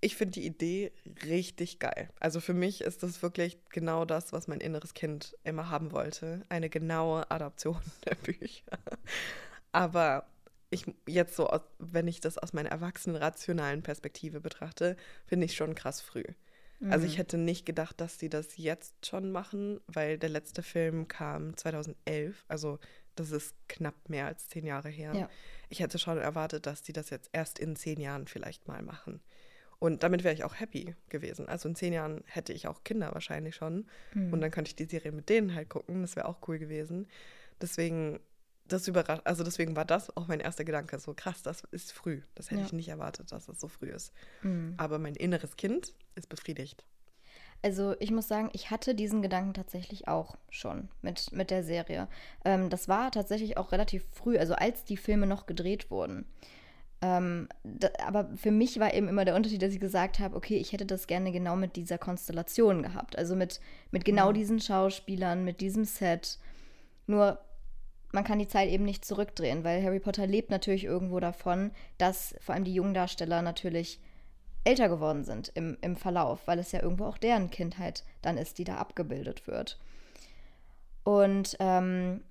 ich 0.00 0.16
finde 0.16 0.32
die 0.32 0.46
Idee 0.46 0.92
richtig 1.26 1.78
geil. 1.78 2.08
Also 2.20 2.40
für 2.40 2.54
mich 2.54 2.80
ist 2.80 3.02
das 3.02 3.22
wirklich 3.22 3.58
genau 3.70 4.04
das, 4.04 4.32
was 4.32 4.48
mein 4.48 4.60
inneres 4.60 4.94
Kind 4.94 5.36
immer 5.44 5.68
haben 5.70 5.92
wollte. 5.92 6.44
Eine 6.48 6.70
genaue 6.70 7.30
Adaption 7.30 7.80
der 8.06 8.14
Bücher. 8.14 8.78
Aber 9.72 10.26
ich 10.70 10.86
jetzt 11.06 11.36
so, 11.36 11.48
wenn 11.78 12.08
ich 12.08 12.20
das 12.20 12.38
aus 12.38 12.52
meiner 12.52 12.70
erwachsenen, 12.70 13.16
rationalen 13.16 13.82
Perspektive 13.82 14.40
betrachte, 14.40 14.96
finde 15.26 15.46
ich 15.46 15.54
schon 15.54 15.74
krass 15.74 16.00
früh. 16.00 16.24
Also 16.88 17.00
Mhm. 17.04 17.12
ich 17.12 17.18
hätte 17.18 17.36
nicht 17.36 17.66
gedacht, 17.66 18.00
dass 18.00 18.18
sie 18.18 18.30
das 18.30 18.56
jetzt 18.56 19.04
schon 19.06 19.30
machen, 19.32 19.80
weil 19.86 20.16
der 20.16 20.30
letzte 20.30 20.62
Film 20.62 21.08
kam 21.08 21.54
2011. 21.56 22.44
Also 22.48 22.78
das 23.16 23.32
ist 23.32 23.54
knapp 23.68 24.08
mehr 24.08 24.24
als 24.26 24.48
zehn 24.48 24.64
Jahre 24.64 24.88
her. 24.88 25.12
Ja. 25.14 25.28
Ich 25.68 25.80
hätte 25.80 25.98
schon 25.98 26.16
erwartet, 26.16 26.64
dass 26.64 26.80
die 26.80 26.94
das 26.94 27.10
jetzt 27.10 27.28
erst 27.32 27.58
in 27.58 27.76
zehn 27.76 28.00
Jahren 28.00 28.26
vielleicht 28.28 28.66
mal 28.66 28.80
machen. 28.82 29.20
Und 29.80 30.02
damit 30.02 30.22
wäre 30.24 30.34
ich 30.34 30.44
auch 30.44 30.60
happy 30.60 30.94
gewesen. 31.08 31.48
Also 31.48 31.68
in 31.68 31.74
zehn 31.74 31.92
Jahren 31.92 32.22
hätte 32.26 32.52
ich 32.52 32.68
auch 32.68 32.84
Kinder 32.84 33.12
wahrscheinlich 33.14 33.56
schon. 33.56 33.86
Mhm. 34.14 34.32
Und 34.32 34.40
dann 34.42 34.50
könnte 34.52 34.68
ich 34.68 34.76
die 34.76 34.84
Serie 34.84 35.10
mit 35.10 35.28
denen 35.28 35.54
halt 35.54 35.68
gucken. 35.70 36.02
Das 36.02 36.14
wäre 36.16 36.28
auch 36.28 36.46
cool 36.46 36.58
gewesen. 36.58 37.08
Deswegen, 37.62 38.20
das 38.68 38.86
überrascht, 38.88 39.22
also 39.24 39.42
deswegen 39.42 39.74
war 39.76 39.84
das 39.86 40.14
auch 40.16 40.28
mein 40.28 40.40
erster 40.40 40.64
Gedanke. 40.64 40.98
So 41.00 41.14
krass, 41.14 41.42
das 41.42 41.64
ist 41.72 41.92
früh. 41.92 42.20
Das 42.34 42.50
hätte 42.50 42.60
Ja. 42.60 42.66
ich 42.66 42.72
nicht 42.74 42.88
erwartet, 42.88 43.32
dass 43.32 43.48
es 43.48 43.58
so 43.58 43.68
früh 43.68 43.88
ist. 43.90 44.12
Mhm. 44.42 44.74
Aber 44.76 44.98
mein 44.98 45.14
inneres 45.16 45.56
Kind 45.56 45.94
ist 46.14 46.28
befriedigt. 46.28 46.84
Also 47.62 47.94
ich 48.00 48.10
muss 48.10 48.28
sagen, 48.28 48.48
ich 48.52 48.70
hatte 48.70 48.94
diesen 48.94 49.20
Gedanken 49.22 49.52
tatsächlich 49.54 50.08
auch 50.08 50.36
schon 50.50 50.88
mit, 51.02 51.32
mit 51.32 51.50
der 51.50 51.62
Serie. 51.62 52.08
Ähm, 52.44 52.70
das 52.70 52.88
war 52.88 53.10
tatsächlich 53.10 53.56
auch 53.58 53.72
relativ 53.72 54.04
früh, 54.12 54.38
also 54.38 54.54
als 54.54 54.84
die 54.84 54.96
Filme 54.96 55.26
noch 55.26 55.44
gedreht 55.46 55.90
wurden. 55.90 56.24
Ähm, 57.02 57.48
da, 57.64 57.88
aber 58.06 58.28
für 58.36 58.50
mich 58.50 58.78
war 58.78 58.92
eben 58.92 59.08
immer 59.08 59.24
der 59.24 59.34
Unterschied, 59.34 59.62
dass 59.62 59.72
ich 59.72 59.80
gesagt 59.80 60.18
habe, 60.18 60.36
okay, 60.36 60.56
ich 60.56 60.72
hätte 60.72 60.84
das 60.84 61.06
gerne 61.06 61.32
genau 61.32 61.56
mit 61.56 61.76
dieser 61.76 61.96
Konstellation 61.98 62.82
gehabt. 62.82 63.16
Also 63.16 63.34
mit, 63.34 63.60
mit 63.90 64.04
genau 64.04 64.30
Mhm. 64.30 64.34
diesen 64.34 64.60
Schauspielern, 64.60 65.44
mit 65.44 65.60
diesem 65.60 65.84
Set. 65.84 66.38
Nur 67.06 67.38
man 68.12 68.24
kann 68.24 68.38
die 68.38 68.48
Zeit 68.48 68.68
eben 68.68 68.84
nicht 68.84 69.04
zurückdrehen, 69.04 69.64
weil 69.64 69.82
Harry 69.82 70.00
Potter 70.00 70.26
lebt 70.26 70.50
natürlich 70.50 70.84
irgendwo 70.84 71.20
davon, 71.20 71.70
dass 71.96 72.34
vor 72.40 72.54
allem 72.54 72.64
die 72.64 72.74
jungen 72.74 72.94
Darsteller 72.94 73.40
natürlich 73.40 74.00
älter 74.64 74.88
geworden 74.88 75.24
sind 75.24 75.50
im, 75.54 75.78
im 75.80 75.96
Verlauf, 75.96 76.46
weil 76.46 76.58
es 76.58 76.72
ja 76.72 76.82
irgendwo 76.82 77.06
auch 77.06 77.18
deren 77.18 77.50
Kindheit 77.50 78.04
dann 78.20 78.36
ist, 78.36 78.58
die 78.58 78.64
da 78.64 78.76
abgebildet 78.76 79.46
wird. 79.46 79.78
Und 81.02 81.56
ähm, 81.60 82.22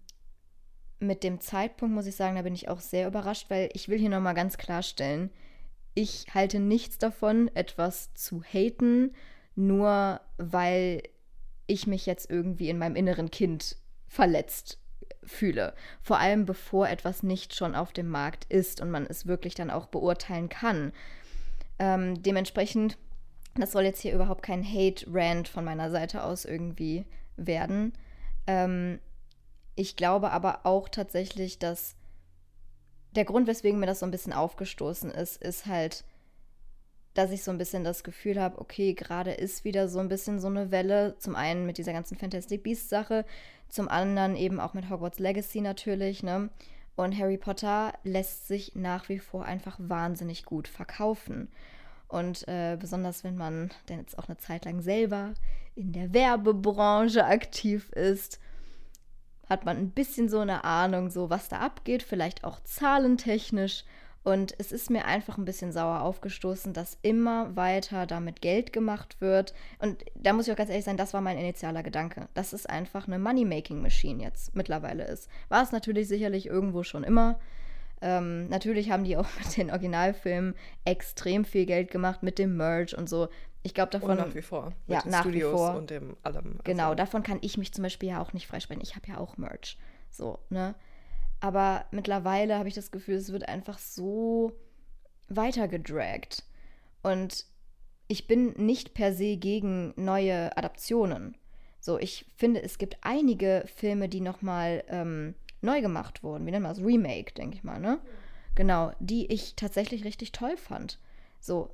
mit 0.99 1.23
dem 1.23 1.39
Zeitpunkt 1.39 1.95
muss 1.95 2.05
ich 2.05 2.15
sagen, 2.15 2.35
da 2.35 2.41
bin 2.41 2.53
ich 2.53 2.69
auch 2.69 2.81
sehr 2.81 3.07
überrascht, 3.07 3.49
weil 3.49 3.69
ich 3.73 3.87
will 3.89 3.99
hier 3.99 4.09
nochmal 4.09 4.33
ganz 4.33 4.57
klarstellen, 4.57 5.29
ich 5.93 6.25
halte 6.33 6.59
nichts 6.59 6.97
davon, 6.97 7.49
etwas 7.55 8.13
zu 8.13 8.43
haten, 8.43 9.13
nur 9.55 10.21
weil 10.37 11.03
ich 11.67 11.87
mich 11.87 12.05
jetzt 12.05 12.29
irgendwie 12.29 12.69
in 12.69 12.77
meinem 12.77 12.95
inneren 12.95 13.31
Kind 13.31 13.77
verletzt 14.07 14.79
fühle. 15.23 15.73
Vor 16.01 16.17
allem 16.19 16.45
bevor 16.45 16.89
etwas 16.89 17.23
nicht 17.23 17.53
schon 17.53 17.75
auf 17.75 17.91
dem 17.91 18.09
Markt 18.09 18.45
ist 18.49 18.81
und 18.81 18.91
man 18.91 19.05
es 19.05 19.27
wirklich 19.27 19.55
dann 19.55 19.69
auch 19.69 19.87
beurteilen 19.87 20.49
kann. 20.49 20.91
Ähm, 21.77 22.21
dementsprechend, 22.23 22.97
das 23.55 23.71
soll 23.71 23.83
jetzt 23.83 24.01
hier 24.01 24.13
überhaupt 24.13 24.43
kein 24.43 24.63
Hate-Rant 24.63 25.47
von 25.47 25.65
meiner 25.65 25.91
Seite 25.91 26.23
aus 26.23 26.45
irgendwie 26.45 27.05
werden. 27.37 27.93
Ähm, 28.47 28.99
ich 29.79 29.95
glaube 29.95 30.31
aber 30.31 30.65
auch 30.65 30.89
tatsächlich, 30.89 31.57
dass 31.57 31.95
der 33.15 33.23
Grund, 33.23 33.47
weswegen 33.47 33.79
mir 33.79 33.85
das 33.85 33.99
so 33.99 34.05
ein 34.05 34.11
bisschen 34.11 34.33
aufgestoßen 34.33 35.09
ist, 35.09 35.41
ist 35.41 35.67
halt, 35.67 36.03
dass 37.13 37.31
ich 37.31 37.43
so 37.43 37.51
ein 37.51 37.57
bisschen 37.57 37.85
das 37.85 38.03
Gefühl 38.03 38.41
habe, 38.41 38.59
okay, 38.59 38.93
gerade 38.93 39.31
ist 39.31 39.63
wieder 39.63 39.87
so 39.87 39.99
ein 39.99 40.09
bisschen 40.09 40.41
so 40.41 40.47
eine 40.47 40.69
Welle. 40.71 41.15
Zum 41.19 41.33
einen 41.37 41.65
mit 41.65 41.77
dieser 41.77 41.93
ganzen 41.93 42.17
Fantastic 42.17 42.61
Beasts-Sache, 42.61 43.23
zum 43.69 43.87
anderen 43.87 44.35
eben 44.35 44.59
auch 44.59 44.73
mit 44.73 44.89
Hogwarts 44.89 45.19
Legacy 45.19 45.61
natürlich, 45.61 46.23
ne? 46.23 46.49
Und 46.97 47.17
Harry 47.17 47.37
Potter 47.37 47.93
lässt 48.03 48.49
sich 48.49 48.75
nach 48.75 49.07
wie 49.07 49.19
vor 49.19 49.45
einfach 49.45 49.77
wahnsinnig 49.79 50.43
gut 50.43 50.67
verkaufen. 50.67 51.47
Und 52.09 52.45
äh, 52.49 52.75
besonders 52.77 53.23
wenn 53.23 53.37
man 53.37 53.71
denn 53.87 53.99
jetzt 53.99 54.19
auch 54.19 54.27
eine 54.27 54.37
Zeit 54.37 54.65
lang 54.65 54.81
selber 54.81 55.35
in 55.75 55.93
der 55.93 56.13
Werbebranche 56.13 57.23
aktiv 57.23 57.89
ist, 57.91 58.41
hat 59.49 59.65
man 59.65 59.77
ein 59.77 59.91
bisschen 59.91 60.29
so 60.29 60.39
eine 60.39 60.63
Ahnung, 60.63 61.09
so 61.09 61.29
was 61.29 61.49
da 61.49 61.59
abgeht, 61.59 62.03
vielleicht 62.03 62.43
auch 62.43 62.59
zahlentechnisch. 62.63 63.83
Und 64.23 64.53
es 64.57 64.71
ist 64.71 64.89
mir 64.89 65.05
einfach 65.05 65.37
ein 65.37 65.45
bisschen 65.45 65.71
sauer 65.71 66.01
aufgestoßen, 66.01 66.73
dass 66.73 66.97
immer 67.01 67.55
weiter 67.55 68.05
damit 68.05 68.41
Geld 68.41 68.73
gemacht 68.73 69.21
wird. 69.21 69.53
Und 69.79 70.03
da 70.13 70.33
muss 70.33 70.47
ich 70.47 70.53
auch 70.53 70.57
ganz 70.57 70.69
ehrlich 70.69 70.85
sein, 70.85 70.97
das 70.97 71.13
war 71.13 71.21
mein 71.21 71.37
initialer 71.37 71.83
Gedanke. 71.83 72.27
Dass 72.33 72.53
es 72.53 72.65
einfach 72.65 73.07
eine 73.07 73.17
Money-Making-Machine 73.17 74.21
jetzt 74.21 74.55
mittlerweile 74.55 75.05
ist. 75.05 75.29
War 75.47 75.63
es 75.63 75.71
natürlich 75.71 76.07
sicherlich 76.07 76.47
irgendwo 76.47 76.83
schon 76.83 77.03
immer. 77.03 77.39
Ähm, 78.01 78.47
natürlich 78.47 78.91
haben 78.91 79.03
die 79.03 79.17
auch 79.17 79.27
mit 79.43 79.57
den 79.57 79.71
Originalfilmen 79.71 80.53
extrem 80.85 81.45
viel 81.45 81.65
Geld 81.65 81.89
gemacht, 81.89 82.21
mit 82.21 82.39
dem 82.39 82.57
Merch 82.57 82.97
und 82.97 83.09
so. 83.09 83.29
Ich 83.63 83.73
glaube, 83.73 83.91
davon. 83.91 84.11
Und 84.11 84.17
nach 84.17 84.35
wie 84.35 84.41
vor. 84.41 84.73
Ja, 84.87 85.03
nach 85.05 85.25
wie 85.25 85.29
Studios 85.29 85.51
vor. 85.53 85.75
und 85.75 85.89
dem 85.89 86.15
allem. 86.23 86.59
Genau, 86.63 86.85
Also, 86.85 86.95
davon 86.95 87.23
kann 87.23 87.39
ich 87.41 87.57
mich 87.57 87.73
zum 87.73 87.83
Beispiel 87.83 88.09
ja 88.09 88.21
auch 88.21 88.33
nicht 88.33 88.47
freisprechen. 88.47 88.81
Ich 88.81 88.95
habe 88.95 89.07
ja 89.07 89.17
auch 89.17 89.37
Merch. 89.37 89.77
So, 90.09 90.39
ne? 90.49 90.75
Aber 91.41 91.85
mittlerweile 91.91 92.57
habe 92.57 92.67
ich 92.69 92.75
das 92.75 92.91
Gefühl, 92.91 93.15
es 93.15 93.31
wird 93.31 93.47
einfach 93.47 93.77
so 93.77 94.53
weitergedragt. 95.29 96.43
Und 97.03 97.45
ich 98.07 98.27
bin 98.27 98.53
nicht 98.53 98.93
per 98.93 99.13
se 99.13 99.37
gegen 99.37 99.93
neue 99.95 100.55
Adaptionen. 100.57 101.37
So, 101.79 101.97
ich 101.97 102.25
finde, 102.35 102.61
es 102.61 102.77
gibt 102.77 102.97
einige 103.01 103.63
Filme, 103.75 104.09
die 104.09 104.19
nochmal 104.21 104.83
ähm, 104.89 105.35
neu 105.61 105.81
gemacht 105.81 106.23
wurden. 106.23 106.45
Wie 106.45 106.51
nennen 106.51 106.65
wir 106.65 106.69
das? 106.69 106.83
Remake, 106.83 107.33
denke 107.33 107.55
ich 107.55 107.63
mal, 107.63 107.79
ne? 107.79 107.99
Genau, 108.55 108.91
die 108.99 109.31
ich 109.31 109.55
tatsächlich 109.55 110.03
richtig 110.03 110.31
toll 110.33 110.57
fand. 110.57 110.99
So, 111.39 111.69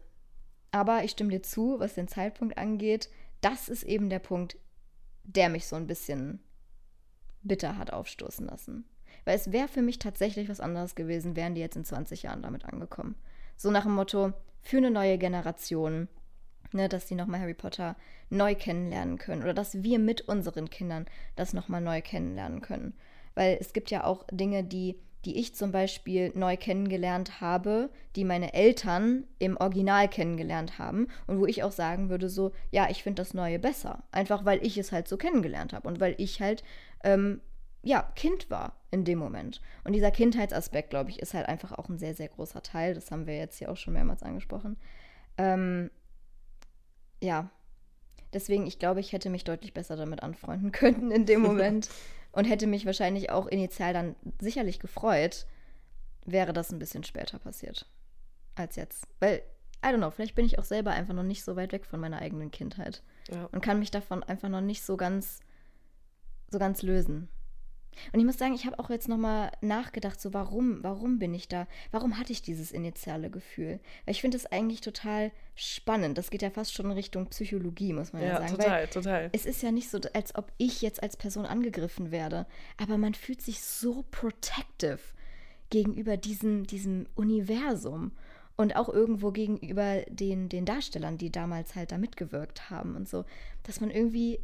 aber 0.75 1.05
ich 1.05 1.11
stimme 1.11 1.29
dir 1.29 1.41
zu, 1.41 1.79
was 1.79 1.93
den 1.93 2.09
Zeitpunkt 2.09 2.57
angeht. 2.57 3.09
Das 3.39 3.69
ist 3.69 3.83
eben 3.83 4.09
der 4.09 4.19
Punkt, 4.19 4.57
der 5.23 5.47
mich 5.47 5.67
so 5.67 5.77
ein 5.77 5.87
bisschen 5.87 6.43
bitter 7.43 7.77
hat 7.77 7.93
aufstoßen 7.93 8.45
lassen. 8.45 8.83
Weil 9.23 9.37
es 9.37 9.53
wäre 9.53 9.69
für 9.69 9.81
mich 9.81 9.99
tatsächlich 9.99 10.49
was 10.49 10.59
anderes 10.59 10.93
gewesen, 10.93 11.37
wären 11.37 11.55
die 11.55 11.61
jetzt 11.61 11.77
in 11.77 11.85
20 11.85 12.23
Jahren 12.23 12.41
damit 12.41 12.65
angekommen. 12.65 13.15
So 13.55 13.71
nach 13.71 13.83
dem 13.83 13.95
Motto, 13.95 14.33
für 14.63 14.75
eine 14.75 14.91
neue 14.91 15.17
Generation, 15.17 16.09
ne, 16.73 16.89
dass 16.89 17.05
die 17.05 17.15
nochmal 17.15 17.39
Harry 17.39 17.53
Potter 17.53 17.95
neu 18.29 18.53
kennenlernen 18.53 19.17
können. 19.17 19.43
Oder 19.43 19.53
dass 19.53 19.81
wir 19.81 19.97
mit 19.97 20.23
unseren 20.23 20.69
Kindern 20.69 21.05
das 21.37 21.53
nochmal 21.53 21.79
neu 21.79 22.01
kennenlernen 22.01 22.59
können. 22.59 22.95
Weil 23.33 23.57
es 23.61 23.71
gibt 23.71 23.91
ja 23.91 24.03
auch 24.03 24.25
Dinge, 24.29 24.65
die, 24.65 24.99
die 25.25 25.39
ich 25.39 25.55
zum 25.55 25.71
Beispiel 25.71 26.31
neu 26.35 26.57
kennengelernt 26.57 27.41
habe, 27.41 27.89
die 28.15 28.23
meine 28.23 28.53
Eltern 28.53 29.25
im 29.39 29.57
Original 29.57 30.07
kennengelernt 30.07 30.77
haben. 30.77 31.07
Und 31.27 31.39
wo 31.39 31.45
ich 31.45 31.63
auch 31.63 31.71
sagen 31.71 32.09
würde, 32.09 32.29
so, 32.29 32.51
ja, 32.71 32.89
ich 32.89 33.03
finde 33.03 33.21
das 33.21 33.33
Neue 33.33 33.59
besser. 33.59 34.03
Einfach 34.11 34.45
weil 34.45 34.65
ich 34.65 34.77
es 34.77 34.91
halt 34.91 35.07
so 35.07 35.17
kennengelernt 35.17 35.73
habe 35.73 35.87
und 35.87 35.99
weil 35.99 36.15
ich 36.17 36.41
halt 36.41 36.63
ähm, 37.03 37.41
ja, 37.85 38.01
Kind 38.15 38.49
war 38.49 38.73
in 38.89 39.05
dem 39.05 39.19
Moment. 39.19 39.61
Und 39.83 39.93
dieser 39.93 40.09
Kindheitsaspekt, 40.09 40.89
glaube 40.89 41.11
ich, 41.11 41.19
ist 41.19 41.35
halt 41.35 41.47
einfach 41.47 41.71
auch 41.71 41.87
ein 41.87 41.99
sehr, 41.99 42.15
sehr 42.15 42.27
großer 42.27 42.63
Teil. 42.63 42.95
Das 42.95 43.11
haben 43.11 43.27
wir 43.27 43.37
jetzt 43.37 43.59
hier 43.59 43.71
auch 43.71 43.77
schon 43.77 43.93
mehrmals 43.93 44.23
angesprochen. 44.23 44.75
Ähm, 45.37 45.91
ja, 47.21 47.49
deswegen, 48.33 48.65
ich 48.65 48.79
glaube, 48.79 49.01
ich 49.01 49.13
hätte 49.13 49.29
mich 49.29 49.43
deutlich 49.43 49.73
besser 49.73 49.95
damit 49.95 50.23
anfreunden 50.23 50.71
können 50.73 51.11
in 51.11 51.27
dem 51.27 51.41
Moment 51.41 51.89
und 52.35 52.45
hätte 52.45 52.67
mich 52.67 52.85
wahrscheinlich 52.85 53.29
auch 53.31 53.47
initial 53.47 53.93
dann 53.93 54.15
sicherlich 54.39 54.79
gefreut, 54.79 55.45
wäre 56.25 56.53
das 56.53 56.71
ein 56.71 56.79
bisschen 56.79 57.03
später 57.03 57.39
passiert 57.39 57.89
als 58.55 58.75
jetzt. 58.75 59.07
Weil, 59.19 59.41
I 59.83 59.89
don't 59.89 59.97
know, 59.97 60.11
vielleicht 60.11 60.35
bin 60.35 60.45
ich 60.45 60.59
auch 60.59 60.63
selber 60.63 60.91
einfach 60.91 61.13
noch 61.13 61.23
nicht 61.23 61.43
so 61.43 61.55
weit 61.55 61.71
weg 61.71 61.85
von 61.85 61.99
meiner 61.99 62.19
eigenen 62.19 62.51
Kindheit 62.51 63.03
Ja. 63.29 63.45
und 63.51 63.61
kann 63.61 63.79
mich 63.79 63.91
davon 63.91 64.23
einfach 64.23 64.49
noch 64.49 64.61
nicht 64.61 64.83
so 64.83 64.97
ganz, 64.97 65.39
so 66.49 66.59
ganz 66.59 66.81
lösen. 66.81 67.29
Und 68.13 68.19
ich 68.19 68.25
muss 68.25 68.37
sagen, 68.37 68.53
ich 68.53 68.65
habe 68.65 68.79
auch 68.79 68.89
jetzt 68.89 69.07
nochmal 69.07 69.51
nachgedacht, 69.61 70.19
so 70.19 70.33
warum, 70.33 70.83
warum 70.83 71.19
bin 71.19 71.33
ich 71.33 71.47
da? 71.47 71.67
Warum 71.91 72.17
hatte 72.17 72.31
ich 72.31 72.41
dieses 72.41 72.71
initiale 72.71 73.29
Gefühl? 73.29 73.79
Weil 74.05 74.13
ich 74.13 74.21
finde 74.21 74.37
es 74.37 74.45
eigentlich 74.45 74.81
total 74.81 75.31
spannend. 75.55 76.17
Das 76.17 76.29
geht 76.29 76.41
ja 76.41 76.49
fast 76.49 76.73
schon 76.73 76.85
in 76.87 76.91
Richtung 76.91 77.27
Psychologie, 77.27 77.93
muss 77.93 78.13
man 78.13 78.21
ja, 78.21 78.27
Ja, 78.27 78.35
sagen. 78.39 78.51
Weil 78.51 78.57
total, 78.57 78.87
total. 78.87 79.29
es 79.31 79.45
ist 79.45 79.61
ja 79.61 79.71
nicht 79.71 79.89
so, 79.89 79.99
als 80.13 80.35
ob 80.35 80.51
ich 80.57 80.81
jetzt 80.81 81.01
als 81.01 81.17
Person 81.17 81.45
angegriffen 81.45 82.11
werde, 82.11 82.45
aber 82.77 82.97
man 82.97 83.13
fühlt 83.13 83.41
sich 83.41 83.61
so 83.61 84.03
protective 84.11 84.99
gegenüber 85.69 86.17
diesem, 86.17 86.65
diesem 86.67 87.07
Universum 87.15 88.11
und 88.57 88.75
auch 88.75 88.89
irgendwo 88.89 89.31
gegenüber 89.31 90.01
den, 90.07 90.49
den 90.49 90.65
Darstellern, 90.65 91.17
die 91.17 91.31
damals 91.31 91.75
halt 91.75 91.91
da 91.91 91.97
mitgewirkt 91.97 92.69
haben 92.69 92.95
und 92.95 93.07
so, 93.07 93.25
dass 93.63 93.81
man 93.81 93.91
irgendwie, 93.91 94.39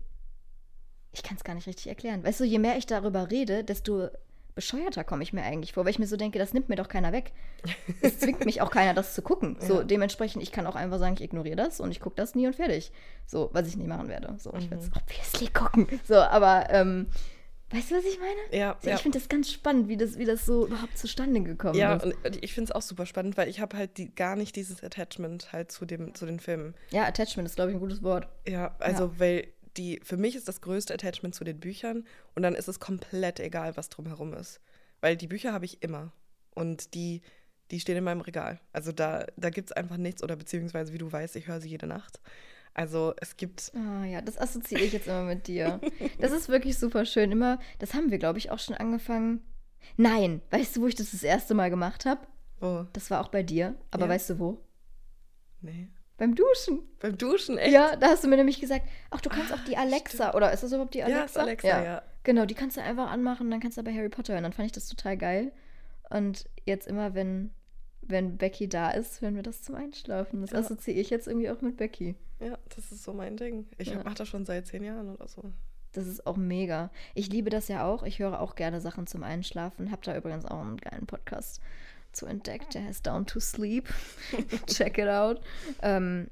ich 1.14 1.24
kann 1.24 1.38
es 1.38 1.44
gar 1.44 1.56
nicht 1.56 1.68
richtig 1.68 1.88
erklären. 1.88 2.24
Weißt 2.24 2.40
du, 2.40 2.44
je 2.44 2.60
mehr 2.60 2.78
ich 2.78 2.86
darüber 2.86 3.30
rede, 3.32 3.64
desto 3.64 4.10
bescheuerter 4.54 5.04
komme 5.06 5.24
ich 5.24 5.32
mir 5.32 5.44
eigentlich 5.44 5.72
vor, 5.74 5.86
weil 5.86 5.92
ich 5.92 6.00
mir 6.00 6.08
so 6.08 6.18
denke, 6.18 6.38
das 6.38 6.54
nimmt 6.54 6.68
mir 6.68 6.76
doch 6.76 6.90
keiner 6.90 7.12
weg. 7.14 7.32
Es 8.02 8.20
zwingt 8.20 8.44
mich 8.46 8.62
auch 8.62 8.70
keiner, 8.72 8.94
das 8.94 9.14
zu 9.16 9.22
gucken. 9.22 9.56
So, 9.62 9.80
Ja. 9.80 9.84
dementsprechend, 9.84 10.44
ich 10.44 10.52
kann 10.52 10.68
auch 10.68 10.76
einfach 10.76 11.00
sagen, 11.00 11.14
ich 11.16 11.22
ignoriere 11.22 11.56
das 11.56 11.80
und 11.80 11.92
ich 11.92 12.00
gucke 12.02 12.16
das 12.18 12.36
nie 12.36 12.48
und 12.48 12.56
fertig. 12.56 12.92
So, 13.26 13.50
was 13.54 13.68
ich 13.68 13.78
nicht 13.78 13.88
machen 13.88 14.10
werde. 14.10 14.36
So, 14.40 14.54
ich 14.58 14.70
werde 14.70 14.84
es 14.84 14.90
obviously 14.96 15.48
gucken. 15.48 15.88
So, 16.06 16.16
aber, 16.16 16.68
ähm, 16.70 17.08
weißt 17.70 17.92
du, 17.92 17.96
was 17.96 18.04
ich 18.04 18.20
meine? 18.20 18.60
Ja, 18.62 18.76
So, 18.82 18.90
ja. 18.90 18.96
Ich 18.98 19.02
finde 19.02 19.20
das 19.20 19.30
ganz 19.30 19.50
spannend, 19.52 19.88
wie 19.88 19.96
das, 19.96 20.18
wie 20.18 20.26
das 20.26 20.46
so 20.46 20.68
überhaupt 20.68 20.98
zustande 20.98 21.42
gekommen 21.42 21.76
Ja, 21.80 21.96
ist. 21.96 22.04
und 22.04 22.16
ich 22.44 22.54
finde 22.54 22.72
es 22.72 22.76
auch 22.76 22.82
super 22.82 23.06
spannend, 23.06 23.38
weil 23.38 23.48
ich 23.48 23.62
habe 23.62 23.78
halt 23.78 23.98
die, 23.98 24.14
gar 24.14 24.36
nicht 24.36 24.56
dieses 24.58 24.84
Attachment 24.84 25.54
halt 25.54 25.72
zu, 25.72 25.86
dem, 25.86 26.14
zu 26.14 26.26
den 26.26 26.42
Filmen. 26.42 26.74
Ja, 26.90 27.06
Attachment 27.06 27.48
ist, 27.48 27.56
glaube 27.56 27.72
ich, 27.72 27.78
ein 27.78 27.82
gutes 27.82 28.04
Wort. 28.04 28.28
Ja, 28.46 28.76
also 28.80 29.18
weil 29.18 29.48
die, 29.78 30.00
für 30.04 30.18
mich 30.18 30.36
ist 30.36 30.48
das 30.48 30.62
größte 30.62 30.94
Attachment 30.94 31.36
zu 31.36 31.44
den 31.44 31.60
Büchern 31.60 32.06
und 32.36 32.44
dann 32.44 32.56
ist 32.56 32.68
es 32.68 32.80
komplett 32.80 33.40
egal, 33.40 33.78
was 33.78 33.90
drumherum 33.90 34.34
ist. 34.34 34.60
Weil 35.00 35.16
die 35.18 35.28
Bücher 35.28 35.54
habe 35.54 35.66
ich 35.66 35.82
immer 35.84 36.12
und 36.54 36.94
die, 36.94 37.22
die 37.72 37.80
stehen 37.80 37.98
in 37.98 38.04
meinem 38.04 38.22
Regal. 38.22 38.60
Also 38.74 38.92
da, 38.92 39.26
da 39.38 39.50
gibt 39.50 39.70
es 39.70 39.76
einfach 39.76 39.98
nichts 39.98 40.24
oder 40.24 40.36
beziehungsweise, 40.36 40.94
wie 40.94 40.98
du 40.98 41.12
weißt, 41.12 41.36
ich 41.36 41.48
höre 41.48 41.62
sie 41.62 41.70
jede 41.70 41.88
Nacht. 41.88 42.20
Also 42.74 43.14
es 43.20 43.36
gibt, 43.38 43.72
Ah 43.76 44.06
ja, 44.06 44.22
das 44.22 44.38
assoziiere 44.38 44.84
ich 44.84 44.94
jetzt 44.94 45.08
immer 45.08 45.24
mit 45.24 45.48
dir. 45.48 45.80
Das 46.20 46.32
ist 46.32 46.48
wirklich 46.48 46.78
super 46.78 47.06
schön. 47.06 47.32
Immer, 47.32 47.60
das 47.80 47.94
haben 47.94 48.12
wir, 48.12 48.18
glaube 48.18 48.40
ich, 48.40 48.50
auch 48.52 48.60
schon 48.60 48.76
angefangen. 48.76 49.42
Nein, 49.98 50.42
weißt 50.52 50.76
du, 50.78 50.82
wo 50.82 50.88
ich 50.88 50.96
das 50.96 51.12
das 51.12 51.24
erste 51.24 51.54
Mal 51.54 51.70
gemacht 51.70 52.06
habe? 52.06 52.26
oh, 52.62 52.86
Das 52.94 53.10
war 53.10 53.20
auch 53.22 53.30
bei 53.30 53.44
dir. 53.44 53.76
Aber 53.92 54.06
Ja. 54.06 54.10
weißt 54.12 54.30
du 54.32 54.40
wo? 54.40 54.64
nee. 55.62 55.90
Beim 56.22 56.36
Duschen. 56.36 56.84
Beim 57.00 57.18
Duschen, 57.18 57.58
echt? 57.58 57.74
Ja, 57.74 57.96
da 57.96 58.10
hast 58.10 58.24
du 58.24 58.28
mir 58.28 58.36
nämlich 58.38 58.62
gesagt, 58.62 58.88
ach, 59.10 59.22
du 59.22 59.30
kannst 59.30 59.52
auch 59.52 59.64
die 59.68 59.76
Ah, 59.76 59.82
Alexa, 59.82 60.36
oder 60.36 60.52
ist 60.54 60.62
das 60.62 60.72
überhaupt 60.72 60.94
die 60.94 61.02
Alexa? 61.02 61.20
Ja, 61.20 61.26
ist 61.26 61.38
Alexa, 61.40 61.84
ja. 61.84 62.02
Genau, 62.24 62.46
die 62.46 62.54
kannst 62.54 62.78
du 62.78 62.82
einfach 62.84 63.10
anmachen, 63.10 63.50
dann 63.50 63.60
kannst 63.60 63.80
du 63.80 63.82
bei 63.82 63.92
Harry 63.92 64.10
Potter 64.10 64.34
hören. 64.34 64.44
Dann 64.44 64.54
fand 64.54 64.68
ich 64.68 64.72
das 64.72 64.88
total 64.88 65.18
geil. 65.18 65.52
Und 66.12 66.48
jetzt 66.64 66.86
immer, 66.88 67.16
wenn, 67.16 67.50
wenn 68.04 68.38
Becky 68.38 68.70
da 68.70 68.92
ist, 68.92 69.22
hören 69.22 69.36
wir 69.36 69.42
das 69.42 69.64
zum 69.64 69.74
Einschlafen. 69.74 70.42
Das 70.42 70.52
Ja. 70.52 70.60
assoziiere 70.60 71.00
ich 71.00 71.10
jetzt 71.10 71.26
irgendwie 71.26 71.50
auch 71.50 71.60
mit 71.62 71.78
Becky. 71.78 72.14
Ja, 72.40 72.56
das 72.76 72.92
ist 72.92 73.02
so 73.04 73.14
mein 73.14 73.36
Ding. 73.36 73.66
Ich 73.80 73.88
Ja. 73.88 74.04
mache 74.04 74.14
das 74.14 74.28
schon 74.28 74.46
seit 74.46 74.68
zehn 74.68 74.84
Jahren 74.84 75.10
oder 75.10 75.28
so. 75.28 75.42
Das 75.94 76.06
ist 76.06 76.28
auch 76.28 76.38
mega. 76.38 76.92
Ich 77.16 77.30
liebe 77.30 77.50
das 77.50 77.68
ja 77.68 77.84
auch. 77.88 78.04
Ich 78.04 78.20
höre 78.20 78.42
auch 78.42 78.54
gerne 78.54 78.80
Sachen 78.80 79.08
zum 79.08 79.24
Einschlafen. 79.24 79.92
Hab 79.92 80.04
da 80.04 80.16
übrigens 80.16 80.46
auch 80.46 80.62
einen 80.62 80.78
geilen 80.78 81.08
Podcast 81.08 81.62
zu 82.14 82.26
entdeckt. 82.26 82.74
Der 82.74 82.84
heißt 82.84 83.06
Down 83.06 83.26
to 83.26 83.40
Sleep. 83.40 83.90
Check 84.68 84.98
it 84.98 85.08
out. 85.08 85.42
Ähm, 85.82 86.30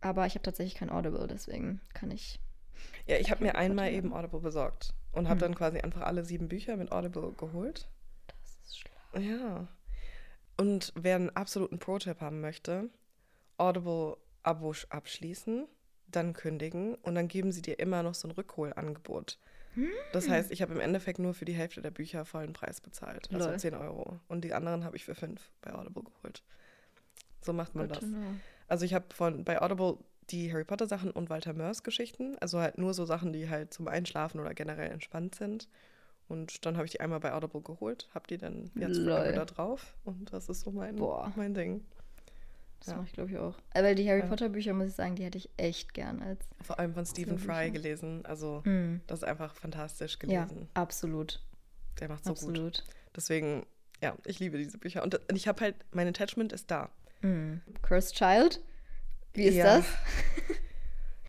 aber 0.00 0.26
ich 0.26 0.34
habe 0.34 0.42
tatsächlich 0.42 0.74
kein 0.74 0.90
Audible, 0.90 1.26
deswegen 1.26 1.80
kann 1.94 2.10
ich. 2.10 2.40
Ja, 3.06 3.16
ich 3.16 3.30
habe 3.30 3.44
mir 3.44 3.54
einmal 3.56 3.92
eben 3.92 4.12
Audible 4.12 4.40
besorgt 4.40 4.94
und 5.12 5.28
habe 5.28 5.40
Hm. 5.40 5.40
dann 5.40 5.54
quasi 5.54 5.78
einfach 5.78 6.02
alle 6.02 6.24
sieben 6.24 6.48
Bücher 6.48 6.76
mit 6.76 6.90
Audible 6.92 7.32
geholt. 7.32 7.88
Das 8.26 8.56
ist 8.64 8.78
schlau. 8.78 9.20
Ja. 9.20 9.68
Und 10.56 10.92
wer 10.96 11.16
einen 11.16 11.30
absoluten 11.30 11.78
Pro-Tipp 11.78 12.20
haben 12.20 12.40
möchte, 12.40 12.90
Audible-Abo 13.58 14.74
abschließen, 14.90 15.66
dann 16.08 16.32
kündigen 16.32 16.94
und 16.96 17.14
dann 17.14 17.28
geben 17.28 17.52
sie 17.52 17.62
dir 17.62 17.78
immer 17.78 18.02
noch 18.02 18.14
so 18.14 18.28
ein 18.28 18.32
Rückholangebot. 18.32 19.38
Das 20.12 20.28
heißt, 20.28 20.50
ich 20.50 20.62
habe 20.62 20.74
im 20.74 20.80
Endeffekt 20.80 21.18
nur 21.18 21.34
für 21.34 21.44
die 21.44 21.54
Hälfte 21.54 21.80
der 21.80 21.90
Bücher 21.90 22.24
vollen 22.24 22.52
Preis 22.52 22.80
bezahlt, 22.80 23.28
also 23.32 23.48
Lol. 23.48 23.58
10 23.58 23.74
Euro. 23.74 24.20
Und 24.28 24.44
die 24.44 24.52
anderen 24.52 24.84
habe 24.84 24.96
ich 24.96 25.04
für 25.04 25.14
5 25.14 25.40
bei 25.62 25.74
Audible 25.74 26.02
geholt. 26.04 26.42
So 27.40 27.52
macht 27.52 27.74
man 27.74 27.88
Good 27.88 27.96
das. 28.02 28.10
Also 28.68 28.84
ich 28.84 28.94
habe 28.94 29.06
von 29.14 29.44
bei 29.44 29.60
Audible 29.60 29.98
die 30.30 30.52
Harry 30.52 30.64
Potter 30.64 30.86
Sachen 30.86 31.10
und 31.10 31.30
Walter 31.30 31.52
Mörs 31.52 31.82
Geschichten, 31.82 32.36
also 32.38 32.60
halt 32.60 32.78
nur 32.78 32.94
so 32.94 33.04
Sachen, 33.04 33.32
die 33.32 33.48
halt 33.48 33.74
zum 33.74 33.88
Einschlafen 33.88 34.40
oder 34.40 34.54
generell 34.54 34.90
entspannt 34.90 35.34
sind. 35.34 35.68
Und 36.28 36.64
dann 36.64 36.76
habe 36.76 36.86
ich 36.86 36.92
die 36.92 37.00
einmal 37.00 37.20
bei 37.20 37.32
Audible 37.32 37.60
geholt, 37.60 38.08
habe 38.14 38.26
die 38.28 38.38
dann 38.38 38.70
jetzt 38.74 39.04
da 39.04 39.44
drauf 39.44 39.96
und 40.04 40.32
das 40.32 40.48
ist 40.48 40.60
so 40.60 40.70
mein, 40.70 40.96
Boah. 40.96 41.32
mein 41.36 41.52
Ding. 41.52 41.84
Das 42.84 42.88
Ja. 42.90 42.96
mache 42.96 43.06
ich, 43.06 43.12
glaube 43.12 43.30
ich, 43.30 43.38
auch. 43.38 43.56
Äh, 43.74 43.82
Weil 43.84 43.94
die 43.94 44.08
Harry 44.08 44.20
Ja. 44.20 44.26
Potter 44.26 44.48
Bücher, 44.48 44.72
muss 44.74 44.88
ich 44.88 44.94
sagen, 44.94 45.14
die 45.14 45.22
hätte 45.24 45.38
ich 45.38 45.48
echt 45.56 45.94
gern 45.94 46.20
als. 46.20 46.44
Vor 46.62 46.78
allem 46.80 46.94
von 46.94 47.06
Stephen 47.06 47.38
Fry 47.38 47.70
gelesen, 47.70 48.24
also 48.26 48.60
Mm. 48.64 48.96
das 49.06 49.20
ist 49.20 49.24
einfach 49.24 49.54
fantastisch 49.54 50.18
Ja, 50.26 50.44
gelesen. 50.44 50.68
absolut. 50.74 51.40
Der 52.00 52.08
macht 52.08 52.24
so 52.24 52.30
gut. 52.34 52.38
absolut. 52.42 52.84
Deswegen, 53.14 53.66
ja, 54.02 54.16
ich 54.24 54.40
liebe 54.40 54.58
diese 54.58 54.78
Bücher 54.78 55.02
und, 55.04 55.14
und 55.14 55.36
ich 55.36 55.46
habe 55.46 55.60
halt, 55.60 55.76
mein 55.92 56.08
Attachment 56.08 56.52
ist 56.52 56.70
da. 56.70 56.90
Mm. 57.20 57.58
Cursed 57.82 58.14
Child? 58.16 58.60
Wie 59.34 59.44
ist 59.44 59.54
Ja. 59.54 59.76
das? 59.78 59.86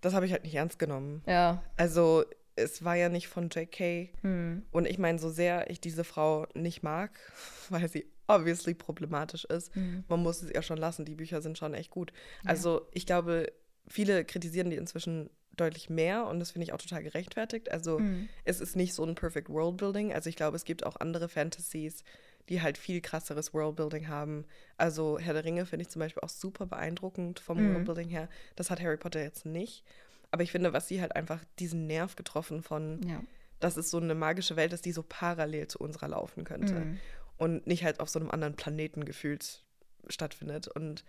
Das 0.01 0.13
habe 0.13 0.25
ich 0.25 0.33
halt 0.33 0.43
nicht 0.43 0.55
ernst 0.55 0.79
genommen. 0.79 1.21
Ja. 1.25 1.63
Also 1.77 2.25
es 2.57 2.83
war 2.83 2.95
ja 2.95 3.07
nicht 3.09 3.27
von 3.29 3.47
J.K. 3.49 4.09
Mm. 4.21 4.63
Und 4.71 4.85
ich 4.85 4.97
meine, 4.97 5.17
so 5.17 5.29
sehr 5.29 5.69
ich 5.69 5.79
diese 5.79 6.03
Frau 6.03 6.45
nicht 6.53 6.83
mag, 6.83 7.11
weil 7.69 7.87
sie 7.87 8.05
obviously 8.27 8.73
problematisch 8.73 9.45
ist, 9.45 9.75
Mhm. 9.75 10.03
man 10.07 10.21
muss 10.23 10.41
es 10.41 10.51
ja 10.53 10.61
schon 10.61 10.77
lassen. 10.77 11.05
Die 11.05 11.15
Bücher 11.15 11.41
sind 11.41 11.57
schon 11.57 11.73
echt 11.73 11.91
gut. 11.91 12.13
Also 12.45 12.87
ich 12.91 13.05
glaube, 13.05 13.51
viele 13.87 14.23
kritisieren 14.25 14.69
die 14.69 14.77
inzwischen 14.77 15.29
deutlich 15.55 15.89
mehr 15.89 16.25
und 16.27 16.39
das 16.39 16.51
finde 16.51 16.63
ich 16.65 16.73
auch 16.73 16.77
total 16.81 17.03
gerechtfertigt. 17.03 17.69
Also 17.71 17.99
Mhm. 17.99 18.27
es 18.43 18.59
ist 18.59 18.75
nicht 18.75 18.93
so 18.93 19.03
ein 19.05 19.13
Perfect 19.15 19.49
Worldbuilding. 19.49 20.13
Also 20.13 20.29
ich 20.29 20.35
glaube, 20.35 20.55
es 20.55 20.65
gibt 20.65 20.85
auch 20.85 20.95
andere 20.95 21.29
Fantasies, 21.29 22.03
die 22.49 22.61
halt 22.61 22.77
viel 22.77 23.01
krasseres 23.01 23.53
Worldbuilding 23.53 24.07
haben. 24.07 24.45
Also 24.77 25.19
Herr 25.19 25.33
der 25.33 25.45
Ringe 25.45 25.65
finde 25.65 25.83
ich 25.83 25.89
zum 25.89 25.99
Beispiel 25.99 26.23
auch 26.23 26.29
super 26.29 26.65
beeindruckend 26.65 27.39
vom 27.39 27.57
Mhm. 27.61 27.73
Worldbuilding 27.75 28.09
her. 28.09 28.29
Das 28.55 28.71
hat 28.71 28.81
Harry 28.81 28.97
Potter 28.97 29.21
jetzt 29.21 29.45
nicht. 29.45 29.83
Aber 30.31 30.41
ich 30.41 30.51
finde, 30.51 30.73
was 30.73 30.87
sie 30.87 30.99
halt 31.01 31.15
einfach 31.15 31.43
diesen 31.59 31.85
Nerv 31.85 32.15
getroffen 32.15 32.63
von 32.63 32.99
Ja. 33.07 33.21
dass 33.59 33.77
es 33.77 33.91
so 33.91 33.97
eine 33.97 34.15
magische 34.15 34.55
Welt 34.57 34.73
ist, 34.73 34.83
die 34.85 34.91
so 34.91 35.03
parallel 35.07 35.67
zu 35.67 35.77
unserer 35.79 36.07
laufen 36.09 36.43
könnte 36.43 36.75
Mhm. 36.79 36.99
Und 37.43 37.67
nicht 37.67 37.83
halt 37.83 37.99
auf 37.99 38.09
so 38.09 38.19
einem 38.19 38.31
anderen 38.31 38.55
Planeten 38.55 39.05
gefühlt 39.05 39.63
stattfindet. 40.07 40.67
Und 40.67 41.03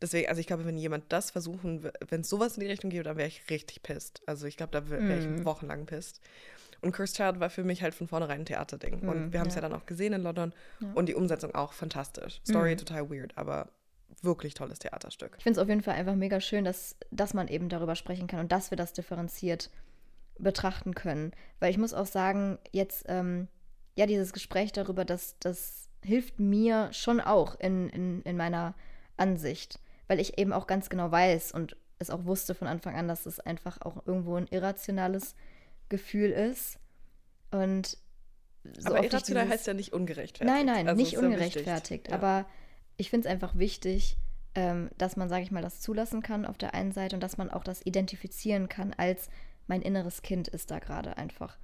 deswegen, 0.00 0.28
also 0.28 0.40
ich 0.40 0.46
glaube, 0.46 0.64
wenn 0.64 0.76
jemand 0.78 1.04
das 1.12 1.30
versuchen, 1.30 1.90
wenn 2.08 2.20
es 2.22 2.28
sowas 2.28 2.56
in 2.56 2.60
die 2.60 2.66
Richtung 2.70 2.90
geht, 2.90 3.06
dann 3.06 3.16
wäre 3.16 3.28
ich 3.28 3.42
richtig 3.50 3.82
pisst. 3.82 4.22
Also 4.26 4.46
ich 4.46 4.56
glaube, 4.56 4.72
da 4.72 4.88
wäre 4.88 5.06
wär 5.08 5.16
Mhm. 5.16 5.38
ich 5.40 5.44
wochenlang 5.44 5.86
pisst. 5.86 6.20
Und 6.80 6.92
Cursed 6.92 7.16
Child 7.16 7.38
war 7.40 7.48
für 7.50 7.62
mich 7.62 7.82
halt 7.82 7.94
von 7.94 8.08
vornherein 8.08 8.40
ein 8.40 8.44
Theaterding. 8.46 9.00
und 9.08 9.26
Mhm, 9.26 9.32
wir 9.32 9.38
haben 9.40 9.48
es 9.48 9.54
ja. 9.54 9.62
ja. 9.62 9.68
dann 9.68 9.78
auch 9.78 9.86
gesehen 9.86 10.12
in 10.12 10.22
London. 10.22 10.52
Ja. 10.80 10.92
Und 10.94 11.06
die 11.08 11.14
Umsetzung 11.14 11.54
auch 11.54 11.72
fantastisch. 11.72 12.40
Story 12.46 12.72
Mhm. 12.72 12.78
total 12.78 13.10
weird, 13.10 13.36
aber 13.38 13.68
wirklich 14.20 14.54
tolles 14.54 14.78
Theaterstück. 14.80 15.34
Ich 15.38 15.42
finde 15.44 15.58
es 15.58 15.62
auf 15.62 15.68
jeden 15.68 15.82
Fall 15.82 15.94
einfach 15.94 16.14
mega 16.16 16.40
schön, 16.40 16.64
dass, 16.64 16.96
dass 17.10 17.34
man 17.34 17.48
eben 17.48 17.68
darüber 17.68 17.94
sprechen 17.96 18.26
kann 18.26 18.40
und 18.40 18.52
dass 18.52 18.70
wir 18.70 18.76
das 18.76 18.92
differenziert 18.92 19.70
betrachten 20.38 20.94
können. 20.94 21.32
Weil 21.60 21.70
ich 21.70 21.78
muss 21.78 21.94
auch 21.94 22.06
sagen, 22.06 22.58
jetzt, 22.72 23.04
ähm, 23.08 23.48
ja, 23.96 24.06
dieses 24.06 24.32
Gespräch 24.32 24.72
darüber, 24.72 25.04
das, 25.04 25.36
das 25.40 25.88
hilft 26.04 26.38
mir 26.40 26.92
schon 26.92 27.20
auch 27.20 27.58
in, 27.60 27.88
in, 27.90 28.22
in 28.22 28.36
meiner 28.36 28.74
Ansicht. 29.16 29.78
Weil 30.08 30.20
ich 30.20 30.38
eben 30.38 30.52
auch 30.52 30.66
ganz 30.66 30.88
genau 30.90 31.10
weiß 31.10 31.52
und 31.52 31.76
es 31.98 32.10
auch 32.10 32.24
wusste 32.24 32.54
von 32.54 32.68
Anfang 32.68 32.96
an, 32.96 33.08
dass 33.08 33.26
es 33.26 33.40
einfach 33.40 33.80
auch 33.82 34.06
irgendwo 34.06 34.36
ein 34.36 34.48
irrationales 34.48 35.34
Gefühl 35.88 36.30
ist. 36.30 36.78
Und 37.50 37.96
so 38.78 38.88
aber 38.90 39.04
irrational 39.04 39.44
dieses- 39.44 39.58
heißt 39.58 39.66
ja 39.66 39.74
nicht 39.74 39.92
ungerechtfertigt. 39.92 40.44
Nein, 40.54 40.66
nein, 40.66 40.88
Also 40.88 41.00
nicht 41.00 41.16
ungerechtfertigt. 41.18 42.08
Ja. 42.08 42.14
Aber 42.14 42.46
ich 42.96 43.10
finde 43.10 43.28
es 43.28 43.32
einfach 43.32 43.56
wichtig, 43.56 44.16
ähm, 44.54 44.90
dass 44.98 45.16
man, 45.16 45.28
sage 45.28 45.42
ich 45.44 45.50
mal, 45.50 45.62
das 45.62 45.80
zulassen 45.80 46.22
kann 46.22 46.44
auf 46.44 46.58
der 46.58 46.74
einen 46.74 46.92
Seite 46.92 47.16
und 47.16 47.20
dass 47.22 47.38
man 47.38 47.50
auch 47.50 47.64
das 47.64 47.84
identifizieren 47.86 48.68
kann 48.68 48.92
als 48.94 49.30
mein 49.66 49.82
inneres 49.82 50.22
Kind 50.22 50.48
ist 50.48 50.70
da 50.70 50.78
gerade 50.78 51.16
einfach 51.16 51.56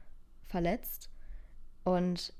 verletzt. 0.46 1.10
Und 1.96 2.32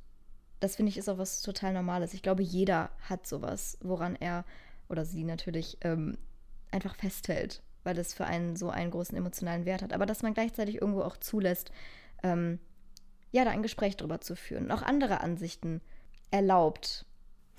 das 0.61 0.77
finde 0.77 0.91
ich 0.91 0.99
ist 0.99 1.09
auch 1.09 1.19
was 1.19 1.43
total 1.43 1.73
Normales. 1.73 2.15
Ich 2.15 2.23
glaube, 2.23 2.43
jeder 2.43 2.91
hat 3.09 3.27
sowas, 3.27 3.79
woran 3.81 4.17
er 4.17 4.45
oder 4.89 5.05
sie 5.05 5.25
natürlich 5.25 5.79
ähm, 5.83 6.19
einfach 6.71 6.97
festhält, 6.97 7.63
weil 7.85 7.99
es 7.99 8.15
für 8.15 8.25
einen 8.25 8.57
so 8.57 8.71
einen 8.71 8.91
großen 8.91 9.17
emotionalen 9.17 9.65
Wert 9.65 9.83
hat. 9.83 9.93
Aber 9.93 10.07
dass 10.07 10.23
man 10.23 10.35
gleichzeitig 10.35 10.81
irgendwo 10.81 11.03
auch 11.03 11.17
zulässt, 11.17 11.71
ähm, 12.23 12.59
ja, 13.31 13.45
da 13.45 13.51
ein 13.51 13.63
Gespräch 13.63 13.97
drüber 13.97 14.21
zu 14.21 14.35
führen 14.37 14.65
und 14.65 14.73
auch 14.73 14.83
andere 14.83 15.21
Ansichten 15.21 15.81
erlaubt. 16.31 17.05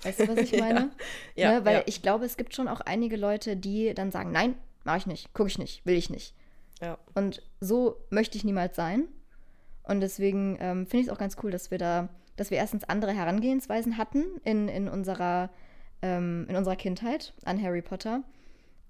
Weißt 0.02 0.20
du, 0.20 0.28
was 0.28 0.38
ich 0.38 0.52
meine? 0.60 0.90
ja, 1.34 1.52
ja, 1.52 1.58
ne? 1.60 1.64
Weil 1.64 1.76
ja. 1.76 1.82
ich 1.86 2.02
glaube, 2.02 2.24
es 2.24 2.36
gibt 2.36 2.54
schon 2.54 2.68
auch 2.68 2.80
einige 2.80 3.16
Leute, 3.16 3.56
die 3.56 3.94
dann 3.94 4.10
sagen, 4.10 4.32
nein, 4.32 4.56
mache 4.84 4.98
ich 4.98 5.06
nicht, 5.06 5.32
gucke 5.32 5.48
ich 5.48 5.58
nicht, 5.58 5.86
will 5.86 5.96
ich 5.96 6.10
nicht. 6.10 6.34
Ja. 6.80 6.98
Und 7.14 7.42
so 7.60 7.96
möchte 8.10 8.36
ich 8.36 8.44
niemals 8.44 8.74
sein. 8.74 9.08
Und 9.90 10.00
deswegen 10.00 10.56
ähm, 10.60 10.86
finde 10.86 10.98
ich 11.02 11.06
es 11.08 11.12
auch 11.12 11.18
ganz 11.18 11.36
cool, 11.42 11.50
dass 11.50 11.72
wir 11.72 11.78
da, 11.78 12.08
dass 12.36 12.52
wir 12.52 12.58
erstens 12.58 12.84
andere 12.84 13.12
Herangehensweisen 13.12 13.98
hatten 13.98 14.24
in, 14.44 14.68
in, 14.68 14.88
unserer, 14.88 15.50
ähm, 16.00 16.46
in 16.48 16.54
unserer 16.54 16.76
Kindheit 16.76 17.34
an 17.44 17.60
Harry 17.60 17.82
Potter. 17.82 18.22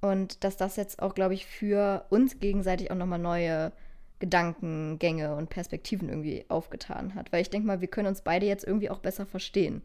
Und 0.02 0.44
dass 0.44 0.58
das 0.58 0.76
jetzt 0.76 1.00
auch, 1.00 1.14
glaube 1.14 1.32
ich, 1.32 1.46
für 1.46 2.04
uns 2.10 2.38
gegenseitig 2.38 2.90
auch 2.90 2.96
nochmal 2.96 3.18
neue 3.18 3.72
Gedankengänge 4.18 5.34
und 5.36 5.48
Perspektiven 5.48 6.10
irgendwie 6.10 6.44
aufgetan 6.48 7.14
hat. 7.14 7.32
Weil 7.32 7.40
ich 7.40 7.48
denke 7.48 7.66
mal, 7.66 7.80
wir 7.80 7.88
können 7.88 8.08
uns 8.08 8.20
beide 8.20 8.44
jetzt 8.44 8.66
irgendwie 8.66 8.90
auch 8.90 8.98
besser 8.98 9.24
verstehen. 9.24 9.80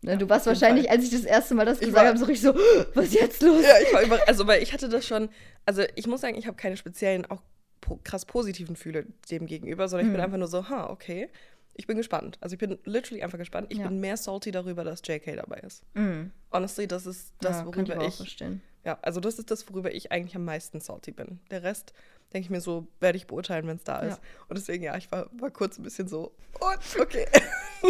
Ne, 0.00 0.12
ja, 0.12 0.16
du 0.16 0.30
warst 0.30 0.46
wahrscheinlich, 0.46 0.86
Fall. 0.86 0.96
als 0.96 1.04
ich 1.04 1.10
das 1.10 1.24
erste 1.24 1.54
Mal 1.54 1.66
das 1.66 1.80
ich 1.82 1.88
gesagt 1.88 2.06
habe, 2.06 2.16
so 2.16 2.24
richtig 2.24 2.42
so, 2.42 2.54
was 2.94 3.06
ist 3.06 3.14
jetzt 3.20 3.42
los? 3.42 3.62
Ja, 3.62 3.74
ich 3.86 3.92
war 3.92 4.02
über, 4.02 4.18
also 4.26 4.46
weil 4.46 4.62
ich 4.62 4.72
hatte 4.72 4.88
das 4.88 5.06
schon, 5.06 5.28
also 5.66 5.82
ich 5.94 6.06
muss 6.06 6.22
sagen, 6.22 6.38
ich 6.38 6.46
habe 6.46 6.56
keine 6.56 6.78
speziellen, 6.78 7.26
auch 7.26 7.42
po 7.84 8.00
krass 8.02 8.24
positiven 8.24 8.74
Gefühle 8.74 9.06
dem 9.30 9.46
gegenüber, 9.46 9.88
sondern 9.88 10.06
ich 10.06 10.12
bin 10.12 10.20
hm. 10.20 10.24
einfach 10.24 10.38
nur 10.38 10.48
so, 10.48 10.68
ha, 10.70 10.88
okay. 10.88 11.28
Ich 11.74 11.86
bin 11.86 11.96
gespannt. 11.96 12.38
Also 12.40 12.54
ich 12.54 12.60
bin 12.60 12.78
literally 12.84 13.22
einfach 13.22 13.36
gespannt. 13.36 13.66
Ich 13.70 13.78
ja. 13.78 13.88
bin 13.88 14.00
mehr 14.00 14.16
salty 14.16 14.52
darüber, 14.52 14.84
dass 14.84 15.02
JK 15.04 15.36
dabei 15.36 15.58
ist. 15.58 15.82
Mhm. 15.94 16.30
Honestly, 16.52 16.86
das 16.86 17.04
ist 17.04 17.34
das, 17.40 17.58
ja, 17.58 17.66
worüber 17.66 18.00
ich. 18.06 18.14
Verstehen. 18.14 18.62
Ja, 18.84 18.98
also 19.02 19.18
das 19.18 19.38
ist 19.38 19.50
das, 19.50 19.68
worüber 19.68 19.92
ich 19.92 20.12
eigentlich 20.12 20.36
am 20.36 20.44
meisten 20.44 20.80
salty 20.80 21.10
bin. 21.10 21.40
Der 21.50 21.64
Rest 21.64 21.92
denke 22.34 22.46
ich 22.46 22.50
mir 22.50 22.60
so, 22.60 22.88
werde 22.98 23.16
ich 23.16 23.28
beurteilen, 23.28 23.66
wenn 23.68 23.76
es 23.76 23.84
da 23.84 24.00
ist. 24.00 24.16
Ja. 24.16 24.22
Und 24.48 24.58
deswegen, 24.58 24.82
ja, 24.82 24.96
ich 24.96 25.10
war, 25.12 25.30
war 25.38 25.50
kurz 25.50 25.78
ein 25.78 25.84
bisschen 25.84 26.08
so, 26.08 26.34
oh, 26.60 27.00
okay. 27.00 27.26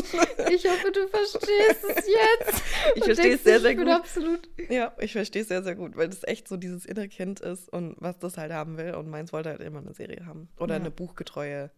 ich 0.51 0.65
hoffe, 0.67 0.93
du 0.93 1.09
verstehst 1.09 1.85
es 1.89 2.07
jetzt. 2.07 2.63
Ich 2.95 3.05
verstehe 3.05 3.35
es 3.35 3.43
sehr, 3.43 3.61
sehr 3.61 3.75
gut. 3.75 3.89
Absolut. 3.89 4.49
Ja, 4.69 4.93
ich 5.01 5.13
verstehe 5.13 5.43
es 5.43 5.49
sehr, 5.49 5.63
sehr 5.63 5.75
gut, 5.75 5.97
weil 5.97 6.09
das 6.09 6.25
echt 6.25 6.47
so 6.47 6.59
dieses 6.59 6.85
innere 6.85 7.09
Kind 7.09 7.41
ist 7.41 7.71
und 7.71 7.97
was 8.01 8.19
das 8.19 8.37
halt 8.37 8.53
haben 8.53 8.77
will. 8.77 8.95
Und 8.95 9.09
meins 9.09 9.33
wollte 9.33 9.49
halt 9.49 9.61
immer 9.61 9.79
eine 9.79 9.95
Serie 9.95 10.27
haben. 10.27 10.51
Oder 10.59 10.75
ja. 10.75 10.81
eine 10.81 10.91
buchgetreue 10.91 11.71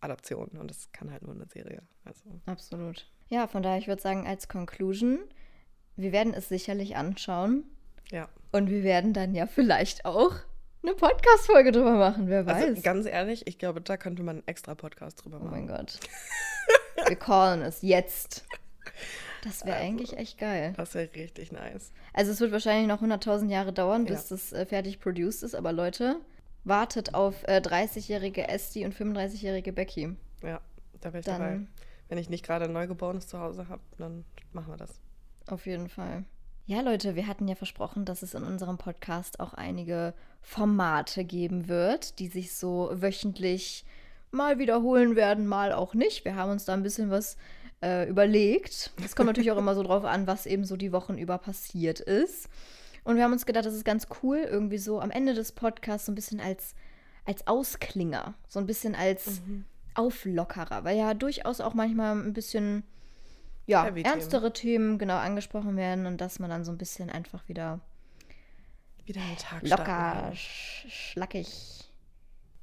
Adaption. 0.00 0.48
Und 0.58 0.70
das 0.70 0.90
kann 0.92 1.10
halt 1.10 1.22
nur 1.22 1.34
eine 1.34 1.46
Serie. 1.46 1.82
Also. 2.04 2.24
Absolut. 2.46 3.06
Ja, 3.28 3.46
von 3.46 3.62
daher, 3.62 3.78
ich 3.78 3.88
würde 3.88 4.00
sagen, 4.00 4.26
als 4.26 4.48
Conclusion, 4.48 5.18
wir 5.96 6.12
werden 6.12 6.32
es 6.32 6.48
sicherlich 6.48 6.96
anschauen. 6.96 7.64
Ja. 8.10 8.30
Und 8.50 8.70
wir 8.70 8.82
werden 8.82 9.12
dann 9.12 9.34
ja 9.34 9.46
vielleicht 9.46 10.06
auch 10.06 10.32
eine 10.84 10.94
Podcast-Folge 10.94 11.72
drüber 11.72 11.94
machen, 11.94 12.28
wer 12.28 12.40
also, 12.40 12.50
weiß. 12.50 12.64
Also, 12.64 12.82
ganz 12.82 13.06
ehrlich, 13.06 13.46
ich 13.46 13.58
glaube, 13.58 13.80
da 13.80 13.96
könnte 13.96 14.22
man 14.22 14.36
einen 14.36 14.48
extra 14.48 14.74
Podcast 14.74 15.24
drüber 15.24 15.38
machen. 15.38 15.48
Oh 15.48 15.52
mein 15.52 15.66
Gott. 15.66 15.98
Wir 17.06 17.16
callen 17.16 17.62
es 17.62 17.82
jetzt. 17.82 18.44
Das 19.42 19.64
wäre 19.64 19.76
also, 19.76 19.86
eigentlich 19.86 20.16
echt 20.16 20.38
geil. 20.38 20.72
Das 20.76 20.94
wäre 20.94 21.08
richtig 21.14 21.52
nice. 21.52 21.92
Also 22.12 22.32
es 22.32 22.40
wird 22.40 22.52
wahrscheinlich 22.52 22.88
noch 22.88 23.02
100.000 23.02 23.50
Jahre 23.50 23.72
dauern, 23.72 24.04
bis 24.04 24.30
ja. 24.30 24.36
das 24.36 24.52
äh, 24.52 24.64
fertig 24.64 25.00
produced 25.00 25.42
ist, 25.42 25.54
aber 25.54 25.72
Leute, 25.72 26.20
wartet 26.64 27.14
auf 27.14 27.42
äh, 27.44 27.60
30-jährige 27.60 28.48
Esti 28.48 28.84
und 28.84 28.94
35-jährige 28.94 29.72
Becky. 29.72 30.16
Ja, 30.42 30.60
da 31.00 31.12
wäre 31.12 31.20
ich 31.20 31.26
dann, 31.26 31.40
dabei. 31.40 31.60
Wenn 32.08 32.18
ich 32.18 32.30
nicht 32.30 32.44
gerade 32.44 32.64
ein 32.66 32.72
Neugeborenes 32.72 33.26
zu 33.26 33.38
Hause 33.38 33.68
habe, 33.68 33.82
dann 33.98 34.24
machen 34.52 34.72
wir 34.72 34.76
das. 34.76 35.00
Auf 35.46 35.66
jeden 35.66 35.88
Fall. 35.88 36.24
Ja, 36.66 36.80
Leute, 36.80 37.14
wir 37.14 37.26
hatten 37.26 37.46
ja 37.46 37.56
versprochen, 37.56 38.06
dass 38.06 38.22
es 38.22 38.32
in 38.32 38.42
unserem 38.42 38.78
Podcast 38.78 39.38
auch 39.38 39.52
einige 39.52 40.14
Formate 40.40 41.22
geben 41.24 41.68
wird, 41.68 42.18
die 42.18 42.28
sich 42.28 42.54
so 42.54 42.90
wöchentlich 42.94 43.84
mal 44.30 44.58
wiederholen 44.58 45.14
werden, 45.14 45.46
mal 45.46 45.74
auch 45.74 45.92
nicht. 45.92 46.24
Wir 46.24 46.36
haben 46.36 46.50
uns 46.50 46.64
da 46.64 46.72
ein 46.72 46.82
bisschen 46.82 47.10
was 47.10 47.36
äh, 47.82 48.08
überlegt. 48.08 48.92
Es 49.04 49.14
kommt 49.14 49.26
natürlich 49.26 49.52
auch 49.52 49.58
immer 49.58 49.74
so 49.74 49.82
drauf 49.82 50.04
an, 50.04 50.26
was 50.26 50.46
eben 50.46 50.64
so 50.64 50.78
die 50.78 50.92
Wochen 50.92 51.18
über 51.18 51.36
passiert 51.36 52.00
ist. 52.00 52.48
Und 53.04 53.16
wir 53.16 53.24
haben 53.24 53.32
uns 53.32 53.44
gedacht, 53.44 53.66
das 53.66 53.74
ist 53.74 53.84
ganz 53.84 54.06
cool, 54.22 54.38
irgendwie 54.38 54.78
so 54.78 55.00
am 55.00 55.10
Ende 55.10 55.34
des 55.34 55.52
Podcasts 55.52 56.06
so 56.06 56.12
ein 56.12 56.14
bisschen 56.14 56.40
als, 56.40 56.74
als 57.26 57.46
Ausklinger, 57.46 58.32
so 58.48 58.58
ein 58.58 58.66
bisschen 58.66 58.94
als 58.94 59.42
mhm. 59.42 59.66
Auflockerer, 59.92 60.82
weil 60.84 60.96
ja 60.96 61.12
durchaus 61.12 61.60
auch 61.60 61.74
manchmal 61.74 62.16
ein 62.16 62.32
bisschen 62.32 62.84
ja, 63.66 63.86
ernstere 63.86 64.52
Themen. 64.52 64.98
genau 64.98 65.16
angesprochen 65.16 65.76
werden 65.76 66.06
und 66.06 66.20
dass 66.20 66.38
man 66.38 66.50
dann 66.50 66.64
so 66.64 66.72
ein 66.72 66.78
bisschen 66.78 67.10
einfach 67.10 67.48
wieder, 67.48 67.80
wieder 69.04 69.20
einen 69.20 69.36
Tag 69.36 69.66
locker, 69.66 70.32
sch 70.34 70.86
schlackig. 70.88 71.48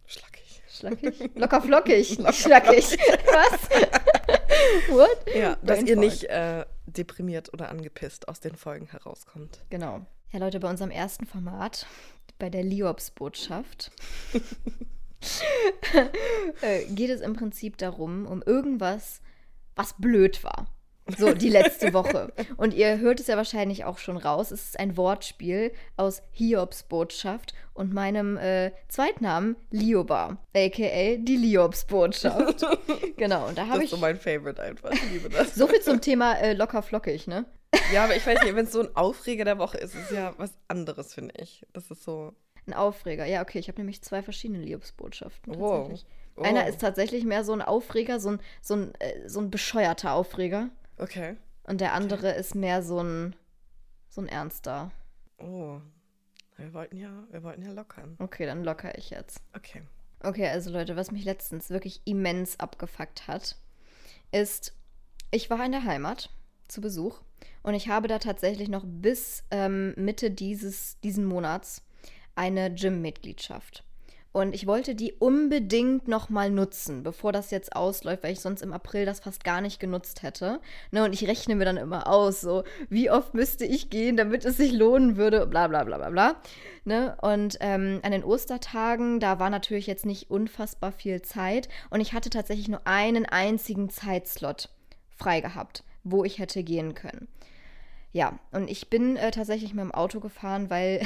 Schlackig. 0.06 0.62
Schlackig? 0.68 1.32
Locker 1.36 1.62
flockig. 1.62 2.18
Locker 2.18 2.34
schlackig. 2.34 2.98
Was? 2.98 3.70
What? 4.90 5.36
Ja, 5.36 5.58
dass 5.62 5.84
ihr 5.84 5.96
nicht 5.96 6.24
äh, 6.26 6.66
deprimiert 6.86 7.54
oder 7.54 7.70
angepisst 7.70 8.28
aus 8.28 8.40
den 8.40 8.56
Folgen 8.56 8.88
herauskommt. 8.88 9.64
Genau. 9.70 10.06
Ja, 10.32 10.40
Leute, 10.40 10.60
bei 10.60 10.70
unserem 10.70 10.92
ersten 10.92 11.26
Format, 11.26 11.86
bei 12.40 12.50
der 12.50 12.64
Liobs-Botschaft, 12.64 13.92
äh, 16.62 16.86
geht 16.86 17.10
es 17.10 17.22
im 17.22 17.34
Prinzip 17.34 17.78
darum, 17.78 18.26
um 18.26 18.42
irgendwas, 18.42 19.22
was 19.76 19.96
blöd 19.98 20.44
war. 20.44 20.68
So, 21.18 21.34
die 21.34 21.50
letzte 21.50 21.94
Woche. 21.94 22.32
Und 22.58 22.74
ihr 22.74 23.00
hört 23.00 23.20
es 23.20 23.28
ja 23.28 23.38
wahrscheinlich 23.38 23.86
auch 23.86 23.98
schon 23.98 24.18
raus. 24.18 24.52
Es 24.52 24.64
ist 24.64 24.80
ein 24.80 24.98
Wortspiel 24.98 25.72
aus 25.98 26.22
Hiobs 26.32 26.84
Botschaft 26.84 27.54
und 27.74 27.94
meinem 27.94 28.38
äh, 28.38 28.72
Zweitnamen 28.88 29.56
Lioba, 29.72 30.38
a.k.a. 30.56 31.18
die 31.18 31.38
Liobs 31.38 31.86
Botschaft. 31.86 32.66
genau, 33.18 33.48
und 33.48 33.58
da 33.58 33.68
habe 33.68 33.84
ich. 33.84 33.90
Das 33.90 33.92
ist 33.92 33.92
so 33.92 33.98
mein 33.98 34.18
Favorite 34.18 34.62
einfach. 34.62 34.92
Ich 34.92 35.12
liebe 35.12 35.30
das. 35.30 35.56
so 35.56 35.68
viel 35.68 35.82
zum 35.82 36.02
Thema 36.02 36.34
äh, 36.40 36.54
locker 36.54 36.82
flockig, 36.82 37.28
ne? 37.28 37.46
Ja, 37.94 38.04
aber 38.04 38.16
ich 38.16 38.26
weiß 38.26 38.44
nicht, 38.44 38.56
wenn 38.56 38.66
es 38.66 38.72
so 38.72 38.82
ein 38.82 38.96
Aufreger 38.96 39.46
der 39.46 39.58
Woche 39.58 39.78
ist, 39.78 39.96
ist 39.96 40.12
es 40.12 40.12
ja 40.12 40.34
was 40.38 40.52
anderes, 40.68 41.14
finde 41.14 41.34
ich. 41.38 41.66
Das 41.74 41.90
ist 41.90 42.04
so. 42.04 42.34
Ein 42.68 42.74
Aufreger, 42.76 43.26
ja, 43.26 43.42
okay. 43.42 43.58
Ich 43.58 43.70
habe 43.70 43.80
nämlich 43.80 44.04
zwei 44.04 44.22
verschiedene 44.22 44.64
Liobs-Botschaften. 44.64 45.60
Wow. 45.60 45.92
Oh. 46.36 46.44
Einer 46.44 46.68
ist 46.68 46.80
tatsächlich 46.80 47.24
mehr 47.26 47.44
so 47.44 47.54
ein 47.54 47.62
Aufreger, 47.62 48.20
so 48.20 48.30
ein, 48.30 48.40
so 48.62 48.76
ein, 48.76 48.94
äh, 49.00 49.28
so 49.28 49.40
ein 49.40 49.50
bescheuerter 49.50 50.14
Aufreger. 50.14 50.70
Okay. 51.02 51.36
Und 51.64 51.82
der 51.82 51.94
andere 51.94 52.30
okay. 52.30 52.40
ist 52.40 52.56
mehr 52.56 52.84
so 52.84 53.02
ein, 53.02 53.36
so 54.08 54.22
ein 54.22 54.28
ernster. 54.28 54.92
Oh. 55.40 55.80
Wir 56.58 56.74
wollten 56.74 56.98
ja, 56.98 57.24
wir 57.32 57.42
wollten 57.42 57.64
ja 57.64 57.72
lockern. 57.72 58.16
Okay, 58.20 58.46
dann 58.46 58.64
locker 58.64 58.96
ich 58.98 59.10
jetzt. 59.10 59.42
Okay. 59.56 59.82
Okay, 60.24 60.48
also 60.48 60.70
Leute, 60.70 60.96
was 60.96 61.12
mich 61.12 61.26
letztens 61.26 61.72
wirklich 61.72 62.02
immens 62.06 62.60
abgefuckt 62.60 63.28
hat, 63.28 63.56
ist, 64.32 64.76
ich 65.32 65.50
war 65.50 65.66
in 65.66 65.72
der 65.72 65.86
Heimat 65.86 66.30
zu 66.68 66.80
Besuch 66.80 67.22
und 67.64 67.74
ich 67.74 67.90
habe 67.90 68.08
da 68.08 68.20
tatsächlich 68.20 68.70
noch 68.70 68.84
bis 68.86 69.44
ähm, 69.50 69.96
Mitte 69.98 70.30
dieses 70.30 71.00
diesen 71.00 71.26
Monats 71.26 71.82
eine 72.36 72.72
Gym-Mitgliedschaft. 72.72 73.84
Und 74.34 74.56
ich 74.56 74.66
wollte 74.66 74.96
die 74.96 75.14
unbedingt 75.14 76.08
nochmal 76.08 76.50
nutzen, 76.50 77.04
bevor 77.04 77.34
das 77.34 77.52
jetzt 77.52 77.76
ausläuft, 77.76 78.24
weil 78.24 78.32
ich 78.32 78.40
sonst 78.40 78.62
im 78.62 78.72
April 78.72 79.06
das 79.06 79.20
fast 79.20 79.44
gar 79.44 79.60
nicht 79.60 79.80
genutzt 79.80 80.24
hätte. 80.24 80.62
Ne, 80.92 81.04
und 81.04 81.14
ich 81.14 81.28
rechne 81.28 81.56
mir 81.56 81.66
dann 81.66 81.76
immer 81.76 82.08
aus, 82.08 82.40
so, 82.40 82.64
wie 82.90 83.12
oft 83.12 83.34
müsste 83.34 83.66
ich 83.66 83.90
gehen, 83.90 84.16
damit 84.16 84.46
es 84.46 84.56
sich 84.56 84.72
lohnen 84.72 85.18
würde, 85.18 85.46
bla 85.48 85.68
bla 85.68 85.84
bla 85.84 85.98
bla 85.98 86.10
bla. 86.10 86.36
Ne? 86.86 87.18
Und 87.22 87.58
ähm, 87.60 88.00
an 88.04 88.12
den 88.14 88.24
Ostertagen, 88.24 89.20
da 89.20 89.40
war 89.40 89.50
natürlich 89.50 89.86
jetzt 89.86 90.06
nicht 90.06 90.30
unfassbar 90.32 90.94
viel 90.94 91.22
Zeit. 91.22 91.68
Und 91.90 92.00
ich 92.00 92.14
hatte 92.14 92.30
tatsächlich 92.30 92.70
nur 92.70 92.88
einen 92.88 93.26
einzigen 93.26 93.90
Zeitslot 93.90 94.70
frei 95.18 95.42
gehabt, 95.42 95.84
wo 96.04 96.24
ich 96.24 96.40
hätte 96.40 96.64
gehen 96.64 96.96
können. 96.96 97.28
Ja, 98.14 98.40
und 98.52 98.70
ich 98.70 98.90
bin 98.90 99.16
äh, 99.16 99.32
tatsächlich 99.32 99.74
mit 99.74 99.84
dem 99.84 99.94
Auto 99.94 100.20
gefahren, 100.20 100.70
weil 100.70 101.02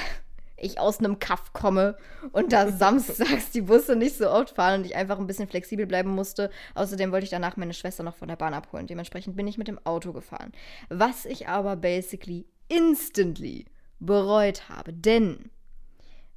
ich 0.58 0.80
aus 0.80 1.00
einem 1.00 1.20
Kaff 1.20 1.54
komme 1.54 1.98
und 2.32 2.54
da 2.54 2.72
samstags 2.72 3.52
die 3.52 3.62
Busse 3.62 3.96
nicht 3.96 4.18
so 4.18 4.30
oft 4.30 4.56
fahren 4.56 4.80
und 4.82 4.86
ich 4.86 4.96
einfach 4.96 5.20
ein 5.20 5.28
bisschen 5.28 5.48
flexibel 5.48 5.86
bleiben 5.86 6.12
musste. 6.12 6.50
Außerdem 6.76 7.12
wollte 7.12 7.26
ich 7.26 7.30
danach 7.30 7.58
meine 7.58 7.74
Schwester 7.74 8.04
noch 8.04 8.16
von 8.16 8.28
der 8.28 8.36
Bahn 8.36 8.54
abholen. 8.54 8.88
Dementsprechend 8.88 9.36
bin 9.36 9.48
ich 9.48 9.58
mit 9.58 9.68
dem 9.68 9.80
Auto 9.86 10.14
gefahren. 10.14 10.52
Was 10.90 11.26
ich 11.26 11.48
aber 11.48 11.76
basically 11.76 12.46
instantly 12.68 13.66
bereut 14.00 14.70
habe. 14.70 14.94
Denn 14.94 15.52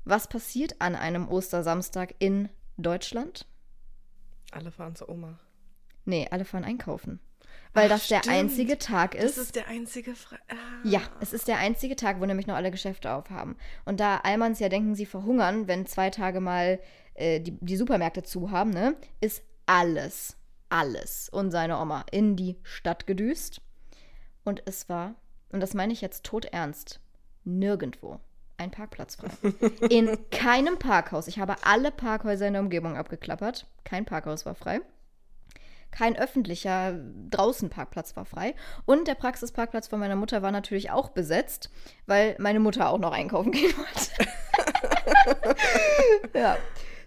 was 0.04 0.28
passiert 0.28 0.80
an 0.80 0.94
einem 0.94 1.28
Ostersamstag 1.28 2.14
in 2.18 2.48
Deutschland? 2.76 3.46
Alle 4.52 4.70
fahren 4.70 4.96
zur 4.96 5.10
Oma. 5.10 5.38
Nee, 6.04 6.26
alle 6.30 6.44
fahren 6.44 6.64
einkaufen 6.64 7.20
weil 7.74 7.86
Ach, 7.86 7.90
das 7.90 8.06
stimmt. 8.06 8.26
der 8.26 8.32
einzige 8.32 8.78
Tag 8.78 9.14
ist. 9.14 9.36
Das 9.36 9.44
ist 9.44 9.56
der 9.56 9.68
einzige. 9.68 10.14
Fre 10.14 10.36
ah. 10.48 10.54
Ja, 10.84 11.00
es 11.20 11.32
ist 11.32 11.48
der 11.48 11.58
einzige 11.58 11.96
Tag, 11.96 12.20
wo 12.20 12.26
nämlich 12.26 12.46
noch 12.46 12.56
alle 12.56 12.70
Geschäfte 12.70 13.12
aufhaben. 13.12 13.56
Und 13.84 14.00
da 14.00 14.18
Almans 14.18 14.58
ja 14.58 14.68
denken, 14.68 14.94
sie 14.94 15.06
verhungern, 15.06 15.68
wenn 15.68 15.86
zwei 15.86 16.10
Tage 16.10 16.40
mal 16.40 16.80
äh, 17.14 17.40
die, 17.40 17.56
die 17.60 17.76
Supermärkte 17.76 18.22
zu 18.22 18.50
haben, 18.50 18.70
ne, 18.70 18.96
ist 19.20 19.42
alles 19.66 20.38
alles 20.68 21.28
und 21.28 21.50
seine 21.50 21.78
Oma 21.78 22.04
in 22.10 22.36
die 22.36 22.56
Stadt 22.62 23.06
gedüst. 23.06 23.60
Und 24.44 24.62
es 24.66 24.88
war, 24.88 25.14
und 25.50 25.60
das 25.60 25.74
meine 25.74 25.92
ich 25.92 26.00
jetzt 26.00 26.24
todernst, 26.24 27.00
nirgendwo 27.44 28.20
ein 28.56 28.70
Parkplatz 28.70 29.16
frei. 29.16 29.30
In 29.88 30.18
keinem 30.30 30.78
Parkhaus. 30.78 31.28
Ich 31.28 31.38
habe 31.38 31.56
alle 31.62 31.92
Parkhäuser 31.92 32.46
in 32.48 32.54
der 32.54 32.62
Umgebung 32.62 32.96
abgeklappert. 32.96 33.66
Kein 33.84 34.04
Parkhaus 34.04 34.46
war 34.46 34.54
frei. 34.54 34.80
Kein 35.91 36.16
öffentlicher 36.16 36.99
Draußenparkplatz 37.30 38.16
war 38.16 38.24
frei. 38.24 38.55
Und 38.84 39.09
der 39.09 39.14
Praxisparkplatz 39.14 39.89
von 39.89 40.01
meiner 40.01 40.16
Mutter 40.16 40.43
war 40.43 40.53
natürlich 40.53 40.91
auch 40.91 41.11
besetzt, 41.11 41.70
weil 42.07 42.36
meine 42.39 42.61
Mutter 42.61 42.91
auch 42.91 42.99
noch 42.99 43.12
einkaufen 43.12 43.53
gehen 43.53 43.72
wollte. 43.76 44.11
ja. 46.34 46.57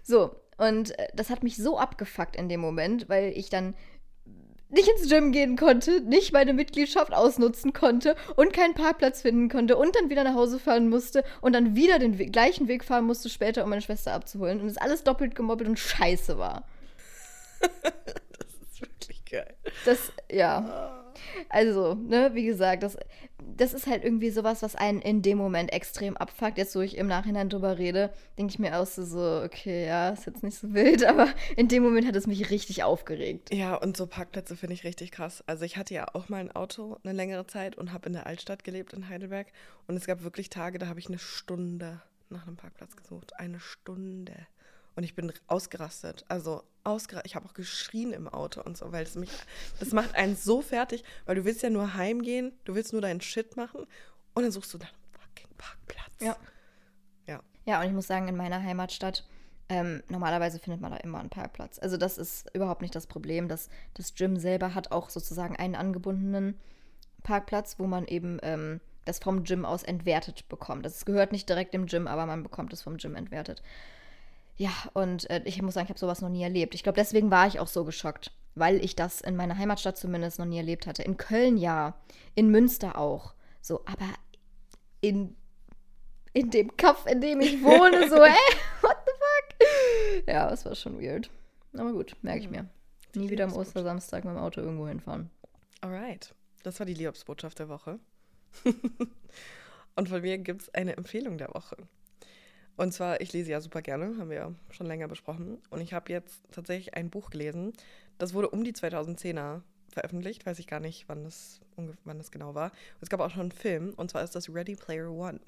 So, 0.02 0.34
und 0.58 0.98
äh, 0.98 1.08
das 1.14 1.30
hat 1.30 1.42
mich 1.42 1.56
so 1.56 1.78
abgefuckt 1.78 2.36
in 2.36 2.48
dem 2.48 2.60
Moment, 2.60 3.08
weil 3.08 3.32
ich 3.36 3.50
dann 3.50 3.74
nicht 4.72 4.88
ins 4.88 5.08
Gym 5.08 5.32
gehen 5.32 5.56
konnte, 5.56 6.00
nicht 6.00 6.32
meine 6.32 6.54
Mitgliedschaft 6.54 7.12
ausnutzen 7.12 7.72
konnte 7.74 8.16
und 8.36 8.54
keinen 8.54 8.74
Parkplatz 8.74 9.20
finden 9.20 9.50
konnte 9.50 9.76
und 9.76 9.94
dann 9.94 10.08
wieder 10.08 10.24
nach 10.24 10.34
Hause 10.34 10.58
fahren 10.58 10.88
musste 10.88 11.24
und 11.42 11.52
dann 11.52 11.76
wieder 11.76 11.98
den 11.98 12.18
We 12.18 12.26
gleichen 12.26 12.68
Weg 12.68 12.82
fahren 12.82 13.04
musste 13.04 13.28
später, 13.28 13.64
um 13.64 13.70
meine 13.70 13.82
Schwester 13.82 14.14
abzuholen 14.14 14.60
und 14.60 14.66
es 14.66 14.78
alles 14.78 15.04
doppelt 15.04 15.34
gemoppelt 15.34 15.68
und 15.68 15.78
scheiße 15.78 16.38
war. 16.38 16.64
Das 18.82 18.90
ist 18.90 19.08
wirklich 19.08 19.24
geil. 19.24 19.54
Das, 19.84 20.12
ja. 20.30 20.58
Ah. 20.58 20.98
Also, 21.48 21.94
ne, 21.94 22.30
wie 22.34 22.44
gesagt, 22.44 22.82
das, 22.82 22.96
das 23.56 23.74
ist 23.74 23.86
halt 23.86 24.04
irgendwie 24.04 24.30
sowas, 24.30 24.62
was 24.62 24.76
einen 24.76 25.00
in 25.00 25.22
dem 25.22 25.38
Moment 25.38 25.72
extrem 25.72 26.16
abfuckt. 26.16 26.58
Jetzt, 26.58 26.74
wo 26.74 26.80
ich 26.80 26.96
im 26.96 27.06
Nachhinein 27.06 27.48
drüber 27.48 27.78
rede, 27.78 28.12
denke 28.38 28.52
ich 28.52 28.58
mir 28.58 28.78
aus 28.78 28.94
so, 28.94 29.42
okay, 29.44 29.86
ja, 29.86 30.10
ist 30.10 30.26
jetzt 30.26 30.42
nicht 30.42 30.58
so 30.58 30.72
wild, 30.74 31.04
aber 31.06 31.28
in 31.56 31.68
dem 31.68 31.82
Moment 31.82 32.06
hat 32.06 32.16
es 32.16 32.26
mich 32.26 32.50
richtig 32.50 32.82
aufgeregt. 32.82 33.52
Ja, 33.52 33.74
und 33.74 33.96
so 33.96 34.06
Parkplätze 34.06 34.56
finde 34.56 34.74
ich 34.74 34.84
richtig 34.84 35.10
krass. 35.12 35.42
Also 35.46 35.64
ich 35.64 35.76
hatte 35.76 35.94
ja 35.94 36.06
auch 36.14 36.28
mal 36.28 36.40
ein 36.40 36.52
Auto 36.52 36.98
eine 37.04 37.12
längere 37.12 37.46
Zeit 37.46 37.76
und 37.76 37.92
habe 37.92 38.06
in 38.06 38.14
der 38.14 38.26
Altstadt 38.26 38.64
gelebt 38.64 38.92
in 38.92 39.08
Heidelberg. 39.08 39.48
Und 39.86 39.96
es 39.96 40.06
gab 40.06 40.22
wirklich 40.22 40.50
Tage, 40.50 40.78
da 40.78 40.86
habe 40.86 41.00
ich 41.00 41.08
eine 41.08 41.18
Stunde 41.18 42.00
nach 42.30 42.46
einem 42.46 42.56
Parkplatz 42.56 42.96
gesucht. 42.96 43.38
Eine 43.38 43.60
Stunde. 43.60 44.32
Und 44.94 45.04
ich 45.04 45.14
bin 45.14 45.32
ausgerastet. 45.46 46.24
Also 46.28 46.62
ausgerastet. 46.84 47.30
Ich 47.30 47.36
habe 47.36 47.46
auch 47.46 47.54
geschrien 47.54 48.12
im 48.12 48.28
Auto 48.28 48.60
und 48.62 48.76
so, 48.76 48.92
weil 48.92 49.04
es 49.04 49.14
mich, 49.14 49.30
das 49.80 49.92
macht 49.92 50.14
einen 50.14 50.36
so 50.36 50.62
fertig, 50.62 51.04
weil 51.24 51.36
du 51.36 51.44
willst 51.44 51.62
ja 51.62 51.70
nur 51.70 51.94
heimgehen, 51.94 52.52
du 52.64 52.74
willst 52.74 52.92
nur 52.92 53.02
deinen 53.02 53.20
Shit 53.20 53.56
machen 53.56 53.86
und 54.34 54.42
dann 54.42 54.52
suchst 54.52 54.74
du 54.74 54.78
dann 54.78 54.90
fucking 55.12 55.48
Parkplatz. 55.56 56.20
Ja. 56.20 56.36
Ja. 57.26 57.40
Ja, 57.64 57.80
und 57.80 57.86
ich 57.86 57.92
muss 57.92 58.06
sagen, 58.06 58.28
in 58.28 58.36
meiner 58.36 58.62
Heimatstadt, 58.62 59.24
ähm, 59.68 60.02
normalerweise 60.08 60.58
findet 60.58 60.80
man 60.80 60.90
da 60.90 60.98
immer 60.98 61.20
einen 61.20 61.30
Parkplatz. 61.30 61.78
Also 61.78 61.96
das 61.96 62.18
ist 62.18 62.50
überhaupt 62.54 62.82
nicht 62.82 62.94
das 62.94 63.06
Problem. 63.06 63.48
Das, 63.48 63.70
das 63.94 64.14
Gym 64.14 64.36
selber 64.36 64.74
hat 64.74 64.92
auch 64.92 65.08
sozusagen 65.08 65.56
einen 65.56 65.76
angebundenen 65.76 66.58
Parkplatz, 67.22 67.78
wo 67.78 67.86
man 67.86 68.06
eben 68.06 68.38
ähm, 68.42 68.80
das 69.04 69.18
vom 69.18 69.44
Gym 69.44 69.64
aus 69.64 69.82
entwertet 69.82 70.48
bekommt. 70.48 70.84
Das 70.84 71.04
gehört 71.04 71.32
nicht 71.32 71.48
direkt 71.48 71.74
dem 71.74 71.86
Gym, 71.86 72.06
aber 72.06 72.26
man 72.26 72.42
bekommt 72.42 72.72
es 72.72 72.82
vom 72.82 72.96
Gym 72.96 73.14
entwertet. 73.14 73.62
Ja, 74.62 74.70
und 74.92 75.28
äh, 75.28 75.42
ich 75.44 75.60
muss 75.60 75.74
sagen, 75.74 75.86
ich 75.86 75.90
habe 75.90 75.98
sowas 75.98 76.20
noch 76.20 76.28
nie 76.28 76.44
erlebt. 76.44 76.76
Ich 76.76 76.84
glaube, 76.84 76.94
deswegen 76.94 77.32
war 77.32 77.48
ich 77.48 77.58
auch 77.58 77.66
so 77.66 77.84
geschockt, 77.84 78.30
weil 78.54 78.76
ich 78.84 78.94
das 78.94 79.20
in 79.20 79.34
meiner 79.34 79.58
Heimatstadt 79.58 79.98
zumindest 79.98 80.38
noch 80.38 80.46
nie 80.46 80.58
erlebt 80.58 80.86
hatte. 80.86 81.02
In 81.02 81.16
Köln 81.16 81.56
ja, 81.56 82.00
in 82.36 82.48
Münster 82.48 82.96
auch. 82.96 83.34
So, 83.60 83.80
aber 83.86 84.06
in, 85.00 85.34
in 86.32 86.50
dem 86.50 86.76
Kaff, 86.76 87.06
in 87.06 87.20
dem 87.20 87.40
ich 87.40 87.60
wohne, 87.60 88.08
so, 88.08 88.24
hä? 88.24 88.38
What 88.82 88.98
the 89.04 89.12
fuck? 89.18 90.28
Ja, 90.28 90.48
das 90.48 90.64
war 90.64 90.76
schon 90.76 91.02
weird. 91.02 91.28
Aber 91.76 91.92
gut, 91.92 92.14
merke 92.22 92.44
ich 92.44 92.48
mir. 92.48 92.70
Nie 93.16 93.30
wieder 93.30 93.46
am 93.46 93.56
Ostersamstag 93.56 94.24
mit 94.24 94.32
dem 94.32 94.40
Auto 94.40 94.60
irgendwo 94.60 94.86
hinfahren. 94.86 95.28
Alright. 95.80 96.36
Das 96.62 96.78
war 96.78 96.86
die 96.86 96.94
Liebesbotschaft 96.94 97.58
der 97.58 97.68
Woche. 97.68 97.98
und 99.96 100.08
von 100.08 100.22
mir 100.22 100.38
gibt 100.38 100.62
es 100.62 100.72
eine 100.72 100.96
Empfehlung 100.96 101.36
der 101.36 101.52
Woche. 101.52 101.76
Und 102.76 102.92
zwar, 102.92 103.20
ich 103.20 103.32
lese 103.32 103.50
ja 103.50 103.60
super 103.60 103.82
gerne, 103.82 104.16
haben 104.18 104.30
wir 104.30 104.36
ja 104.36 104.52
schon 104.70 104.86
länger 104.86 105.08
besprochen. 105.08 105.58
Und 105.70 105.80
ich 105.80 105.92
habe 105.92 106.12
jetzt 106.12 106.42
tatsächlich 106.52 106.94
ein 106.94 107.10
Buch 107.10 107.30
gelesen, 107.30 107.72
das 108.18 108.34
wurde 108.34 108.50
um 108.50 108.64
die 108.64 108.72
2010er 108.72 109.62
veröffentlicht, 109.88 110.46
weiß 110.46 110.58
ich 110.58 110.66
gar 110.66 110.80
nicht, 110.80 111.08
wann 111.08 111.24
das, 111.24 111.60
wann 112.04 112.18
das 112.18 112.30
genau 112.30 112.54
war. 112.54 112.72
Es 113.00 113.10
gab 113.10 113.20
auch 113.20 113.30
schon 113.30 113.40
einen 113.40 113.52
Film, 113.52 113.92
und 113.96 114.10
zwar 114.10 114.22
ist 114.22 114.34
das 114.34 114.52
Ready 114.52 114.74
Player 114.74 115.10
One. 115.10 115.40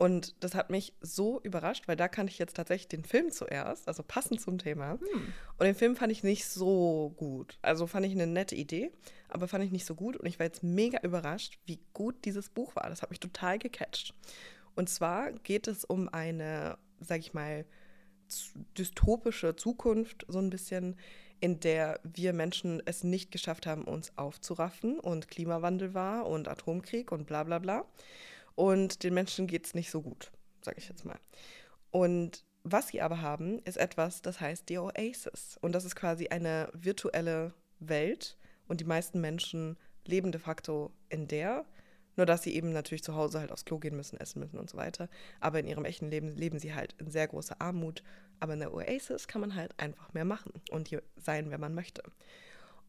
Und 0.00 0.42
das 0.42 0.54
hat 0.54 0.70
mich 0.70 0.94
so 1.02 1.42
überrascht, 1.42 1.86
weil 1.86 1.94
da 1.94 2.08
kannte 2.08 2.32
ich 2.32 2.38
jetzt 2.38 2.56
tatsächlich 2.56 2.88
den 2.88 3.04
Film 3.04 3.30
zuerst, 3.30 3.86
also 3.86 4.02
passend 4.02 4.40
zum 4.40 4.56
Thema. 4.56 4.92
Hm. 4.92 5.34
Und 5.58 5.66
den 5.66 5.74
Film 5.74 5.94
fand 5.94 6.10
ich 6.10 6.22
nicht 6.22 6.46
so 6.46 7.12
gut. 7.18 7.58
Also 7.60 7.86
fand 7.86 8.06
ich 8.06 8.12
eine 8.12 8.26
nette 8.26 8.54
Idee, 8.54 8.92
aber 9.28 9.46
fand 9.46 9.62
ich 9.62 9.72
nicht 9.72 9.84
so 9.84 9.94
gut. 9.94 10.16
Und 10.16 10.24
ich 10.24 10.38
war 10.38 10.46
jetzt 10.46 10.62
mega 10.62 11.00
überrascht, 11.02 11.58
wie 11.66 11.80
gut 11.92 12.24
dieses 12.24 12.48
Buch 12.48 12.74
war. 12.76 12.88
Das 12.88 13.02
hat 13.02 13.10
mich 13.10 13.20
total 13.20 13.58
gecatcht. 13.58 14.14
Und 14.74 14.88
zwar 14.88 15.32
geht 15.32 15.66
es 15.66 15.84
um 15.84 16.08
eine, 16.08 16.78
sag 17.00 17.20
ich 17.20 17.34
mal, 17.34 17.64
dystopische 18.78 19.56
Zukunft, 19.56 20.24
so 20.28 20.38
ein 20.38 20.50
bisschen, 20.50 20.96
in 21.40 21.60
der 21.60 22.00
wir 22.02 22.32
Menschen 22.32 22.82
es 22.84 23.02
nicht 23.02 23.30
geschafft 23.30 23.66
haben, 23.66 23.84
uns 23.84 24.16
aufzuraffen 24.16 25.00
und 25.00 25.28
Klimawandel 25.28 25.94
war 25.94 26.26
und 26.26 26.48
Atomkrieg 26.48 27.12
und 27.12 27.26
bla 27.26 27.44
bla 27.44 27.58
bla. 27.58 27.84
Und 28.54 29.02
den 29.02 29.14
Menschen 29.14 29.46
geht 29.46 29.66
es 29.66 29.74
nicht 29.74 29.90
so 29.90 30.02
gut, 30.02 30.30
sage 30.62 30.78
ich 30.78 30.88
jetzt 30.88 31.04
mal. 31.04 31.18
Und 31.90 32.44
was 32.62 32.88
sie 32.88 33.00
aber 33.00 33.22
haben, 33.22 33.58
ist 33.60 33.78
etwas, 33.78 34.22
das 34.22 34.40
heißt 34.40 34.68
die 34.68 34.78
Oasis. 34.78 35.58
Und 35.62 35.72
das 35.72 35.84
ist 35.84 35.96
quasi 35.96 36.28
eine 36.28 36.68
virtuelle 36.74 37.54
Welt 37.78 38.36
und 38.68 38.80
die 38.80 38.84
meisten 38.84 39.20
Menschen 39.20 39.78
leben 40.06 40.30
de 40.30 40.40
facto 40.40 40.92
in 41.08 41.26
der 41.26 41.64
nur 42.20 42.26
dass 42.26 42.42
sie 42.42 42.54
eben 42.54 42.70
natürlich 42.74 43.02
zu 43.02 43.14
Hause 43.14 43.40
halt 43.40 43.50
aufs 43.50 43.64
Klo 43.64 43.78
gehen 43.78 43.96
müssen, 43.96 44.20
essen 44.20 44.40
müssen 44.40 44.58
und 44.58 44.68
so 44.68 44.76
weiter. 44.76 45.08
Aber 45.40 45.58
in 45.58 45.66
ihrem 45.66 45.86
echten 45.86 46.10
Leben 46.10 46.36
leben 46.36 46.58
sie 46.58 46.74
halt 46.74 46.94
in 46.98 47.10
sehr 47.10 47.26
großer 47.26 47.56
Armut. 47.62 48.02
Aber 48.40 48.52
in 48.52 48.60
der 48.60 48.74
Oasis 48.74 49.26
kann 49.26 49.40
man 49.40 49.54
halt 49.54 49.72
einfach 49.78 50.12
mehr 50.12 50.26
machen 50.26 50.52
und 50.70 50.88
hier 50.88 51.02
sein, 51.16 51.50
wenn 51.50 51.60
man 51.60 51.74
möchte. 51.74 52.02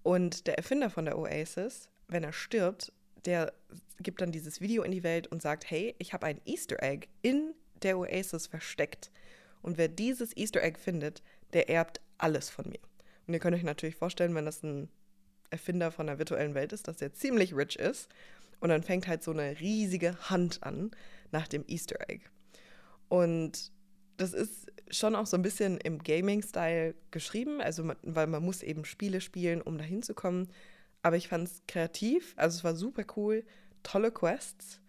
Und 0.03 0.47
der 0.47 0.57
Erfinder 0.57 0.89
von 0.89 1.05
der 1.05 1.17
Oasis, 1.17 1.87
wenn 2.09 2.25
er 2.25 2.33
stirbt, 2.33 2.91
der 3.23 3.53
gibt 4.01 4.19
dann 4.19 4.33
dieses 4.33 4.59
Video 4.59 4.83
in 4.83 4.91
die 4.91 5.03
Welt 5.03 5.27
und 5.27 5.41
sagt, 5.41 5.71
hey, 5.71 5.95
ich 5.97 6.11
habe 6.11 6.25
ein 6.25 6.41
Easter 6.43 6.83
Egg 6.83 7.07
in 7.21 7.53
der 7.83 7.97
Oasis 7.97 8.47
versteckt. 8.47 9.11
Und 9.61 9.77
wer 9.77 9.87
dieses 9.87 10.35
Easter 10.35 10.61
Egg 10.61 10.77
findet, 10.77 11.23
der 11.53 11.69
erbt 11.69 12.01
alles 12.17 12.49
von 12.49 12.67
mir. 12.67 12.81
Und 13.27 13.33
ihr 13.33 13.39
könnt 13.39 13.55
euch 13.55 13.63
natürlich 13.63 13.95
vorstellen, 13.95 14.35
wenn 14.35 14.45
das 14.45 14.61
ein 14.61 14.89
Erfinder 15.51 15.89
von 15.89 16.07
der 16.07 16.19
virtuellen 16.19 16.53
Welt 16.53 16.73
ist, 16.73 16.89
dass 16.89 16.97
der 16.97 17.13
ziemlich 17.13 17.55
rich 17.55 17.79
ist 17.79 18.09
und 18.61 18.69
dann 18.69 18.83
fängt 18.83 19.07
halt 19.07 19.23
so 19.23 19.31
eine 19.31 19.59
riesige 19.59 20.15
Hand 20.29 20.63
an 20.63 20.91
nach 21.31 21.47
dem 21.47 21.65
Easter 21.67 22.09
Egg. 22.09 22.25
Und 23.09 23.71
das 24.17 24.33
ist 24.33 24.71
schon 24.89 25.15
auch 25.15 25.25
so 25.25 25.35
ein 25.35 25.41
bisschen 25.41 25.77
im 25.79 25.97
Gaming-Style 26.01 26.95
geschrieben, 27.09 27.59
also 27.59 27.83
man, 27.83 27.97
weil 28.03 28.27
man 28.27 28.43
muss 28.43 28.61
eben 28.61 28.85
Spiele 28.85 29.19
spielen, 29.19 29.61
um 29.61 29.77
da 29.77 29.83
hinzukommen. 29.83 30.47
Aber 31.01 31.17
ich 31.17 31.27
fand 31.27 31.47
es 31.47 31.63
kreativ, 31.67 32.33
also 32.37 32.57
es 32.57 32.63
war 32.63 32.75
super 32.75 33.03
cool, 33.17 33.43
tolle 33.83 34.11
Quests. 34.11 34.79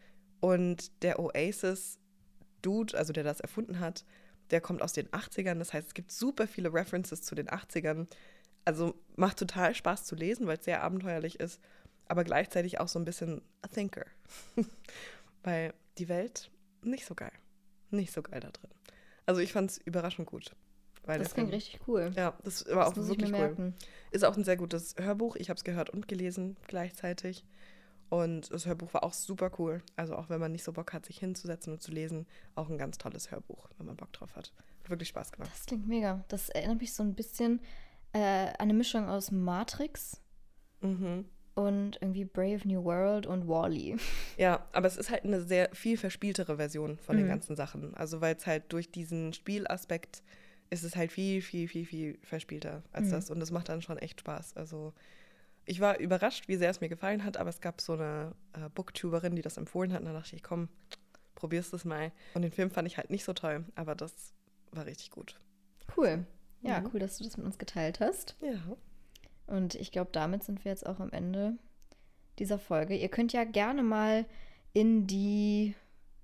Und 0.41 1.03
der 1.03 1.19
Oasis-Dude, 1.19 2.97
also 2.97 3.13
der 3.15 3.25
das 3.25 3.41
erfunden 3.41 3.81
hat, 3.81 4.05
der 4.51 4.61
kommt 4.61 4.83
aus 4.83 4.93
den 4.93 5.09
80ern. 5.09 5.59
Das 5.59 5.73
heißt, 5.73 5.89
es 5.89 5.95
gibt 5.95 6.13
super 6.13 6.47
viele 6.47 6.75
References 6.75 7.23
zu 7.23 7.35
den 7.35 7.49
80ern. 7.49 8.07
Also 8.67 8.95
macht 9.17 9.39
total 9.39 9.75
Spaß 9.75 10.05
zu 10.05 10.15
lesen, 10.15 10.47
weil 10.47 10.59
es 10.59 10.65
sehr 10.65 10.83
abenteuerlich 10.83 11.41
ist 11.41 11.59
aber 12.13 12.25
gleichzeitig 12.25 12.79
auch 12.79 12.89
so 12.89 12.99
ein 12.99 13.07
bisschen 13.07 13.41
a 13.63 13.69
thinker. 13.69 14.05
Weil 15.45 15.73
die 15.97 16.11
Welt 16.11 16.51
nicht 16.83 17.07
so 17.07 17.15
geil. 17.15 17.33
Nicht 17.91 18.13
so 18.13 18.21
geil 18.21 18.39
da 18.39 18.51
drin. 18.51 18.71
Also 19.25 19.41
ich 19.41 19.55
fand 19.55 19.71
es 19.71 19.79
überraschend 19.79 20.27
gut. 20.27 20.55
Weil 21.05 21.21
das 21.21 21.33
klingt 21.33 21.51
richtig 21.53 21.81
cool. 21.89 22.13
Ja, 22.15 22.37
das 22.45 22.67
war 22.67 22.91
das 22.91 23.03
auch 23.03 23.09
wirklich 23.09 23.33
cool. 23.33 23.73
Ist 24.11 24.27
auch 24.27 24.37
ein 24.37 24.45
sehr 24.45 24.59
gutes 24.59 24.95
Hörbuch. 24.99 25.37
Ich 25.37 25.49
habe 25.49 25.57
es 25.57 25.65
gehört 25.65 25.89
und 25.89 26.07
gelesen 26.07 26.59
gleichzeitig. 26.69 27.47
Und 28.11 28.53
das 28.53 28.67
Hörbuch 28.67 28.93
war 28.93 29.05
auch 29.05 29.15
super 29.15 29.51
cool. 29.59 29.81
Also 29.97 30.15
auch 30.15 30.29
wenn 30.29 30.39
man 30.39 30.53
nicht 30.53 30.65
so 30.65 30.75
Bock 30.75 30.93
hat, 30.93 31.07
sich 31.07 31.19
hinzusetzen 31.19 31.73
und 31.73 31.81
zu 31.81 31.93
lesen, 31.93 32.27
auch 32.55 32.69
ein 32.69 32.77
ganz 32.77 32.99
tolles 32.99 33.31
Hörbuch, 33.31 33.71
wenn 33.79 33.87
man 33.87 33.97
Bock 33.97 34.13
drauf 34.13 34.37
hat. 34.37 34.53
Hat 34.83 34.91
wirklich 34.91 35.09
Spaß 35.09 35.33
gemacht. 35.33 35.51
Das 35.51 35.65
klingt 35.65 35.89
mega. 35.89 36.23
Das 36.29 36.51
erinnert 36.51 36.79
mich 36.79 36.93
so 36.93 37.03
ein 37.03 37.15
bisschen 37.15 37.63
äh, 38.13 38.19
an 38.19 38.55
eine 38.59 38.75
Mischung 38.75 39.09
aus 39.09 39.31
Matrix. 39.31 40.21
Mhm 40.83 41.25
und 41.55 41.99
irgendwie 42.01 42.25
Brave 42.25 42.61
New 42.65 42.83
World 42.85 43.27
und 43.27 43.47
Wally. 43.47 43.95
-E. 43.95 44.01
Ja, 44.39 44.67
aber 44.73 44.87
es 44.87 44.97
ist 44.97 45.11
halt 45.11 45.25
eine 45.25 45.43
sehr 45.43 45.69
viel 45.73 45.97
verspieltere 45.97 46.57
Version 46.57 46.97
von 46.99 47.17
mhm. 47.17 47.21
den 47.21 47.29
ganzen 47.29 47.57
Sachen. 47.57 47.95
Also 47.95 48.21
weil 48.21 48.37
es 48.37 48.47
halt 48.47 48.73
durch 48.73 48.91
diesen 48.91 49.33
Spielaspekt 49.33 50.23
ist 50.71 50.85
es 50.85 50.97
halt 50.97 51.13
viel, 51.13 51.43
viel, 51.43 51.69
viel, 51.69 51.85
viel 51.85 52.19
verspielter 52.23 52.83
als 52.93 53.09
mhm. 53.09 53.11
das. 53.11 53.31
Und 53.31 53.41
das 53.41 53.51
macht 53.51 53.69
dann 53.69 53.83
schon 53.83 53.99
echt 53.99 54.21
Spaß. 54.21 54.57
Also 54.57 54.95
ich 55.67 55.81
war 55.81 55.99
überrascht, 55.99 56.49
wie 56.49 56.57
sehr 56.57 56.71
es 56.71 56.81
mir 56.81 56.89
gefallen 56.89 57.25
hat, 57.25 57.37
aber 57.37 57.51
es 57.51 57.61
gab 57.61 57.81
so 57.81 57.93
eine 57.93 58.35
äh, 58.55 58.69
Booktuberin, 58.75 59.37
die 59.37 59.43
das 59.43 59.59
empfohlen 59.59 59.93
hat. 59.93 60.01
Und 60.01 60.07
da 60.07 60.15
dachte 60.15 60.35
ich, 60.35 60.43
komm, 60.43 60.69
probierst 61.35 61.75
es 61.75 61.85
mal. 61.85 62.13
Und 62.35 62.43
den 62.43 62.53
Film 62.53 62.71
fand 62.71 62.89
ich 62.89 62.97
halt 62.97 63.11
nicht 63.11 63.25
so 63.25 63.35
toll, 63.35 63.65
aber 63.75 63.95
das 63.95 64.33
war 64.71 64.87
richtig 64.87 65.11
gut. 65.11 65.39
Cool. 65.97 66.25
Ja, 66.63 66.81
mhm. 66.81 66.91
cool, 66.93 67.01
dass 67.01 67.19
du 67.19 67.25
das 67.25 67.37
mit 67.37 67.45
uns 67.45 67.59
geteilt 67.59 68.01
hast. 68.01 68.37
Ja. 68.41 68.77
Und 69.53 69.75
ich 69.75 69.93
glaube, 69.93 70.11
damit 70.13 70.43
sind 70.45 70.65
wir 70.65 70.71
jetzt 70.73 70.87
auch 70.87 70.99
am 71.01 71.11
Ende 71.13 71.57
dieser 72.39 72.59
Folge. 72.59 72.97
Ihr 72.97 73.09
könnt 73.09 73.33
ja 73.33 73.45
gerne 73.45 73.83
mal 73.83 74.25
in 74.73 75.07
die 75.07 75.75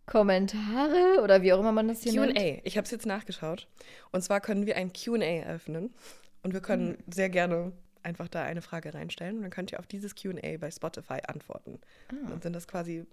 Kommentare 0.07 1.21
oder 1.23 1.43
wie 1.43 1.53
auch 1.53 1.61
immer 1.61 1.73
man 1.73 1.89
das 1.89 2.03
hier 2.03 2.19
nennt. 2.21 2.37
QA. 2.39 2.61
Ich 2.65 2.77
habe 2.77 2.85
es 2.87 2.91
jetzt 2.91 3.07
nachgeschaut. 3.07 3.69
Und 4.11 4.23
zwar 4.23 4.41
können 4.41 4.67
wir 4.67 4.77
ein 4.77 4.93
QA 4.93 5.23
eröffnen. 5.23 5.95
Und 6.43 6.55
wir 6.55 6.61
können 6.61 6.93
Mhm. 6.93 7.13
sehr 7.13 7.29
gerne 7.29 7.73
einfach 8.03 8.29
da 8.29 8.43
eine 8.45 8.63
Frage 8.63 8.95
reinstellen. 8.95 9.37
Und 9.37 9.43
dann 9.43 9.51
könnt 9.51 9.73
ihr 9.73 9.79
auf 9.79 9.87
dieses 9.87 10.15
QA 10.15 10.57
bei 10.59 10.71
Spotify 10.71 11.19
antworten. 11.27 11.79
Und 12.11 12.25
Ah, 12.25 12.29
dann 12.31 12.41
sind 12.43 12.53
das 12.55 12.67
quasi 12.67 13.05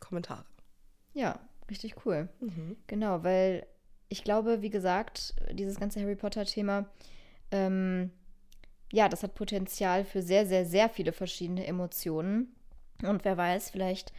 Kommentare. 0.00 0.44
ja, 1.14 1.38
richtig 1.70 1.94
cool. 2.04 2.28
Mhm. 2.40 2.76
Genau, 2.86 3.24
weil 3.24 3.66
ich 4.10 4.24
glaube, 4.24 4.60
wie 4.60 4.68
gesagt, 4.70 5.34
dieses 5.52 5.80
ganze 5.80 6.00
Harry 6.02 6.16
Potter-Thema, 6.16 6.86
ähm, 7.50 8.10
ja, 8.92 9.08
das 9.08 9.22
hat 9.24 9.34
Potenzial 9.34 10.04
für 10.04 10.22
sehr, 10.22 10.46
sehr, 10.46 10.64
sehr 10.64 10.88
viele 10.88 11.12
verschiedene 11.12 11.66
Emotionen. 11.66 12.54
Und 13.02 13.24
wer 13.24 13.36
weiß, 13.36 13.70
vielleicht 13.70 14.12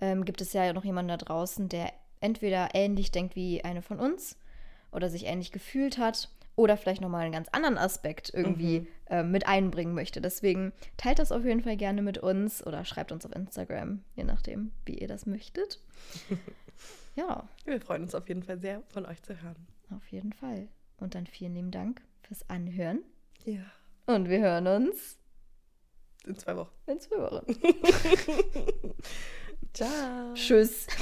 ähm, 0.00 0.24
gibt 0.24 0.40
es 0.40 0.52
ja 0.52 0.72
noch 0.72 0.84
jemanden 0.84 1.08
da 1.08 1.16
draußen, 1.16 1.68
der 1.68 1.92
entweder 2.20 2.68
ähnlich 2.74 3.10
denkt 3.10 3.34
wie 3.34 3.64
eine 3.64 3.82
von 3.82 3.98
uns 3.98 4.36
oder 4.92 5.08
sich 5.10 5.24
ähnlich 5.26 5.50
gefühlt 5.50 5.98
hat 5.98 6.30
oder 6.56 6.76
vielleicht 6.76 7.00
nochmal 7.00 7.22
einen 7.22 7.32
ganz 7.32 7.48
anderen 7.50 7.78
Aspekt 7.78 8.30
irgendwie 8.34 8.80
Mhm. 8.80 8.86
ähm, 9.10 9.30
mit 9.30 9.46
einbringen 9.46 9.94
möchte. 9.94 10.20
Deswegen 10.20 10.72
teilt 10.96 11.18
das 11.20 11.32
auf 11.32 11.44
jeden 11.44 11.62
Fall 11.62 11.76
gerne 11.76 12.02
mit 12.02 12.18
uns 12.18 12.64
oder 12.66 12.84
schreibt 12.84 13.12
uns 13.12 13.24
auf 13.24 13.34
Instagram, 13.34 14.02
je 14.14 14.24
nachdem, 14.24 14.72
wie 14.84 14.98
ihr 14.98 15.08
das 15.08 15.24
möchtet. 15.26 15.80
ja. 17.16 17.48
Wir 17.64 17.80
freuen 17.80 18.02
uns 18.02 18.14
auf 18.14 18.28
jeden 18.28 18.42
Fall 18.42 18.58
sehr, 18.58 18.82
von 18.88 19.06
euch 19.06 19.22
zu 19.22 19.40
hören. 19.40 19.66
Auf 19.94 20.06
jeden 20.08 20.32
Fall. 20.32 20.68
Und 20.98 21.14
dann 21.14 21.26
vielen 21.26 21.54
lieben 21.54 21.70
Dank 21.70 22.02
fürs 22.22 22.48
Anhören. 22.50 23.00
Ja. 23.44 23.62
Und 24.08 24.28
wir 24.30 24.38
hören 24.40 24.66
uns 24.66 25.18
In 26.24 26.34
zwei 26.36 26.56
Wochen. 26.56 26.72
in 26.86 26.98
zwei 26.98 27.18
Wochen. 27.18 27.44
Ciao. 29.74 30.32
Tschüss. 30.34 30.86